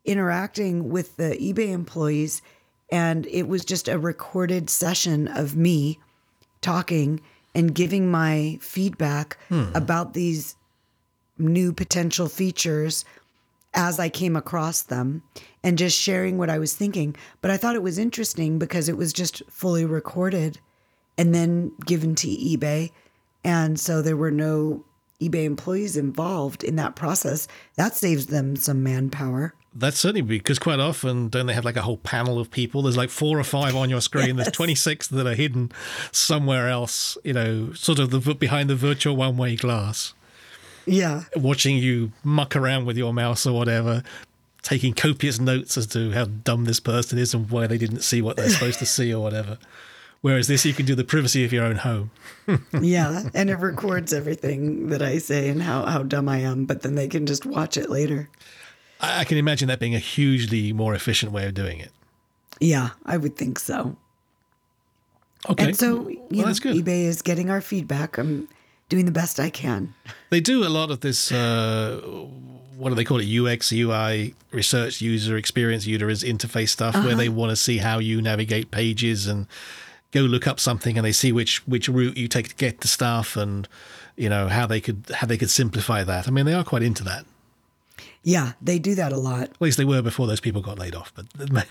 interacting 0.05 0.91
with 0.91 1.17
the 1.17 1.37
eBay 1.41 1.71
employees. 1.71 2.43
And 2.93 3.27
it 3.27 3.49
was 3.49 3.65
just 3.65 3.89
a 3.89 3.99
recorded 3.99 4.69
session 4.69 5.29
of 5.29 5.57
me 5.57 5.99
talking 6.61 7.21
and 7.55 7.75
giving 7.75 8.11
my 8.11 8.59
feedback 8.61 9.39
hmm. 9.49 9.71
about 9.75 10.15
these 10.15 10.57
new 11.39 11.73
potential 11.73 12.29
features 12.29 13.05
as 13.73 14.01
I 14.01 14.09
came 14.09 14.37
across 14.37 14.83
them 14.83 15.23
and 15.63 15.79
just 15.79 15.99
sharing 15.99 16.39
what 16.39 16.51
I 16.51 16.59
was 16.59 16.75
thinking. 16.75 17.15
But 17.41 17.51
I 17.51 17.57
thought 17.57 17.77
it 17.77 17.83
was 17.83 17.99
interesting 17.99 18.59
because 18.59 18.89
it 18.89 18.97
was 18.97 19.13
just 19.13 19.43
fully 19.49 19.85
recorded 19.85 20.59
and 21.17 21.35
then 21.35 21.73
given 21.87 22.15
to 22.17 22.29
eBay. 22.29 22.91
And 23.45 23.79
so 23.79 24.03
there 24.03 24.17
were 24.17 24.31
no 24.31 24.85
eBay 25.21 25.45
employees 25.45 25.97
involved 25.97 26.65
in 26.65 26.77
that 26.77 26.97
process. 26.97 27.47
That 27.77 27.95
saves 27.95 28.27
them 28.27 28.57
some 28.57 28.83
manpower. 28.83 29.55
That's 29.73 29.99
certainly 29.99 30.23
because 30.23 30.59
quite 30.59 30.81
often 30.81 31.29
don't 31.29 31.47
they 31.47 31.55
have 31.55 31.65
like 31.65 31.77
a 31.77 31.83
whole 31.83 31.97
panel 31.99 32.39
of 32.41 32.51
people? 32.51 32.83
There's 32.83 32.97
like 32.97 33.11
four 33.11 33.39
or 33.39 33.45
five 33.45 33.77
on 33.77 33.89
your 33.89 34.01
screen. 34.01 34.37
There's 34.37 34.51
26 34.51 35.09
that 35.09 35.27
are 35.27 35.35
hidden 35.35 35.71
somewhere 36.11 36.69
else, 36.69 37.17
you 37.23 37.33
know, 37.33 37.73
sort 37.75 38.01
of 38.01 38.11
the 38.11 38.35
behind 38.35 38.69
the 38.69 38.75
virtual 38.75 39.15
one 39.17 39.37
way 39.37 39.55
glass, 39.55 40.13
Yeah. 40.87 41.23
watching 41.37 41.77
you 41.77 42.11
muck 42.25 42.57
around 42.57 42.85
with 42.87 42.97
your 42.97 43.15
mouse 43.15 43.47
or 43.47 43.53
whatever, 43.53 44.03
taking 44.63 44.93
copious 44.93 45.39
notes 45.39 45.79
as 45.79 45.87
to 45.89 46.11
how 46.11 46.25
dumb 46.25 46.65
this 46.65 46.81
person 46.81 47.17
is 47.19 47.33
and 47.33 47.49
why 47.49 47.69
they 47.69 47.79
didn't 47.79 48.03
see 48.03 48.21
what 48.21 48.37
they're 48.37 48.51
supposed 48.51 48.81
to 48.81 48.87
see 48.87 49.15
or 49.15 49.23
whatever. 49.23 49.57
Whereas 50.21 50.49
this, 50.49 50.67
you 50.67 50.75
can 50.75 50.85
do 50.85 50.95
the 50.97 51.05
privacy 51.05 51.45
of 51.45 51.53
your 51.53 51.65
own 51.65 51.77
home. 51.77 52.11
Yeah. 52.83 53.29
and 53.35 53.49
it 53.49 53.55
records 53.61 54.13
everything 54.13 54.89
that 54.89 55.01
I 55.01 55.19
say 55.19 55.49
and 55.49 55.63
how, 55.63 55.87
how 55.87 56.03
dumb 56.03 56.29
I 56.29 56.39
am, 56.39 56.65
but 56.65 56.83
then 56.83 56.97
they 56.97 57.07
can 57.07 57.25
just 57.25 57.47
watch 57.47 57.77
it 57.77 57.89
later. 57.89 58.29
I, 59.01 59.21
I 59.21 59.25
can 59.25 59.39
imagine 59.39 59.69
that 59.69 59.81
being 59.81 59.95
a 59.95 59.99
hugely 59.99 60.73
more 60.73 60.95
efficient 60.95 61.33
way 61.33 61.47
of 61.47 61.55
doing 61.55 61.79
it. 61.81 61.91
Yeah, 62.61 62.91
I 63.07 63.17
would 63.17 63.37
think 63.37 63.59
so. 63.59 63.97
Okay. 65.49 65.65
And 65.67 65.77
so, 65.77 66.03
Well, 66.03 66.11
you 66.11 66.41
know, 66.43 66.45
that's 66.47 66.61
good. 66.61 66.77
eBay 66.77 67.05
is 67.05 67.23
getting 67.23 67.49
our 67.51 67.61
feedback. 67.61 68.19
I'm 68.19 68.49
doing 68.89 69.07
the 69.07 69.13
best 69.13 69.41
I 69.41 69.49
can. 69.51 69.95
They 70.29 70.41
do 70.41 70.65
a 70.65 70.69
lot 70.69 70.91
of 70.91 71.01
this. 71.01 71.33
Uh, 71.33 72.01
what 72.77 72.91
do 72.91 72.95
they 72.95 73.05
call 73.05 73.21
it? 73.21 73.27
UX, 73.27 73.73
UI, 73.73 74.35
research 74.53 75.01
user 75.01 75.37
experience, 75.37 75.87
user 75.87 76.07
interface 76.09 76.69
stuff, 76.71 76.95
where 76.95 77.15
they 77.15 77.29
want 77.29 77.51
to 77.51 77.57
see 77.57 77.79
how 77.79 77.99
you 77.99 78.21
navigate 78.21 78.71
pages 78.71 79.27
and 79.27 79.47
go 80.13 80.21
look 80.23 80.47
up 80.47 80.59
something, 80.61 80.99
and 80.99 81.05
they 81.05 81.13
see 81.13 81.33
which 81.33 81.67
which 81.67 81.89
route 81.89 82.17
you 82.17 82.29
take 82.29 82.49
to 82.49 82.55
get 82.57 82.81
to 82.83 82.89
stuff, 82.89 83.37
and 83.37 83.69
you 84.17 84.29
know 84.29 84.49
how 84.49 84.67
they 84.67 84.81
could 84.81 85.05
how 85.15 85.27
they 85.27 85.39
could 85.39 85.51
simplify 85.51 86.05
that. 86.05 86.27
I 86.29 86.31
mean, 86.31 86.45
they 86.47 86.55
are 86.55 86.65
quite 86.65 86.83
into 86.83 87.05
that. 87.05 87.25
Yeah, 88.23 88.53
they 88.61 88.79
do 88.79 88.95
that 88.97 89.13
a 89.13 89.17
lot. 89.17 89.43
At 89.43 89.61
least 89.61 89.79
they 89.79 89.85
were 89.85 90.03
before 90.03 90.27
those 90.27 90.41
people 90.41 90.61
got 90.63 90.79
laid 90.79 90.95
off. 90.95 91.13
But 91.15 91.27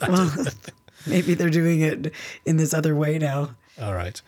Well, 0.00 0.32
maybe 1.06 1.34
they're 1.34 1.50
doing 1.50 1.80
it 1.80 2.12
in 2.44 2.56
this 2.56 2.74
other 2.74 2.94
way 2.94 3.18
now. 3.18 3.54
All 3.80 3.94
right, 3.94 4.20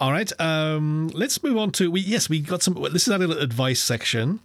all 0.00 0.12
right. 0.12 0.30
Um, 0.40 1.08
let's 1.08 1.42
move 1.42 1.56
on 1.56 1.72
to 1.72 1.90
we. 1.90 2.00
Yes, 2.00 2.28
we 2.28 2.40
got 2.40 2.62
some. 2.62 2.74
This 2.92 3.08
is 3.08 3.12
our 3.12 3.18
little 3.18 3.38
advice 3.38 3.80
section, 3.80 4.38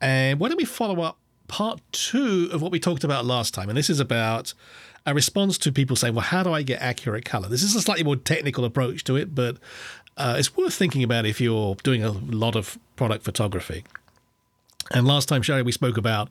and 0.00 0.40
why 0.40 0.48
don't 0.48 0.56
we 0.56 0.64
follow 0.64 1.02
up 1.02 1.18
part 1.48 1.80
two 1.92 2.48
of 2.52 2.62
what 2.62 2.72
we 2.72 2.80
talked 2.80 3.04
about 3.04 3.26
last 3.26 3.52
time? 3.52 3.68
And 3.68 3.76
this 3.76 3.90
is 3.90 4.00
about 4.00 4.54
a 5.04 5.12
response 5.12 5.58
to 5.58 5.72
people 5.72 5.96
saying, 5.96 6.14
"Well, 6.14 6.24
how 6.24 6.42
do 6.42 6.52
I 6.52 6.62
get 6.62 6.80
accurate 6.80 7.26
color?" 7.26 7.48
This 7.48 7.62
is 7.62 7.74
a 7.74 7.82
slightly 7.82 8.04
more 8.04 8.16
technical 8.16 8.64
approach 8.64 9.04
to 9.04 9.16
it, 9.16 9.34
but 9.34 9.58
uh, 10.16 10.36
it's 10.38 10.56
worth 10.56 10.72
thinking 10.72 11.02
about 11.02 11.26
if 11.26 11.38
you're 11.38 11.74
doing 11.82 12.02
a 12.02 12.12
lot 12.12 12.56
of 12.56 12.78
product 12.96 13.22
photography. 13.22 13.84
And 14.92 15.06
last 15.06 15.28
time, 15.28 15.42
Shari, 15.42 15.62
we 15.62 15.72
spoke 15.72 15.96
about 15.96 16.28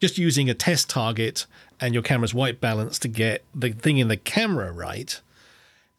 just 0.00 0.18
using 0.18 0.48
a 0.48 0.54
test 0.54 0.88
target 0.88 1.46
and 1.80 1.94
your 1.94 2.02
camera's 2.02 2.34
white 2.34 2.60
balance 2.60 2.98
to 3.00 3.08
get 3.08 3.44
the 3.54 3.70
thing 3.70 3.98
in 3.98 4.08
the 4.08 4.16
camera 4.16 4.72
right. 4.72 5.20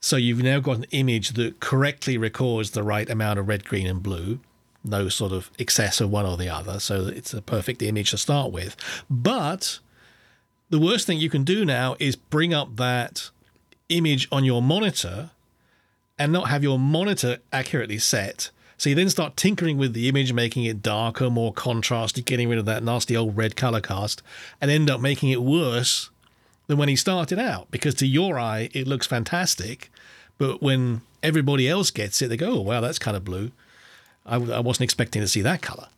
So 0.01 0.15
you've 0.15 0.43
now 0.43 0.59
got 0.59 0.77
an 0.77 0.85
image 0.91 1.31
that 1.31 1.59
correctly 1.59 2.17
records 2.17 2.71
the 2.71 2.83
right 2.83 3.09
amount 3.09 3.39
of 3.39 3.47
red, 3.47 3.65
green, 3.65 3.85
and 3.85 4.01
blue. 4.01 4.39
No 4.83 5.09
sort 5.09 5.33
of 5.33 5.51
excess 5.59 5.99
of 5.99 6.09
one 6.09 6.25
or 6.25 6.37
the 6.37 6.49
other. 6.49 6.79
So 6.79 7.07
it's 7.07 7.33
a 7.33 7.41
perfect 7.41 7.81
image 7.81 8.11
to 8.11 8.17
start 8.17 8.51
with. 8.51 8.75
But 9.09 9.79
the 10.69 10.79
worst 10.79 11.05
thing 11.05 11.19
you 11.19 11.29
can 11.29 11.43
do 11.43 11.65
now 11.65 11.95
is 11.99 12.15
bring 12.15 12.53
up 12.53 12.77
that 12.77 13.29
image 13.89 14.27
on 14.31 14.45
your 14.45 14.61
monitor 14.61 15.31
and 16.17 16.31
not 16.31 16.49
have 16.49 16.63
your 16.63 16.79
monitor 16.79 17.39
accurately 17.51 17.97
set. 17.97 18.51
So 18.79 18.89
you 18.89 18.95
then 18.95 19.09
start 19.09 19.35
tinkering 19.35 19.77
with 19.77 19.91
the 19.91 20.07
image, 20.07 20.31
making 20.31 20.63
it 20.63 20.81
darker, 20.81 21.29
more 21.29 21.53
contrasty, 21.53 22.23
getting 22.23 22.47
rid 22.47 22.57
of 22.57 22.65
that 22.65 22.81
nasty 22.81 23.15
old 23.15 23.35
red 23.35 23.57
color 23.57 23.81
cast, 23.81 24.23
and 24.61 24.71
end 24.71 24.89
up 24.89 25.01
making 25.01 25.31
it 25.31 25.43
worse 25.43 26.09
than 26.67 26.77
when 26.77 26.87
he 26.87 26.95
started 26.95 27.37
out. 27.37 27.69
Because 27.71 27.93
to 27.95 28.07
your 28.07 28.39
eye, 28.39 28.69
it 28.73 28.87
looks 28.87 29.05
fantastic, 29.05 29.91
but 30.37 30.63
when 30.63 31.01
everybody 31.21 31.67
else 31.67 31.91
gets 31.91 32.21
it, 32.21 32.29
they 32.29 32.37
go, 32.37 32.51
"Oh 32.51 32.61
wow, 32.61 32.79
that's 32.79 32.97
kind 32.97 33.17
of 33.17 33.25
blue." 33.25 33.51
I, 34.25 34.35
I 34.35 34.59
wasn't 34.61 34.85
expecting 34.85 35.21
to 35.21 35.27
see 35.27 35.41
that 35.41 35.61
color. 35.61 35.89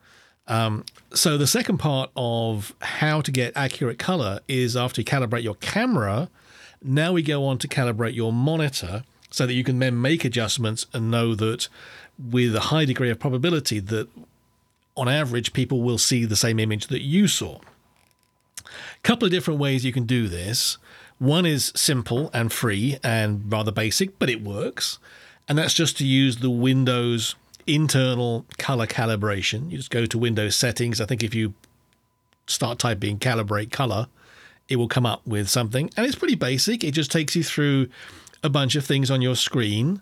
Um, 0.48 0.84
so 1.14 1.38
the 1.38 1.46
second 1.46 1.78
part 1.78 2.10
of 2.16 2.74
how 2.82 3.22
to 3.22 3.32
get 3.32 3.56
accurate 3.56 4.00
color 4.00 4.40
is 4.48 4.76
after 4.76 5.02
you 5.02 5.06
calibrate 5.06 5.44
your 5.44 5.56
camera. 5.56 6.30
Now 6.84 7.14
we 7.14 7.22
go 7.22 7.46
on 7.46 7.60
to 7.60 7.68
calibrate 7.68 8.16
your 8.16 8.34
monitor, 8.34 9.04
so 9.32 9.48
that 9.48 9.54
you 9.54 9.64
can 9.64 9.80
then 9.80 10.00
make 10.00 10.26
adjustments 10.26 10.86
and 10.94 11.10
know 11.10 11.34
that 11.36 11.70
with 12.30 12.55
a 12.55 12.61
high 12.61 12.86
degree 12.86 13.09
of 13.09 13.19
probability 13.19 13.80
that 13.80 14.07
on 14.95 15.07
average 15.07 15.53
people 15.53 15.82
will 15.82 15.97
see 15.97 16.26
the 16.26 16.36
same 16.36 16.59
image 16.59 16.88
that 16.88 17.01
you 17.01 17.28
saw. 17.28 17.59
A 18.59 19.01
couple 19.03 19.26
of 19.26 19.32
different 19.32 19.59
ways 19.59 19.86
you 19.86 19.93
can 19.93 20.05
do 20.05 20.28
this. 20.28 20.78
One 21.17 21.45
is 21.45 21.72
simple 21.76 22.30
and 22.34 22.51
free 22.51 22.97
and 23.03 23.51
rather 23.51 23.72
basic, 23.72 24.17
but 24.19 24.30
it 24.30 24.43
works. 24.43 24.99
And 25.47 25.57
that's 25.57 25.74
just 25.74 25.97
to 25.97 26.05
use 26.05 26.38
the 26.38 26.49
Windows 26.49 27.36
internal 27.67 28.45
color 28.57 28.88
calibration. 28.88 29.72
You 29.72 29.78
just 29.78 29.91
go 29.91 30.05
to 30.05 30.17
Windows 30.17 30.55
settings. 30.55 30.99
I 30.99 31.05
think 31.05 31.24
if 31.24 31.36
you 31.36 31.53
start 32.47 32.80
typing 32.80 33.19
calibrate 33.19 33.72
color, 33.72 34.07
it 34.67 34.78
will 34.78 34.88
come 34.88 35.05
up 35.05 35.26
with 35.26 35.49
something. 35.49 35.89
And 35.95 36.05
it's 36.05 36.15
pretty 36.15 36.36
basic. 36.36 36.84
It 36.84 36.91
just 36.91 37.11
takes 37.11 37.36
you 37.36 37.43
through 37.43 37.88
a 38.43 38.49
bunch 38.49 38.76
of 38.76 38.86
things 38.86 39.11
on 39.11 39.22
your 39.22 39.36
screen 39.36 40.01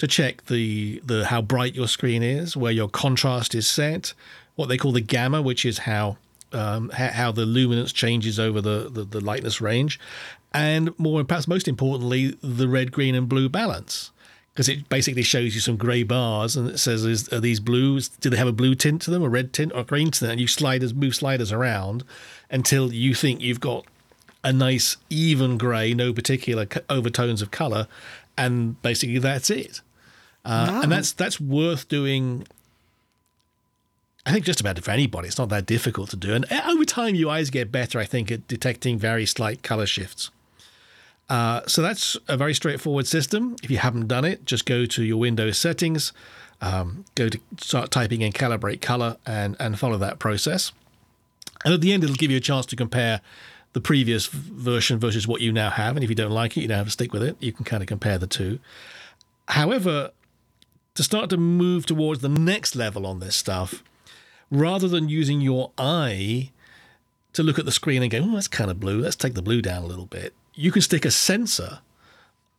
to 0.00 0.06
check 0.06 0.46
the, 0.46 0.98
the 1.04 1.26
how 1.26 1.42
bright 1.42 1.74
your 1.74 1.86
screen 1.86 2.22
is, 2.22 2.56
where 2.56 2.72
your 2.72 2.88
contrast 2.88 3.54
is 3.54 3.66
set, 3.66 4.14
what 4.54 4.70
they 4.70 4.78
call 4.78 4.92
the 4.92 5.00
gamma, 5.02 5.42
which 5.42 5.66
is 5.66 5.80
how 5.80 6.16
um, 6.52 6.88
how 6.88 7.30
the 7.30 7.44
luminance 7.44 7.92
changes 7.92 8.40
over 8.40 8.62
the, 8.62 8.88
the, 8.90 9.04
the 9.04 9.20
lightness 9.20 9.60
range, 9.60 10.00
and 10.54 10.98
more 10.98 11.22
perhaps 11.22 11.46
most 11.46 11.68
importantly, 11.68 12.34
the 12.42 12.66
red, 12.66 12.92
green, 12.92 13.14
and 13.14 13.28
blue 13.28 13.50
balance 13.50 14.10
because 14.54 14.68
it 14.68 14.88
basically 14.88 15.22
shows 15.22 15.54
you 15.54 15.60
some 15.60 15.76
grey 15.76 16.02
bars 16.02 16.56
and 16.56 16.70
it 16.70 16.78
says, 16.78 17.04
is, 17.04 17.30
"Are 17.30 17.38
these 17.38 17.60
blues? 17.60 18.08
Do 18.08 18.30
they 18.30 18.38
have 18.38 18.48
a 18.48 18.52
blue 18.52 18.74
tint 18.74 19.02
to 19.02 19.10
them, 19.10 19.22
a 19.22 19.28
red 19.28 19.52
tint, 19.52 19.70
or 19.74 19.84
green 19.84 20.10
tint?" 20.10 20.32
And 20.32 20.40
you 20.40 20.46
sliders 20.46 20.94
move 20.94 21.14
sliders 21.14 21.52
around 21.52 22.04
until 22.50 22.90
you 22.90 23.14
think 23.14 23.42
you've 23.42 23.60
got 23.60 23.84
a 24.42 24.52
nice 24.52 24.96
even 25.10 25.58
grey, 25.58 25.92
no 25.92 26.14
particular 26.14 26.66
overtones 26.88 27.42
of 27.42 27.50
colour, 27.50 27.86
and 28.38 28.80
basically 28.80 29.18
that's 29.18 29.50
it. 29.50 29.82
Uh, 30.44 30.66
wow. 30.70 30.82
And 30.82 30.92
that's 30.92 31.12
that's 31.12 31.40
worth 31.40 31.88
doing. 31.88 32.46
I 34.26 34.32
think 34.32 34.44
just 34.44 34.60
about 34.60 34.78
for 34.78 34.90
anybody, 34.90 35.28
it's 35.28 35.38
not 35.38 35.48
that 35.48 35.66
difficult 35.66 36.10
to 36.10 36.16
do. 36.16 36.34
And 36.34 36.50
uh, 36.52 36.62
over 36.68 36.84
time, 36.84 37.14
your 37.14 37.30
eyes 37.30 37.50
get 37.50 37.72
better, 37.72 37.98
I 37.98 38.04
think, 38.04 38.30
at 38.30 38.46
detecting 38.48 38.98
very 38.98 39.26
slight 39.26 39.62
color 39.62 39.86
shifts. 39.86 40.30
Uh, 41.28 41.62
so 41.66 41.80
that's 41.80 42.16
a 42.28 42.36
very 42.36 42.52
straightforward 42.54 43.06
system. 43.06 43.56
If 43.62 43.70
you 43.70 43.78
haven't 43.78 44.08
done 44.08 44.24
it, 44.24 44.44
just 44.44 44.66
go 44.66 44.84
to 44.84 45.02
your 45.02 45.16
Windows 45.16 45.58
settings, 45.58 46.12
um, 46.60 47.04
go 47.14 47.28
to 47.28 47.38
start 47.58 47.90
typing 47.90 48.20
in 48.20 48.32
calibrate 48.32 48.80
color, 48.80 49.16
and 49.26 49.56
and 49.58 49.78
follow 49.78 49.96
that 49.98 50.18
process. 50.18 50.72
And 51.64 51.74
at 51.74 51.80
the 51.80 51.92
end, 51.92 52.04
it'll 52.04 52.16
give 52.16 52.30
you 52.30 52.36
a 52.36 52.40
chance 52.40 52.66
to 52.66 52.76
compare 52.76 53.20
the 53.72 53.80
previous 53.80 54.26
version 54.26 54.98
versus 54.98 55.28
what 55.28 55.40
you 55.40 55.52
now 55.52 55.70
have. 55.70 55.96
And 55.96 56.02
if 56.02 56.10
you 56.10 56.16
don't 56.16 56.32
like 56.32 56.56
it, 56.56 56.62
you 56.62 56.68
don't 56.68 56.78
have 56.78 56.86
to 56.86 56.92
stick 56.92 57.12
with 57.12 57.22
it. 57.22 57.36
You 57.40 57.52
can 57.52 57.64
kind 57.64 57.82
of 57.82 57.86
compare 57.86 58.18
the 58.18 58.26
two. 58.26 58.58
However, 59.48 60.10
to 60.94 61.02
start 61.02 61.30
to 61.30 61.36
move 61.36 61.86
towards 61.86 62.20
the 62.20 62.28
next 62.28 62.74
level 62.74 63.06
on 63.06 63.20
this 63.20 63.36
stuff, 63.36 63.82
rather 64.50 64.88
than 64.88 65.08
using 65.08 65.40
your 65.40 65.70
eye 65.78 66.50
to 67.32 67.42
look 67.42 67.58
at 67.58 67.64
the 67.64 67.72
screen 67.72 68.02
and 68.02 68.10
go, 68.10 68.18
oh, 68.18 68.34
that's 68.34 68.48
kind 68.48 68.70
of 68.70 68.80
blue, 68.80 69.00
let's 69.00 69.16
take 69.16 69.34
the 69.34 69.42
blue 69.42 69.62
down 69.62 69.82
a 69.82 69.86
little 69.86 70.06
bit, 70.06 70.34
you 70.54 70.72
can 70.72 70.82
stick 70.82 71.04
a 71.04 71.10
sensor 71.10 71.80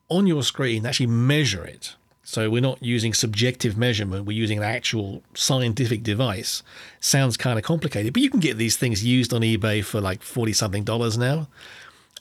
on 0.09 0.27
your 0.27 0.43
screen, 0.43 0.85
actually 0.85 1.07
measure 1.07 1.63
it. 1.63 1.95
So 2.23 2.49
we're 2.49 2.61
not 2.61 2.81
using 2.81 3.13
subjective 3.13 3.77
measurement, 3.77 4.25
we're 4.25 4.37
using 4.37 4.59
an 4.59 4.63
actual 4.63 5.23
scientific 5.33 6.03
device. 6.03 6.63
Sounds 6.99 7.35
kind 7.35 7.57
of 7.57 7.65
complicated, 7.65 8.13
but 8.13 8.21
you 8.21 8.29
can 8.29 8.39
get 8.39 8.57
these 8.57 8.77
things 8.77 9.03
used 9.03 9.33
on 9.33 9.41
eBay 9.41 9.83
for 9.83 9.99
like 9.99 10.21
40 10.21 10.53
something 10.53 10.83
dollars 10.83 11.17
now. 11.17 11.47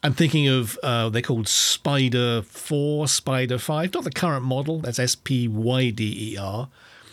I'm 0.02 0.14
thinking 0.14 0.48
of 0.48 0.78
uh, 0.82 1.10
they're 1.10 1.22
called 1.22 1.46
Spyder 1.46 2.44
4, 2.44 3.06
Spyder 3.06 3.60
5, 3.60 3.94
not 3.94 4.04
the 4.04 4.10
current 4.10 4.44
model, 4.44 4.78
that's 4.78 4.98
S 4.98 5.14
P 5.14 5.46
Y 5.46 5.90
D 5.90 6.32
E 6.32 6.36
R. 6.38 6.68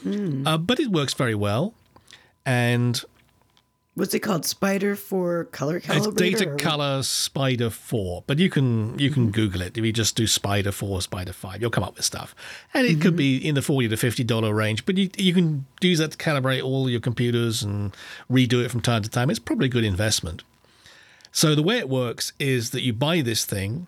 Mm. 0.06 0.48
Uh, 0.48 0.58
but 0.58 0.80
it 0.80 0.90
works 0.90 1.14
very 1.14 1.36
well. 1.36 1.74
And 2.46 3.04
What's 3.98 4.14
it 4.14 4.20
called? 4.20 4.44
Spyder 4.44 4.96
Four 4.96 5.46
color 5.46 5.80
calibrator. 5.80 6.08
It's 6.08 6.40
Data 6.40 6.56
Color 6.56 7.00
Spyder 7.00 7.72
Four, 7.72 8.24
but 8.28 8.38
you 8.38 8.48
can 8.48 8.98
you 9.00 9.10
can 9.10 9.24
mm-hmm. 9.24 9.32
Google 9.32 9.64
it. 9.64 9.76
If 9.76 9.84
you 9.84 9.92
just 9.92 10.16
do 10.16 10.26
Spyder 10.26 10.72
Four, 10.72 11.00
Spyder 11.00 11.34
Five, 11.34 11.62
you'll 11.62 11.72
come 11.72 11.84
up 11.84 11.96
with 11.96 12.06
stuff, 12.06 12.36
and 12.76 12.86
it 12.86 12.92
mm-hmm. 12.92 13.02
could 13.02 13.16
be 13.16 13.38
in 13.38 13.56
the 13.56 13.64
forty 13.64 13.88
to 13.88 13.98
fifty 13.98 14.24
dollar 14.24 14.54
range. 14.54 14.86
But 14.86 15.00
you 15.00 15.10
you 15.18 15.34
can 15.34 15.66
use 15.82 15.98
that 15.98 16.12
to 16.12 16.18
calibrate 16.18 16.64
all 16.64 16.88
your 16.88 17.00
computers 17.00 17.64
and 17.64 17.92
redo 18.30 18.64
it 18.64 18.70
from 18.70 18.82
time 18.82 19.02
to 19.02 19.10
time. 19.10 19.32
It's 19.32 19.40
probably 19.40 19.66
a 19.66 19.70
good 19.70 19.84
investment. 19.84 20.44
So 21.38 21.54
the 21.54 21.62
way 21.62 21.78
it 21.78 21.88
works 21.88 22.34
is 22.40 22.72
that 22.72 22.82
you 22.82 22.94
buy 22.94 23.22
this 23.22 23.46
thing. 23.46 23.86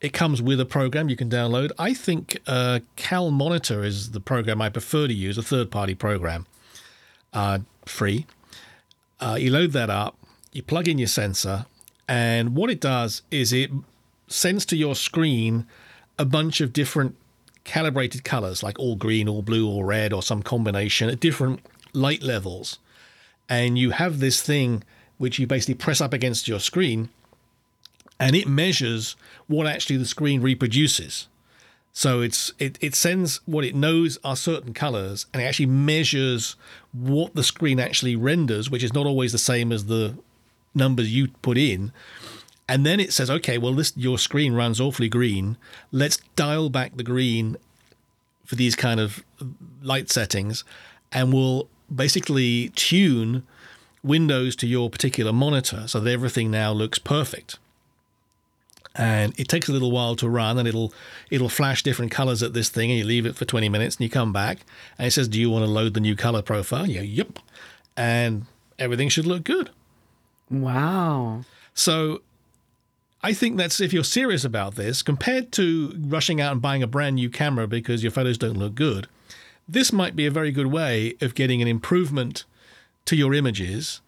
It 0.00 0.14
comes 0.14 0.40
with 0.40 0.58
a 0.60 0.64
program 0.64 1.10
you 1.10 1.16
can 1.16 1.28
download. 1.28 1.70
I 1.78 1.92
think 1.92 2.38
uh, 2.46 2.80
Cal 2.96 3.30
Monitor 3.30 3.84
is 3.84 4.12
the 4.12 4.20
program 4.20 4.62
I 4.62 4.70
prefer 4.70 5.06
to 5.06 5.12
use, 5.12 5.36
a 5.36 5.42
third 5.42 5.70
party 5.70 5.94
program, 5.94 6.46
uh, 7.34 7.58
free 7.84 8.24
uh, 9.20 9.36
you 9.38 9.50
load 9.50 9.72
that 9.72 9.90
up, 9.90 10.16
you 10.52 10.62
plug 10.62 10.88
in 10.88 10.96
your 10.98 11.08
sensor, 11.08 11.66
and 12.08 12.54
what 12.54 12.70
it 12.70 12.80
does 12.80 13.22
is 13.30 13.52
it 13.52 13.70
sends 14.28 14.64
to 14.66 14.76
your 14.76 14.94
screen 14.94 15.66
a 16.18 16.24
bunch 16.24 16.60
of 16.62 16.72
different 16.72 17.14
calibrated 17.64 18.24
colors, 18.24 18.62
like 18.62 18.78
all 18.78 18.96
green, 18.96 19.28
all 19.28 19.42
blue, 19.42 19.68
all 19.68 19.84
red, 19.84 20.12
or 20.12 20.22
some 20.22 20.42
combination 20.42 21.08
at 21.08 21.20
different 21.20 21.60
light 21.92 22.22
levels. 22.22 22.78
And 23.48 23.78
you 23.78 23.90
have 23.90 24.18
this 24.18 24.40
thing 24.40 24.82
which 25.18 25.38
you 25.38 25.46
basically 25.46 25.74
press 25.74 26.00
up 26.00 26.12
against 26.12 26.48
your 26.48 26.60
screen, 26.60 27.08
and 28.18 28.34
it 28.34 28.48
measures 28.48 29.16
what 29.46 29.66
actually 29.66 29.96
the 29.96 30.06
screen 30.06 30.40
reproduces. 30.40 31.28
So 31.92 32.20
it's 32.20 32.52
it, 32.58 32.76
it 32.82 32.94
sends 32.94 33.40
what 33.46 33.64
it 33.64 33.74
knows 33.74 34.18
are 34.22 34.36
certain 34.36 34.74
colors 34.74 35.24
and 35.32 35.42
it 35.42 35.46
actually 35.46 35.64
measures 35.64 36.54
what 36.92 37.34
the 37.34 37.42
screen 37.42 37.80
actually 37.80 38.14
renders, 38.16 38.68
which 38.68 38.84
is 38.84 38.92
not 38.92 39.06
always 39.06 39.32
the 39.32 39.38
same 39.38 39.72
as 39.72 39.86
the 39.86 40.14
numbers 40.74 41.14
you 41.14 41.28
put 41.40 41.56
in. 41.56 41.92
And 42.68 42.84
then 42.84 43.00
it 43.00 43.14
says, 43.14 43.30
okay, 43.30 43.56
well 43.56 43.72
this 43.72 43.94
your 43.96 44.18
screen 44.18 44.52
runs 44.52 44.78
awfully 44.78 45.08
green. 45.08 45.56
Let's 45.90 46.18
dial 46.36 46.68
back 46.68 46.98
the 46.98 47.02
green 47.02 47.56
for 48.44 48.56
these 48.56 48.76
kind 48.76 49.00
of 49.00 49.24
light 49.82 50.10
settings 50.10 50.64
and 51.12 51.32
we'll 51.32 51.66
basically 51.94 52.68
tune 52.74 53.42
Windows 54.02 54.56
to 54.56 54.66
your 54.66 54.90
particular 54.90 55.32
monitor 55.32 55.86
so 55.86 56.00
that 56.00 56.10
everything 56.10 56.50
now 56.50 56.72
looks 56.72 56.98
perfect. 56.98 57.58
And 58.94 59.38
it 59.38 59.48
takes 59.48 59.68
a 59.68 59.72
little 59.72 59.90
while 59.90 60.16
to 60.16 60.28
run 60.28 60.58
and 60.58 60.66
it'll 60.66 60.92
it'll 61.30 61.50
flash 61.50 61.82
different 61.82 62.10
colors 62.10 62.42
at 62.42 62.54
this 62.54 62.70
thing 62.70 62.90
and 62.90 62.98
you 62.98 63.04
leave 63.04 63.26
it 63.26 63.36
for 63.36 63.44
20 63.44 63.68
minutes 63.68 63.96
and 63.96 64.04
you 64.04 64.10
come 64.10 64.32
back 64.32 64.60
and 64.98 65.06
it 65.06 65.10
says 65.10 65.28
do 65.28 65.38
you 65.38 65.50
want 65.50 65.64
to 65.66 65.70
load 65.70 65.92
the 65.92 66.00
new 66.00 66.16
color 66.16 66.40
profile? 66.40 66.88
You 66.88 67.00
go 67.00 67.02
yep 67.02 67.38
and 67.94 68.46
everything 68.78 69.10
should 69.10 69.26
look 69.26 69.44
good. 69.44 69.68
Wow. 70.50 71.42
So 71.74 72.22
I 73.22 73.34
think 73.34 73.58
that's 73.58 73.80
if 73.80 73.92
you're 73.92 74.04
serious 74.04 74.44
about 74.44 74.76
this 74.76 75.02
compared 75.02 75.52
to 75.52 75.94
rushing 75.98 76.40
out 76.40 76.52
and 76.52 76.62
buying 76.62 76.82
a 76.82 76.86
brand 76.86 77.16
new 77.16 77.28
camera 77.28 77.66
because 77.66 78.02
your 78.02 78.12
photos 78.12 78.38
don't 78.38 78.56
look 78.56 78.74
good 78.74 79.08
this 79.68 79.92
might 79.92 80.14
be 80.14 80.26
a 80.26 80.30
very 80.30 80.52
good 80.52 80.68
way 80.68 81.14
of 81.20 81.34
getting 81.34 81.60
an 81.60 81.68
improvement 81.68 82.44
to 83.06 83.16
your 83.16 83.34
images 83.34 84.00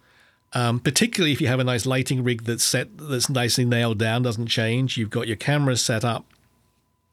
um, 0.55 0.81
particularly 0.81 1.33
if 1.33 1.41
you 1.41 1.47
have 1.49 1.61
a 1.61 1.65
nice 1.65 1.85
lighting 1.85 2.25
rig 2.25 2.45
that's 2.45 2.65
set 2.65 2.97
that's 2.97 3.29
nicely 3.29 3.65
nailed 3.65 3.99
down, 3.99 4.23
doesn't 4.23 4.47
change. 4.47 4.97
You've 4.97 5.11
got 5.11 5.27
your 5.27 5.37
cameras 5.37 5.83
set 5.83 6.05
up, 6.05 6.25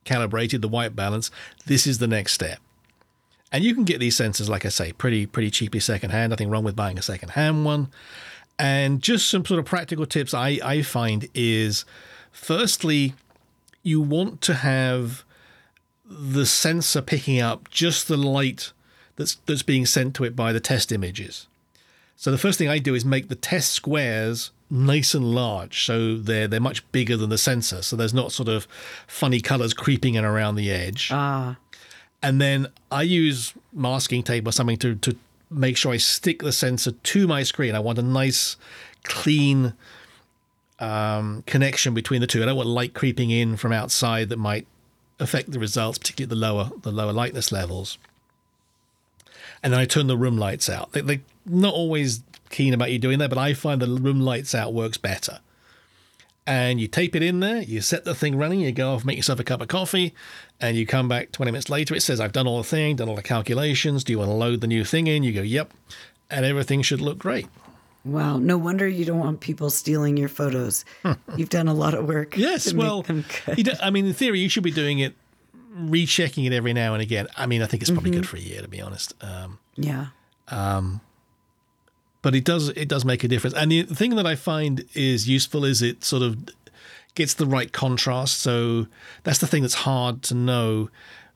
calibrated, 0.06 0.62
the 0.62 0.68
white 0.68 0.96
balance. 0.96 1.32
This 1.66 1.86
is 1.86 1.98
the 1.98 2.08
next 2.08 2.34
step. 2.34 2.60
And 3.52 3.64
you 3.64 3.76
can 3.76 3.84
get 3.84 4.00
these 4.00 4.18
sensors, 4.18 4.50
like 4.50 4.66
I 4.66 4.70
say, 4.70 4.94
pretty 4.94 5.26
pretty 5.26 5.52
cheaply 5.52 5.80
secondhand. 5.80 6.30
Nothing 6.30 6.50
wrong 6.50 6.64
with 6.64 6.76
buying 6.76 6.98
a 6.98 7.02
secondhand 7.02 7.66
one. 7.66 7.90
And 8.58 9.02
just 9.02 9.30
some 9.30 9.46
sort 9.46 9.60
of 9.60 9.66
practical 9.66 10.06
tips 10.06 10.34
I, 10.34 10.60
I 10.64 10.82
find 10.82 11.28
is 11.34 11.84
firstly, 12.32 13.16
you 13.84 14.00
want 14.00 14.40
to 14.42 14.54
have 14.54 15.26
the 16.06 16.46
sensor 16.46 17.02
picking 17.02 17.42
up 17.42 17.70
just 17.70 18.08
the 18.08 18.16
light 18.16 18.72
that's 19.18 19.36
that's 19.46 19.64
being 19.64 19.86
sent 19.86 20.16
to 20.16 20.24
it 20.24 20.38
by 20.38 20.54
the 20.54 20.62
test 20.62 20.94
images. 20.94 21.48
So 22.16 22.32
the 22.32 22.38
first 22.38 22.58
thing 22.58 22.70
I 22.70 22.80
do 22.80 22.96
is 22.96 23.04
make 23.06 23.28
the 23.28 23.36
test 23.36 23.72
squares 23.72 24.52
nice 24.70 25.14
and 25.14 25.26
large, 25.26 25.86
so 25.86 26.18
they're 26.18 26.48
they're 26.48 26.60
much 26.60 26.90
bigger 26.92 27.18
than 27.18 27.30
the 27.30 27.38
sensor. 27.38 27.82
So 27.82 27.96
there's 27.96 28.14
not 28.14 28.32
sort 28.32 28.50
of 28.50 28.68
funny 29.08 29.42
colors 29.42 29.74
creeping 29.74 30.16
in 30.16 30.26
around 30.26 30.56
the 30.56 30.72
edge. 30.72 31.10
Ah. 31.12 31.58
And 32.24 32.42
then 32.42 32.68
I 32.92 33.04
use 33.04 33.54
masking 33.74 34.24
tape 34.24 34.48
or 34.48 34.52
something 34.52 34.78
to 34.78 34.96
to 34.96 35.16
make 35.52 35.78
sure 35.78 35.92
I 35.92 35.98
stick 35.98 36.42
the 36.42 36.52
sensor 36.52 36.92
to 36.92 37.28
my 37.28 37.44
screen. 37.44 37.76
I 37.76 37.80
want 37.80 38.00
a 38.00 38.04
nice, 38.04 38.58
clean 39.04 39.74
um, 40.80 41.44
connection 41.46 41.94
between 41.94 42.22
the 42.22 42.28
two. 42.28 42.42
I 42.42 42.46
don't 42.46 42.58
want 42.58 42.70
light 42.70 42.94
creeping 42.94 43.30
in 43.30 43.58
from 43.58 43.72
outside 43.72 44.30
that 44.30 44.38
might 44.38 44.68
affect 45.20 45.52
the 45.52 45.60
results, 45.60 45.98
particularly 45.98 46.30
the 46.30 46.36
lower 46.36 46.72
the 46.82 46.92
lower 46.92 47.14
lightness 47.14 47.52
levels. 47.52 47.98
And 49.66 49.74
then 49.74 49.80
I 49.82 49.86
turn 49.86 50.06
the 50.06 50.16
room 50.16 50.38
lights 50.38 50.70
out. 50.70 50.92
They, 50.92 51.02
they 51.02 51.22
not 51.46 51.74
always 51.74 52.22
keen 52.52 52.74
about 52.74 52.92
you 52.92 53.00
doing 53.00 53.18
that, 53.20 53.30
but 53.30 53.40
I 53.40 53.54
find 53.56 53.82
the 53.82 53.88
room 53.88 54.22
lights 54.22 54.54
out 54.54 54.74
works 54.74 54.98
better. 54.98 55.40
and 56.48 56.80
you 56.80 56.88
tape 56.88 57.16
it 57.16 57.24
in 57.24 57.40
there, 57.40 57.64
you 57.64 57.82
set 57.82 58.06
the 58.06 58.14
thing 58.14 58.38
running, 58.38 58.60
you 58.60 58.72
go 58.72 58.94
off, 58.94 59.04
make 59.04 59.18
yourself 59.18 59.40
a 59.40 59.44
cup 59.44 59.62
of 59.62 59.68
coffee, 59.68 60.14
and 60.62 60.78
you 60.78 60.86
come 60.86 61.08
back 61.10 61.32
20 61.32 61.52
minutes 61.52 61.70
later. 61.70 61.96
It 61.96 62.02
says, 62.02 62.20
I've 62.20 62.32
done 62.32 62.46
all 62.48 62.60
the 62.60 62.64
thing, 62.64 62.98
done 62.98 63.10
all 63.10 63.16
the 63.16 63.24
calculations. 63.24 64.04
Do 64.04 64.14
you 64.14 64.20
want 64.20 64.30
to 64.30 64.36
load 64.36 64.62
the 64.62 64.68
new 64.68 64.84
thing 64.84 65.08
in? 65.08 65.24
You 65.24 65.34
go, 65.34 65.42
yep. 65.42 65.74
And 66.30 66.46
everything 66.46 66.84
should 66.84 67.02
look 67.02 67.18
great. 67.18 67.48
Wow. 68.04 68.38
No 68.38 68.60
wonder 68.60 68.88
you 68.88 69.04
don't 69.04 69.18
want 69.18 69.40
people 69.40 69.72
stealing 69.72 70.16
your 70.16 70.30
photos. 70.30 70.86
Hmm. 71.02 71.14
You've 71.36 71.50
done 71.50 71.68
a 71.68 71.74
lot 71.74 71.96
of 71.96 72.08
work. 72.08 72.38
Yes. 72.38 72.72
Well, 72.72 72.98
make 72.98 73.08
them 73.08 73.26
good. 73.48 73.68
you 73.68 73.74
I 73.82 73.90
mean, 73.90 74.06
in 74.06 74.14
theory, 74.14 74.40
you 74.40 74.50
should 74.50 74.64
be 74.64 74.70
doing 74.70 75.00
it, 75.00 75.16
rechecking 75.76 76.46
it 76.46 76.54
every 76.54 76.72
now 76.74 76.94
and 76.94 77.02
again. 77.02 77.28
I 77.36 77.46
mean, 77.46 77.62
I 77.62 77.66
think 77.66 77.84
it's 77.84 77.92
probably 77.92 78.12
Mm-hmm. 78.12 78.22
good 78.22 78.30
for 78.30 78.38
a 78.38 78.40
year, 78.40 78.62
to 78.62 78.68
be 78.68 78.82
honest. 78.82 79.14
Um, 79.22 79.60
yeah. 79.76 80.08
but 82.22 82.34
it 82.34 82.44
does 82.44 82.70
it 82.70 82.88
does 82.88 83.06
make 83.06 83.24
a 83.24 83.28
difference. 83.28 83.56
And 83.56 83.72
the 83.72 83.84
thing 83.84 84.16
that 84.16 84.26
I 84.26 84.36
find 84.36 84.86
is 84.94 85.28
useful 85.30 85.66
is 85.66 85.82
it 85.82 86.04
sort 86.04 86.24
of 86.24 86.38
gets 87.14 87.34
the 87.34 87.46
right 87.46 87.72
contrast. 87.72 88.40
So 88.40 88.88
that's 89.24 89.40
the 89.40 89.48
thing 89.48 89.62
that's 89.62 89.76
hard 89.76 90.22
to 90.24 90.34
know 90.34 90.90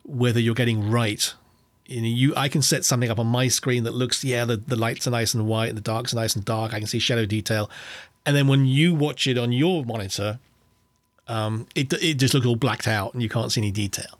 whether 0.03 0.39
you're 0.39 0.55
getting 0.55 0.89
right. 0.89 1.33
You 1.85 2.01
know, 2.01 2.07
you 2.07 2.33
I 2.35 2.49
can 2.49 2.61
set 2.61 2.85
something 2.85 3.09
up 3.09 3.19
on 3.19 3.27
my 3.27 3.47
screen 3.47 3.83
that 3.83 3.93
looks 3.93 4.23
yeah 4.23 4.45
the, 4.45 4.57
the 4.57 4.75
lights 4.75 5.07
are 5.07 5.11
nice 5.11 5.33
and 5.33 5.47
white 5.47 5.69
and 5.69 5.77
the 5.77 5.81
darks 5.81 6.13
are 6.13 6.17
nice 6.17 6.35
and 6.35 6.45
dark. 6.45 6.73
I 6.73 6.77
can 6.79 6.87
see 6.87 6.99
shadow 6.99 7.25
detail, 7.25 7.69
and 8.25 8.35
then 8.35 8.47
when 8.47 8.65
you 8.65 8.93
watch 8.93 9.25
it 9.27 9.37
on 9.37 9.51
your 9.51 9.83
monitor, 9.85 10.39
um, 11.27 11.67
it 11.75 11.91
it 11.93 12.15
just 12.15 12.33
looks 12.33 12.45
all 12.45 12.55
blacked 12.55 12.87
out 12.87 13.13
and 13.13 13.23
you 13.23 13.29
can't 13.29 13.51
see 13.51 13.61
any 13.61 13.71
detail. 13.71 14.18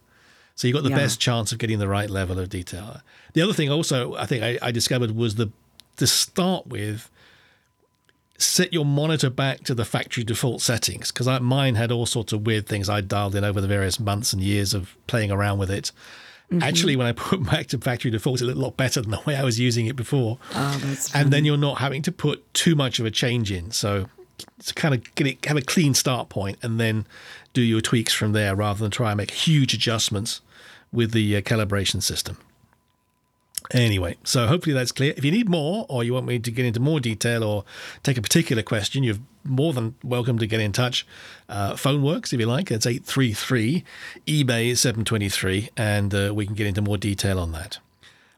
So 0.59 0.67
you've 0.67 0.75
got 0.75 0.83
the 0.83 0.89
Yeah. 0.89 0.97
best 0.97 1.21
chance 1.21 1.53
of 1.53 1.57
getting 1.57 1.79
the 1.79 1.87
right 1.87 2.09
level 2.09 2.37
of 2.37 2.49
detail. 2.49 2.99
The 3.31 3.41
other 3.41 3.53
thing 3.53 3.71
also 3.71 4.15
I 4.15 4.25
think 4.25 4.43
I, 4.43 4.59
I 4.61 4.71
discovered 4.71 5.11
was 5.11 5.35
the 5.35 5.51
to 5.95 6.05
start 6.05 6.67
with 6.67 7.09
set 8.37 8.73
your 8.73 8.83
monitor 8.83 9.29
back 9.29 9.63
to 9.63 9.73
the 9.73 9.85
factory 9.85 10.25
default 10.25 10.61
settings 10.61 11.13
because 11.13 11.27
mine 11.39 11.75
had 11.75 11.93
all 11.93 12.05
sorts 12.05 12.33
of 12.33 12.45
weird 12.45 12.67
things 12.67 12.89
I 12.89 12.99
dialed 12.99 13.35
in 13.35 13.45
over 13.45 13.61
the 13.61 13.69
various 13.69 14.01
months 14.01 14.33
and 14.33 14.41
years 14.41 14.73
of 14.73 14.97
playing 15.07 15.31
around 15.31 15.59
with 15.59 15.71
it. 15.71 15.93
Mm-hmm. 16.51 16.61
Actually, 16.63 16.97
when 16.97 17.07
I 17.07 17.11
put 17.29 17.41
back 17.45 17.67
to 17.67 17.77
factory 17.77 18.11
default, 18.11 18.41
it 18.41 18.45
looked 18.45 18.57
a 18.57 18.61
lot 18.61 18.75
better 18.75 18.99
than 19.01 19.11
the 19.11 19.21
way 19.25 19.37
I 19.37 19.45
was 19.45 19.61
using 19.61 19.85
it 19.85 19.95
before. 19.95 20.39
Oh, 20.55 20.81
that's 20.83 21.15
and 21.15 21.31
then 21.31 21.45
you're 21.45 21.55
not 21.55 21.77
having 21.77 22.01
to 22.01 22.11
put 22.11 22.53
too 22.53 22.75
much 22.75 22.99
of 22.99 23.05
a 23.05 23.11
change 23.11 23.49
in. 23.49 23.71
So, 23.71 24.09
to 24.65 24.73
kind 24.73 24.93
of 24.93 25.15
get 25.15 25.25
it, 25.25 25.45
have 25.45 25.55
a 25.55 25.61
clean 25.61 25.93
start 25.93 26.27
point 26.27 26.57
and 26.61 26.81
then 26.81 27.05
do 27.53 27.61
your 27.61 27.79
tweaks 27.79 28.11
from 28.13 28.33
there 28.33 28.57
rather 28.57 28.79
than 28.79 28.91
try 28.91 29.11
and 29.11 29.17
make 29.17 29.31
huge 29.31 29.73
adjustments 29.73 30.41
with 30.91 31.11
the 31.11 31.37
uh, 31.37 31.41
calibration 31.41 32.01
system. 32.01 32.37
Anyway, 33.71 34.17
so 34.23 34.47
hopefully 34.47 34.73
that's 34.73 34.91
clear. 34.91 35.13
If 35.15 35.23
you 35.23 35.31
need 35.31 35.47
more 35.47 35.85
or 35.89 36.03
you 36.03 36.13
want 36.13 36.25
me 36.25 36.39
to 36.39 36.51
get 36.51 36.65
into 36.65 36.79
more 36.79 36.99
detail 36.99 37.43
or 37.43 37.65
take 38.01 38.17
a 38.17 38.21
particular 38.21 38.63
question, 38.63 39.03
you're 39.03 39.17
more 39.43 39.73
than 39.73 39.93
welcome 40.03 40.39
to 40.39 40.47
get 40.47 40.59
in 40.59 40.71
touch. 40.71 41.05
Uh, 41.47 41.75
phone 41.75 42.01
works 42.01 42.33
if 42.33 42.39
you 42.39 42.47
like. 42.47 42.71
It's 42.71 42.87
833 42.87 43.83
eBay 44.25 44.75
723, 44.75 45.69
and 45.77 46.15
uh, 46.15 46.31
we 46.33 46.47
can 46.47 46.55
get 46.55 46.65
into 46.65 46.81
more 46.81 46.97
detail 46.97 47.39
on 47.39 47.51
that. 47.51 47.77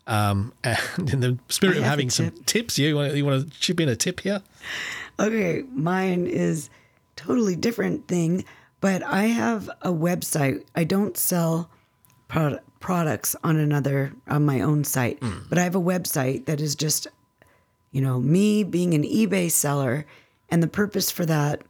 Um, 0.05 0.53
and 0.63 1.13
in 1.13 1.19
the 1.21 1.37
spirit 1.47 1.77
I 1.77 1.79
of 1.79 1.85
having 1.85 2.09
some 2.09 2.31
tips, 2.45 2.77
you 2.77 2.95
want, 2.97 3.15
you 3.15 3.23
want 3.23 3.49
to 3.49 3.59
chip 3.59 3.79
in 3.79 3.87
a 3.87 3.95
tip 3.95 4.19
here? 4.19 4.41
Okay, 5.17 5.63
mine 5.71 6.27
is 6.27 6.69
totally 7.15 7.55
different 7.55 8.07
thing, 8.07 8.43
but 8.81 9.01
I 9.03 9.25
have 9.25 9.69
a 9.81 9.91
website. 9.91 10.65
I 10.75 10.83
don't 10.83 11.15
sell 11.15 11.69
prod- 12.31 12.61
products 12.79 13.35
on 13.43 13.57
another 13.57 14.13
on 14.27 14.45
my 14.45 14.61
own 14.61 14.83
site, 14.83 15.19
hmm. 15.19 15.39
but 15.49 15.57
I 15.57 15.63
have 15.63 15.75
a 15.75 15.81
website 15.81 16.45
that 16.45 16.59
is 16.59 16.75
just 16.75 17.07
you 17.91 18.01
know, 18.01 18.19
me 18.19 18.63
being 18.63 18.93
an 18.93 19.03
eBay 19.03 19.51
seller. 19.51 20.05
And 20.49 20.63
the 20.63 20.67
purpose 20.67 21.11
for 21.11 21.25
that 21.25 21.61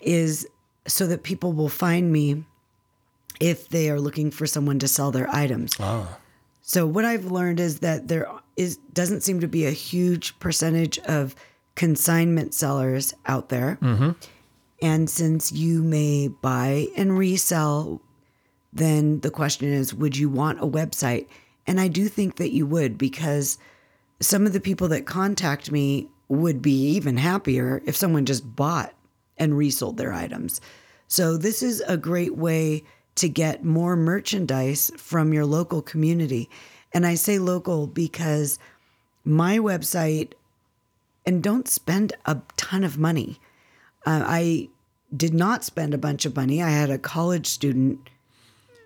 is 0.00 0.46
so 0.86 1.06
that 1.06 1.22
people 1.22 1.52
will 1.52 1.68
find 1.68 2.12
me 2.12 2.44
if 3.40 3.68
they 3.68 3.90
are 3.90 4.00
looking 4.00 4.30
for 4.30 4.46
someone 4.46 4.78
to 4.78 4.88
sell 4.88 5.10
their 5.10 5.28
items. 5.30 5.72
Ah. 5.78 6.18
So 6.62 6.86
what 6.86 7.04
I've 7.04 7.26
learned 7.26 7.60
is 7.60 7.80
that 7.80 8.08
there 8.08 8.28
is 8.56 8.76
doesn't 8.92 9.22
seem 9.22 9.40
to 9.40 9.48
be 9.48 9.66
a 9.66 9.70
huge 9.70 10.38
percentage 10.38 10.98
of 11.00 11.34
consignment 11.74 12.54
sellers 12.54 13.14
out 13.26 13.48
there. 13.48 13.78
Mm-hmm. 13.82 14.10
And 14.82 15.10
since 15.10 15.52
you 15.52 15.82
may 15.82 16.28
buy 16.28 16.88
and 16.96 17.16
resell, 17.16 18.00
then 18.72 19.20
the 19.20 19.30
question 19.30 19.72
is 19.72 19.94
would 19.94 20.16
you 20.16 20.28
want 20.28 20.60
a 20.60 20.66
website? 20.66 21.26
And 21.66 21.80
I 21.80 21.88
do 21.88 22.08
think 22.08 22.36
that 22.36 22.52
you 22.52 22.66
would 22.66 22.98
because 22.98 23.58
some 24.20 24.46
of 24.46 24.52
the 24.52 24.60
people 24.60 24.88
that 24.88 25.06
contact 25.06 25.70
me 25.70 26.08
would 26.28 26.62
be 26.62 26.90
even 26.90 27.16
happier 27.16 27.82
if 27.86 27.96
someone 27.96 28.24
just 28.24 28.56
bought 28.56 28.94
and 29.36 29.56
resold 29.56 29.96
their 29.96 30.12
items. 30.12 30.60
So 31.08 31.36
this 31.36 31.62
is 31.62 31.80
a 31.88 31.96
great 31.96 32.36
way 32.36 32.84
to 33.16 33.28
get 33.28 33.64
more 33.64 33.96
merchandise 33.96 34.90
from 34.96 35.32
your 35.32 35.44
local 35.44 35.82
community. 35.82 36.48
And 36.92 37.06
I 37.06 37.14
say 37.14 37.38
local 37.38 37.86
because 37.86 38.58
my 39.24 39.58
website 39.58 40.32
and 41.26 41.42
don't 41.42 41.68
spend 41.68 42.12
a 42.26 42.38
ton 42.56 42.84
of 42.84 42.98
money. 42.98 43.38
Uh, 44.06 44.22
I 44.24 44.68
did 45.14 45.34
not 45.34 45.64
spend 45.64 45.92
a 45.92 45.98
bunch 45.98 46.24
of 46.24 46.36
money. 46.36 46.62
I 46.62 46.70
had 46.70 46.90
a 46.90 46.98
college 46.98 47.46
student 47.46 48.08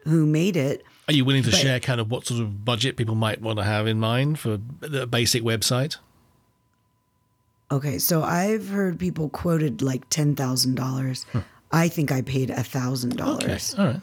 who 0.04 0.26
made 0.26 0.56
it. 0.56 0.84
Are 1.08 1.12
you 1.12 1.24
willing 1.24 1.42
to 1.42 1.50
share 1.52 1.80
kind 1.80 2.00
of 2.00 2.10
what 2.10 2.26
sort 2.26 2.40
of 2.40 2.64
budget 2.64 2.96
people 2.96 3.14
might 3.14 3.40
want 3.42 3.58
to 3.58 3.64
have 3.64 3.86
in 3.86 4.00
mind 4.00 4.38
for 4.38 4.58
the 4.80 5.06
basic 5.06 5.42
website? 5.42 5.96
Okay, 7.70 7.98
so 7.98 8.22
I've 8.22 8.68
heard 8.68 8.98
people 8.98 9.28
quoted 9.28 9.82
like 9.82 10.08
ten 10.08 10.34
thousand 10.34 10.76
dollars. 10.76 11.24
Hmm. 11.32 11.40
I 11.72 11.88
think 11.88 12.12
I 12.12 12.22
paid 12.22 12.50
a 12.50 12.62
thousand 12.62 13.16
dollars, 13.16 13.74
All 13.76 13.86
right. 13.86 14.00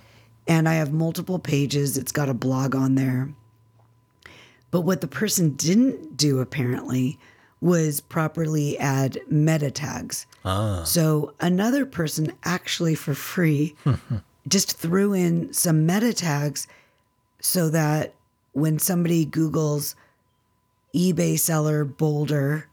and 0.48 0.68
I 0.68 0.74
have 0.74 0.92
multiple 0.92 1.40
pages. 1.40 1.98
It's 1.98 2.12
got 2.12 2.28
a 2.28 2.34
blog 2.34 2.76
on 2.76 2.96
there. 2.96 3.30
But 4.72 4.82
what 4.82 5.02
the 5.02 5.08
person 5.08 5.52
didn't 5.52 6.18
do 6.18 6.40
apparently 6.40 7.18
was 7.62 8.02
properly 8.02 8.78
add 8.80 9.20
meta 9.30 9.70
tags. 9.72 10.26
Ah. 10.44 10.84
So 10.84 11.34
another 11.40 11.86
person 11.86 12.34
actually 12.44 12.96
for 12.96 13.14
free 13.14 13.76
hmm, 13.84 13.92
hmm. 13.92 14.18
Just 14.48 14.78
threw 14.78 15.14
in 15.14 15.54
some 15.54 15.86
meta 15.86 16.14
tags 16.14 16.68
so 17.40 17.70
that 17.70 18.14
when 18.54 18.80
somebody 18.80 19.26
Googles 19.26 19.96
eBay 20.96 21.40
seller 21.40 21.86
Boulder, 21.86 22.68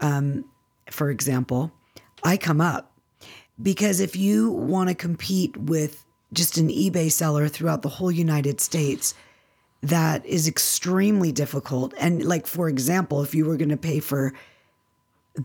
um, 0.00 0.44
for 0.90 1.10
example, 1.10 1.72
I 2.24 2.36
come 2.36 2.60
up. 2.60 2.92
Because 3.60 4.00
if 4.00 4.14
you 4.14 4.50
want 4.50 4.88
to 4.88 4.94
compete 4.94 5.56
with 5.56 6.04
just 6.32 6.58
an 6.58 6.68
eBay 6.68 7.10
seller 7.10 7.48
throughout 7.48 7.82
the 7.82 7.88
whole 7.88 8.12
United 8.12 8.60
States, 8.60 9.14
that 9.82 10.24
is 10.24 10.46
extremely 10.46 11.32
difficult. 11.32 11.92
And 11.98 12.24
like 12.24 12.46
for 12.46 12.68
example, 12.68 13.22
if 13.22 13.34
you 13.34 13.44
were 13.44 13.56
going 13.56 13.68
to 13.70 13.76
pay 13.76 14.00
for 14.00 14.32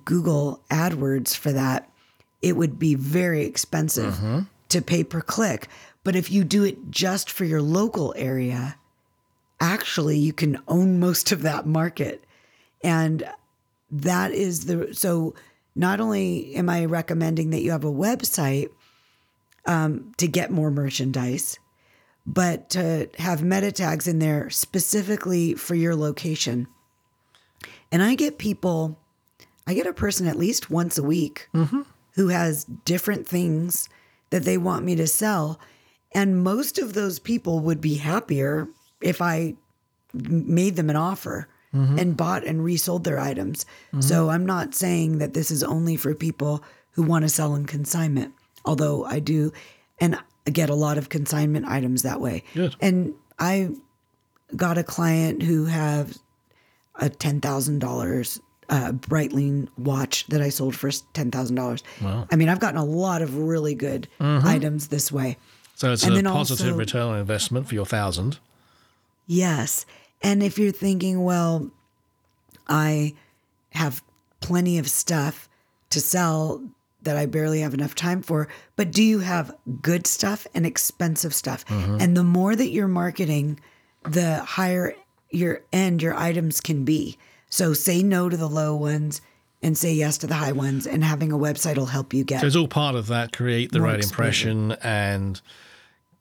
Google 0.05 0.61
AdWords 0.69 1.35
for 1.35 1.51
that, 1.51 1.89
it 2.41 2.55
would 2.55 2.77
be 2.77 2.95
very 2.95 3.45
expensive 3.45 4.15
to 4.73 4.81
pay 4.81 5.03
per 5.03 5.21
click. 5.21 5.67
But 6.03 6.15
if 6.15 6.31
you 6.31 6.43
do 6.43 6.63
it 6.63 6.91
just 6.91 7.31
for 7.31 7.45
your 7.45 7.61
local 7.61 8.13
area, 8.17 8.77
actually 9.59 10.17
you 10.17 10.33
can 10.33 10.59
own 10.67 10.99
most 10.99 11.31
of 11.31 11.41
that 11.43 11.65
market. 11.65 12.23
And 12.83 13.23
that 13.89 14.31
is 14.31 14.65
the 14.65 14.93
so 14.93 15.33
not 15.75 15.99
only 15.99 16.55
am 16.55 16.69
I 16.69 16.85
recommending 16.85 17.51
that 17.51 17.61
you 17.61 17.71
have 17.71 17.85
a 17.85 17.91
website 17.91 18.69
um, 19.65 20.11
to 20.17 20.27
get 20.27 20.51
more 20.51 20.69
merchandise, 20.69 21.57
but 22.25 22.69
to 22.71 23.09
have 23.17 23.43
meta 23.43 23.71
tags 23.71 24.07
in 24.07 24.19
there 24.19 24.49
specifically 24.49 25.53
for 25.55 25.75
your 25.75 25.95
location. 25.95 26.67
And 27.91 28.03
I 28.03 28.15
get 28.15 28.37
people, 28.37 28.99
I 29.65 29.73
get 29.73 29.87
a 29.87 29.93
person 29.93 30.27
at 30.27 30.37
least 30.37 30.69
once 30.69 30.97
a 30.97 31.03
week 31.03 31.49
who 32.15 32.27
has 32.29 32.65
different 32.85 33.27
things 33.27 33.87
that 34.33 34.45
they 34.45 34.57
want 34.57 34.83
me 34.83 34.95
to 34.95 35.05
sell. 35.05 35.59
And 36.15 36.43
most 36.43 36.79
of 36.79 36.93
those 36.93 37.19
people 37.19 37.59
would 37.59 37.79
be 37.79 37.95
happier 37.95 38.67
if 38.99 39.21
I 39.21 39.53
made 40.11 40.75
them 40.75 40.89
an 40.89 40.95
offer 40.95 41.47
mm-hmm. 41.71 41.99
and 41.99 42.17
bought 42.17 42.43
and 42.43 42.63
resold 42.63 43.03
their 43.03 43.19
items. 43.19 43.67
So 43.99 44.23
mm-hmm. 44.23 44.29
I'm 44.31 44.45
not 44.47 44.73
saying 44.73 45.19
that 45.19 45.35
this 45.35 45.51
is 45.51 45.63
only 45.63 45.97
for 45.97 46.15
people 46.15 46.63
who 46.93 47.03
want 47.03 47.25
to 47.25 47.29
sell 47.29 47.53
in 47.53 47.67
consignment, 47.67 48.33
although 48.65 49.05
I 49.05 49.19
do, 49.19 49.53
and 49.99 50.17
I 50.47 50.49
get 50.49 50.71
a 50.71 50.75
lot 50.75 50.97
of 50.97 51.09
consignment 51.09 51.67
items 51.67 52.01
that 52.01 52.19
way. 52.19 52.43
Good. 52.55 52.75
And 52.81 53.13
I 53.37 53.69
got 54.55 54.79
a 54.79 54.83
client 54.83 55.43
who 55.43 55.65
have 55.65 56.17
a 56.95 57.07
ten 57.07 57.39
thousand 57.39 57.79
dollars 57.79 58.39
uh, 58.73 58.91
Breitling 58.91 59.67
watch 59.77 60.25
that 60.27 60.41
I 60.41 60.49
sold 60.49 60.75
for 60.75 60.89
ten 61.13 61.29
thousand 61.31 61.55
dollars. 61.55 61.83
Wow. 62.01 62.27
I 62.31 62.35
mean, 62.35 62.49
I've 62.49 62.59
gotten 62.59 62.79
a 62.79 62.85
lot 62.85 63.21
of 63.21 63.37
really 63.37 63.75
good 63.75 64.07
items 64.19 64.87
this 64.87 65.11
way. 65.11 65.37
So 65.75 65.91
it's 65.93 66.03
And 66.03 66.15
a 66.17 66.29
positive 66.29 66.67
also- 66.67 66.77
return 66.77 67.01
on 67.03 67.19
investment 67.19 67.67
for 67.67 67.75
your 67.75 67.85
thousand. 67.85 68.39
Yes. 69.27 69.85
And 70.21 70.41
if 70.41 70.57
you're 70.57 70.71
thinking, 70.71 71.23
well, 71.23 71.69
I 72.67 73.13
have 73.71 74.01
plenty 74.39 74.77
of 74.79 74.87
stuff 74.89 75.49
to 75.89 75.99
sell 75.99 76.61
that 77.01 77.17
I 77.17 77.25
barely 77.25 77.59
have 77.61 77.73
enough 77.73 77.95
time 77.95 78.21
for. 78.21 78.47
But 78.77 78.91
do 78.91 79.03
you 79.03 79.19
have 79.19 79.53
good 79.81 80.07
stuff 80.07 80.47
and 80.55 80.65
expensive 80.65 81.33
stuff? 81.33 81.65
And 81.69 82.15
the 82.15 82.23
more 82.23 82.55
that 82.55 82.69
you're 82.69 82.87
marketing, 82.87 83.59
the 84.03 84.37
higher 84.43 84.95
your 85.29 85.61
end 85.73 86.01
your 86.01 86.13
items 86.15 86.61
can 86.61 86.85
be. 86.85 87.17
So 87.53 87.75
say 87.75 88.01
no 88.01 88.29
to 88.29 88.35
the 88.35 88.49
low 88.49 88.75
ones 88.75 89.21
and 89.61 89.77
say 89.77 89.93
yes 89.93 90.17
to 90.17 90.27
the 90.27 90.33
high 90.33 90.53
ones. 90.53 90.87
And 90.87 91.03
having 91.03 91.31
a 91.31 91.37
website 91.37 91.77
will 91.77 91.85
help 91.85 92.11
you 92.11 92.23
get. 92.23 92.41
So 92.41 92.47
it's 92.47 92.55
all 92.55 92.67
part 92.67 92.95
of 92.95 93.05
that. 93.07 93.31
Create 93.31 93.71
the 93.71 93.79
right 93.79 93.97
exposure. 93.97 94.49
impression 94.49 94.71
and 94.81 95.39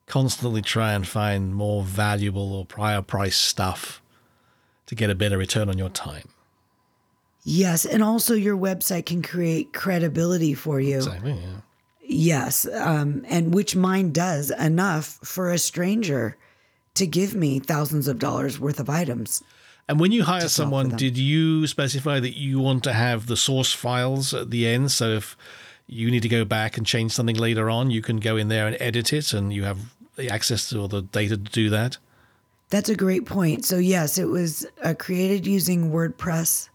constantly 0.04 0.60
try 0.60 0.92
and 0.92 1.08
find 1.08 1.54
more 1.54 1.84
valuable 1.84 2.52
or 2.52 2.66
prior 2.66 3.00
price 3.00 3.38
stuff 3.38 4.02
to 4.84 4.94
get 4.94 5.08
a 5.08 5.14
better 5.14 5.38
return 5.38 5.70
on 5.70 5.78
your 5.78 5.88
time. 5.88 6.28
yes, 7.44 7.86
and 7.86 8.02
also 8.02 8.34
your 8.34 8.58
website 8.58 9.06
can 9.06 9.22
create 9.22 9.72
credibility 9.72 10.52
for 10.52 10.80
you. 10.80 10.96
Exactly. 10.96 11.32
Yeah. 11.32 11.60
Yes, 12.02 12.66
um, 12.74 13.24
and 13.26 13.54
which 13.54 13.74
mine 13.74 14.12
does 14.12 14.50
enough 14.50 15.18
for 15.24 15.50
a 15.50 15.56
stranger 15.56 16.36
to 16.92 17.06
give 17.06 17.34
me 17.34 17.58
thousands 17.58 18.06
of 18.06 18.18
dollars 18.18 18.60
worth 18.60 18.78
of 18.78 18.90
items. 18.90 19.42
And 19.88 20.00
when 20.00 20.12
you 20.12 20.22
hire 20.24 20.48
someone, 20.48 20.90
did 20.90 21.18
you 21.18 21.66
specify 21.66 22.20
that 22.20 22.38
you 22.38 22.60
want 22.60 22.84
to 22.84 22.92
have 22.92 23.26
the 23.26 23.36
source 23.36 23.72
files 23.72 24.32
at 24.32 24.50
the 24.50 24.66
end? 24.66 24.90
So 24.92 25.10
if 25.10 25.36
you 25.86 26.10
need 26.10 26.22
to 26.22 26.28
go 26.28 26.44
back 26.44 26.78
and 26.78 26.86
change 26.86 27.12
something 27.12 27.36
later 27.36 27.68
on, 27.68 27.90
you 27.90 28.00
can 28.00 28.18
go 28.18 28.36
in 28.36 28.48
there 28.48 28.66
and 28.66 28.76
edit 28.80 29.12
it, 29.12 29.32
and 29.32 29.52
you 29.52 29.64
have 29.64 29.78
the 30.16 30.30
access 30.30 30.68
to 30.70 30.78
all 30.78 30.88
the 30.88 31.02
data 31.02 31.36
to 31.36 31.42
do 31.50 31.68
that. 31.70 31.98
That's 32.70 32.88
a 32.88 32.94
great 32.96 33.26
point. 33.26 33.66
So 33.66 33.76
yes, 33.76 34.16
it 34.16 34.24
was 34.24 34.64
uh, 34.82 34.94
created 34.98 35.46
using 35.46 35.90
WordPress, 35.90 36.70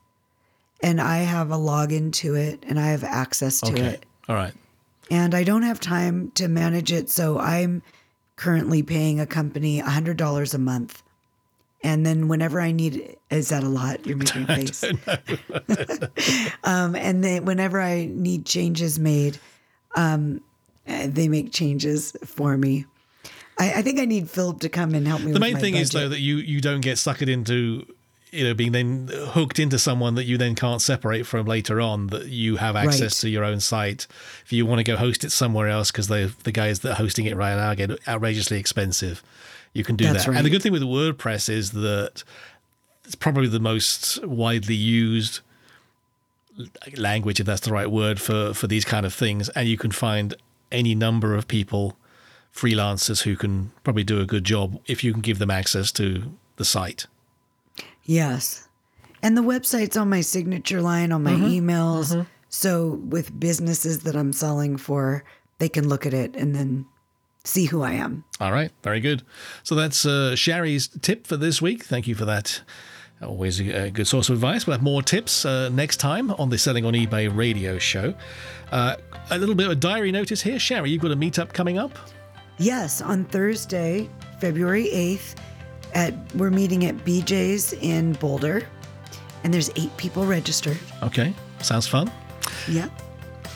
and 0.84 1.02
I 1.02 1.20
have 1.20 1.50
a 1.50 1.56
login 1.58 2.14
to 2.14 2.36
it, 2.36 2.64
and 2.68 2.80
I 2.80 2.88
have 2.88 3.04
access 3.04 3.62
to 3.62 3.72
Okay. 3.72 3.86
it. 3.86 4.06
All 4.30 4.36
right. 4.36 4.54
And 5.10 5.34
I 5.34 5.44
don't 5.44 5.64
have 5.64 5.80
time 5.80 6.32
to 6.32 6.48
manage 6.48 6.92
it, 6.92 7.10
so 7.10 7.40
I'm 7.40 7.82
currently 8.36 8.84
paying 8.84 9.20
a 9.20 9.26
company 9.26 9.80
hundred 9.80 10.18
dollars 10.18 10.54
a 10.54 10.60
month. 10.60 11.02
And 11.84 12.06
then 12.06 12.28
whenever 12.28 12.60
I 12.60 12.72
need, 12.72 13.18
is 13.30 13.50
that 13.50 13.64
a 13.64 13.70
lot? 13.70 14.06
You're 14.06 14.18
making 14.18 14.44
a 14.44 14.48
face. 14.56 14.84
um, 16.64 16.96
and 16.96 17.24
then 17.24 17.46
whenever 17.46 17.80
I 17.82 18.10
need 18.12 18.46
changes 18.46 19.00
made, 19.00 19.38
um, 19.96 20.42
uh, 20.88 21.08
they 21.08 21.28
make 21.28 21.52
changes 21.52 22.16
for 22.26 22.58
me. 22.58 22.86
I, 23.60 23.76
I 23.76 23.82
think 23.82 24.00
I 24.00 24.06
need 24.06 24.30
Philip 24.30 24.60
to 24.62 24.70
come 24.70 24.94
and 24.96 25.08
help 25.08 25.22
me. 25.22 25.28
The 25.28 25.34
with 25.34 25.42
main 25.42 25.54
my 25.54 25.60
thing 25.60 25.76
is 25.76 25.92
though 25.92 26.10
that 26.10 26.20
you 26.20 26.38
you 26.38 26.62
don't 26.62 26.82
get 26.82 26.98
suckered 26.98 27.30
into 27.30 27.86
you 28.32 28.44
know 28.44 28.54
being 28.54 28.72
then 28.72 29.10
hooked 29.12 29.60
into 29.60 29.80
someone 29.80 30.16
that 30.16 30.26
you 30.26 30.38
then 30.38 30.54
can't 30.56 30.82
separate 30.82 31.26
from 31.26 31.46
later 31.46 31.80
on 31.82 32.08
that 32.08 32.28
you 32.28 32.58
have 32.58 32.76
access 32.76 33.02
Right. 33.02 33.22
to 33.22 33.30
your 33.30 33.44
own 33.46 33.60
site 33.62 34.06
if 34.44 34.52
you 34.52 34.66
want 34.66 34.80
to 34.80 34.84
go 34.84 34.98
host 34.98 35.24
it 35.24 35.32
somewhere 35.32 35.70
else 35.70 35.92
because 35.92 36.08
the 36.10 36.34
the 36.44 36.52
guys 36.52 36.80
that 36.82 36.92
are 36.92 36.96
hosting 36.96 37.26
it 37.26 37.38
right 37.38 37.56
now 37.56 37.74
get 37.74 37.90
outrageously 38.08 38.60
expensive 38.60 39.24
you 39.74 39.84
can 39.84 39.96
do 39.96 40.06
That's 40.06 40.26
that 40.26 40.36
and 40.36 40.46
the 40.46 40.50
good 40.50 40.62
thing 40.64 40.72
with 40.72 40.82
wordpress 40.84 41.50
is 41.50 41.72
that 41.72 42.24
it's 43.06 43.16
probably 43.16 43.48
the 43.48 43.60
most 43.60 44.26
widely 44.26 44.76
used 44.76 45.40
language 46.96 47.40
if 47.40 47.46
that's 47.46 47.62
the 47.62 47.72
right 47.72 47.92
word 47.92 48.20
for 48.20 48.54
for 48.54 48.68
these 48.68 48.84
kind 48.86 49.06
of 49.06 49.14
things 49.14 49.50
and 49.50 49.68
you 49.68 49.78
can 49.78 49.92
find 49.92 50.34
any 50.72 50.96
number 50.96 51.36
of 51.36 51.48
people 51.48 51.96
freelancers 52.54 53.22
who 53.22 53.36
can 53.36 53.72
probably 53.84 54.04
do 54.04 54.20
a 54.20 54.26
good 54.26 54.44
job 54.44 54.80
if 54.88 55.04
you 55.04 55.12
can 55.14 55.22
give 55.22 55.38
them 55.40 55.52
access 55.52 55.92
to 55.92 56.24
the 56.58 56.66
site 56.66 57.06
Yes. 58.10 58.70
And 59.22 59.36
the 59.36 59.42
website's 59.42 59.98
on 59.98 60.10
my 60.10 60.22
signature 60.22 60.82
line 60.82 61.12
on 61.12 61.24
my 61.24 61.32
Mm-hmm. 61.34 61.68
emails. 61.70 62.26
So 62.48 63.02
with 63.10 63.38
businesses 63.38 64.00
that 64.04 64.16
I'm 64.16 64.32
selling 64.32 64.78
for, 64.78 65.26
they 65.60 65.68
can 65.68 65.90
look 65.90 66.06
at 66.06 66.14
it 66.14 66.34
and 66.38 66.56
then 66.56 66.86
see 67.48 67.66
who 67.66 67.82
I 67.82 67.94
am. 67.94 68.24
All 68.40 68.52
right, 68.52 68.72
very 68.84 69.00
good. 69.00 69.24
So 69.64 69.76
that's 69.76 70.06
uh, 70.06 70.36
Shari's 70.36 70.88
tip 70.88 71.26
for 71.26 71.38
this 71.38 71.62
week. 71.62 71.84
Thank 71.84 72.08
you 72.08 72.16
for 72.16 72.26
that. 72.26 72.62
Always 73.22 73.60
a, 73.60 73.90
good 73.90 74.06
source 74.06 74.30
of 74.30 74.36
advice. 74.36 74.68
We'll 74.68 74.76
have 74.76 74.84
more 74.84 75.02
tips 75.02 75.44
uh, 75.44 75.70
next 75.70 75.98
time 75.98 76.30
on 76.32 76.50
the 76.50 76.58
Selling 76.58 76.86
on 76.86 76.94
eBay 76.94 77.36
radio 77.36 77.80
show. 77.80 78.14
Uh, 78.72 78.96
a 79.32 79.38
little 79.40 79.56
bit 79.56 79.66
of 79.66 79.72
a 79.72 79.76
diary 79.76 80.12
notice 80.12 80.42
here. 80.42 80.60
Shari, 80.60 80.92
you've 80.92 81.02
got 81.02 81.12
a 81.12 81.16
meetup 81.16 81.52
coming 81.52 81.80
up. 81.80 81.98
Yes, 82.60 83.02
on 83.02 83.26
Thursday, 83.26 84.10
February 84.40 84.90
8th, 84.94 85.36
at 85.96 86.36
we're 86.36 86.52
meeting 86.52 86.86
at 86.86 86.96
BJ's 86.98 87.74
in 87.74 88.14
Boulder. 88.14 88.68
And 89.44 89.54
there's 89.54 89.72
eight 89.76 89.96
people 89.98 90.26
registered. 90.26 90.78
Okay, 91.02 91.34
sounds 91.60 91.88
fun. 91.88 92.12
Yep. 92.68 92.92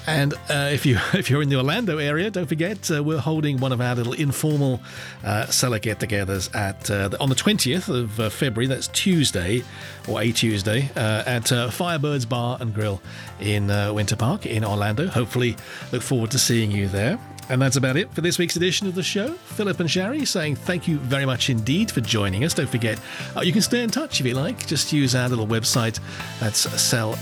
And 0.08 0.34
uh, 0.50 0.70
if 0.72 0.86
you 0.86 0.98
if 1.14 1.30
you're 1.30 1.42
in 1.42 1.50
the 1.50 1.58
Orlando 1.58 1.98
area, 1.98 2.30
don't 2.30 2.48
forget 2.48 2.90
uh, 2.92 3.04
we're 3.04 3.20
holding 3.20 3.60
one 3.60 3.72
of 3.72 3.82
our 3.82 3.96
little 3.96 4.14
informal 4.14 4.82
uh, 5.24 5.46
seller 5.48 5.80
get-togethers 5.80 6.54
at 6.56 6.90
uh, 6.90 7.10
on 7.20 7.30
the 7.30 7.36
20th 7.36 7.90
of 7.90 8.20
uh, 8.20 8.30
February. 8.30 8.68
That's 8.68 8.88
Tuesday 8.88 9.64
or 10.08 10.22
a 10.22 10.32
Tuesday 10.32 10.90
uh, 10.96 11.24
at 11.26 11.52
uh, 11.52 11.70
Firebirds 11.70 12.28
Bar 12.28 12.58
and 12.60 12.74
Grill 12.74 13.02
in 13.40 13.68
Winter 13.94 14.16
Park 14.16 14.46
in 14.46 14.64
Orlando. 14.66 15.08
Hopefully, 15.08 15.56
look 15.92 16.02
forward 16.02 16.32
to 16.32 16.40
seeing 16.40 16.72
you 16.72 16.88
there. 16.88 17.20
And 17.50 17.62
that's 17.62 17.76
about 17.76 17.98
it 17.98 18.14
for 18.14 18.22
this 18.22 18.38
week's 18.38 18.56
edition 18.56 18.88
of 18.88 18.96
the 18.96 19.04
show. 19.04 19.34
Philip 19.34 19.80
and 19.82 19.92
Shari 19.92 20.24
saying 20.24 20.56
thank 20.56 20.88
you 20.88 20.98
very 21.00 21.26
much 21.26 21.50
indeed 21.50 21.92
for 21.92 22.00
joining 22.00 22.46
us. 22.46 22.54
Don't 22.54 22.70
forget, 22.70 22.98
uh, 23.36 23.42
you 23.42 23.52
can 23.52 23.62
stay 23.62 23.84
in 23.84 23.90
touch 23.90 24.22
if 24.22 24.26
you 24.26 24.36
like. 24.36 24.66
Just 24.66 24.94
use 24.94 25.16
our 25.16 25.28
little 25.28 25.48
website. 25.48 26.00
That's 26.40 26.60
sell, 26.82 27.16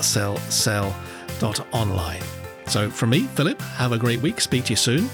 So 2.69 2.89
from 2.89 3.09
me, 3.09 3.21
Philip, 3.21 3.59
have 3.61 3.91
a 3.91 3.97
great 3.97 4.21
week. 4.21 4.39
Speak 4.39 4.65
to 4.65 4.73
you 4.73 4.77
soon. 4.77 5.09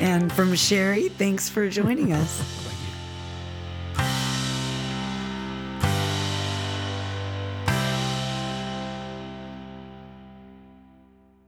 And 0.00 0.32
from 0.32 0.54
Shari, 0.54 1.08
thanks 1.10 1.48
for 1.48 1.68
joining 1.68 2.12
us. 2.12 2.61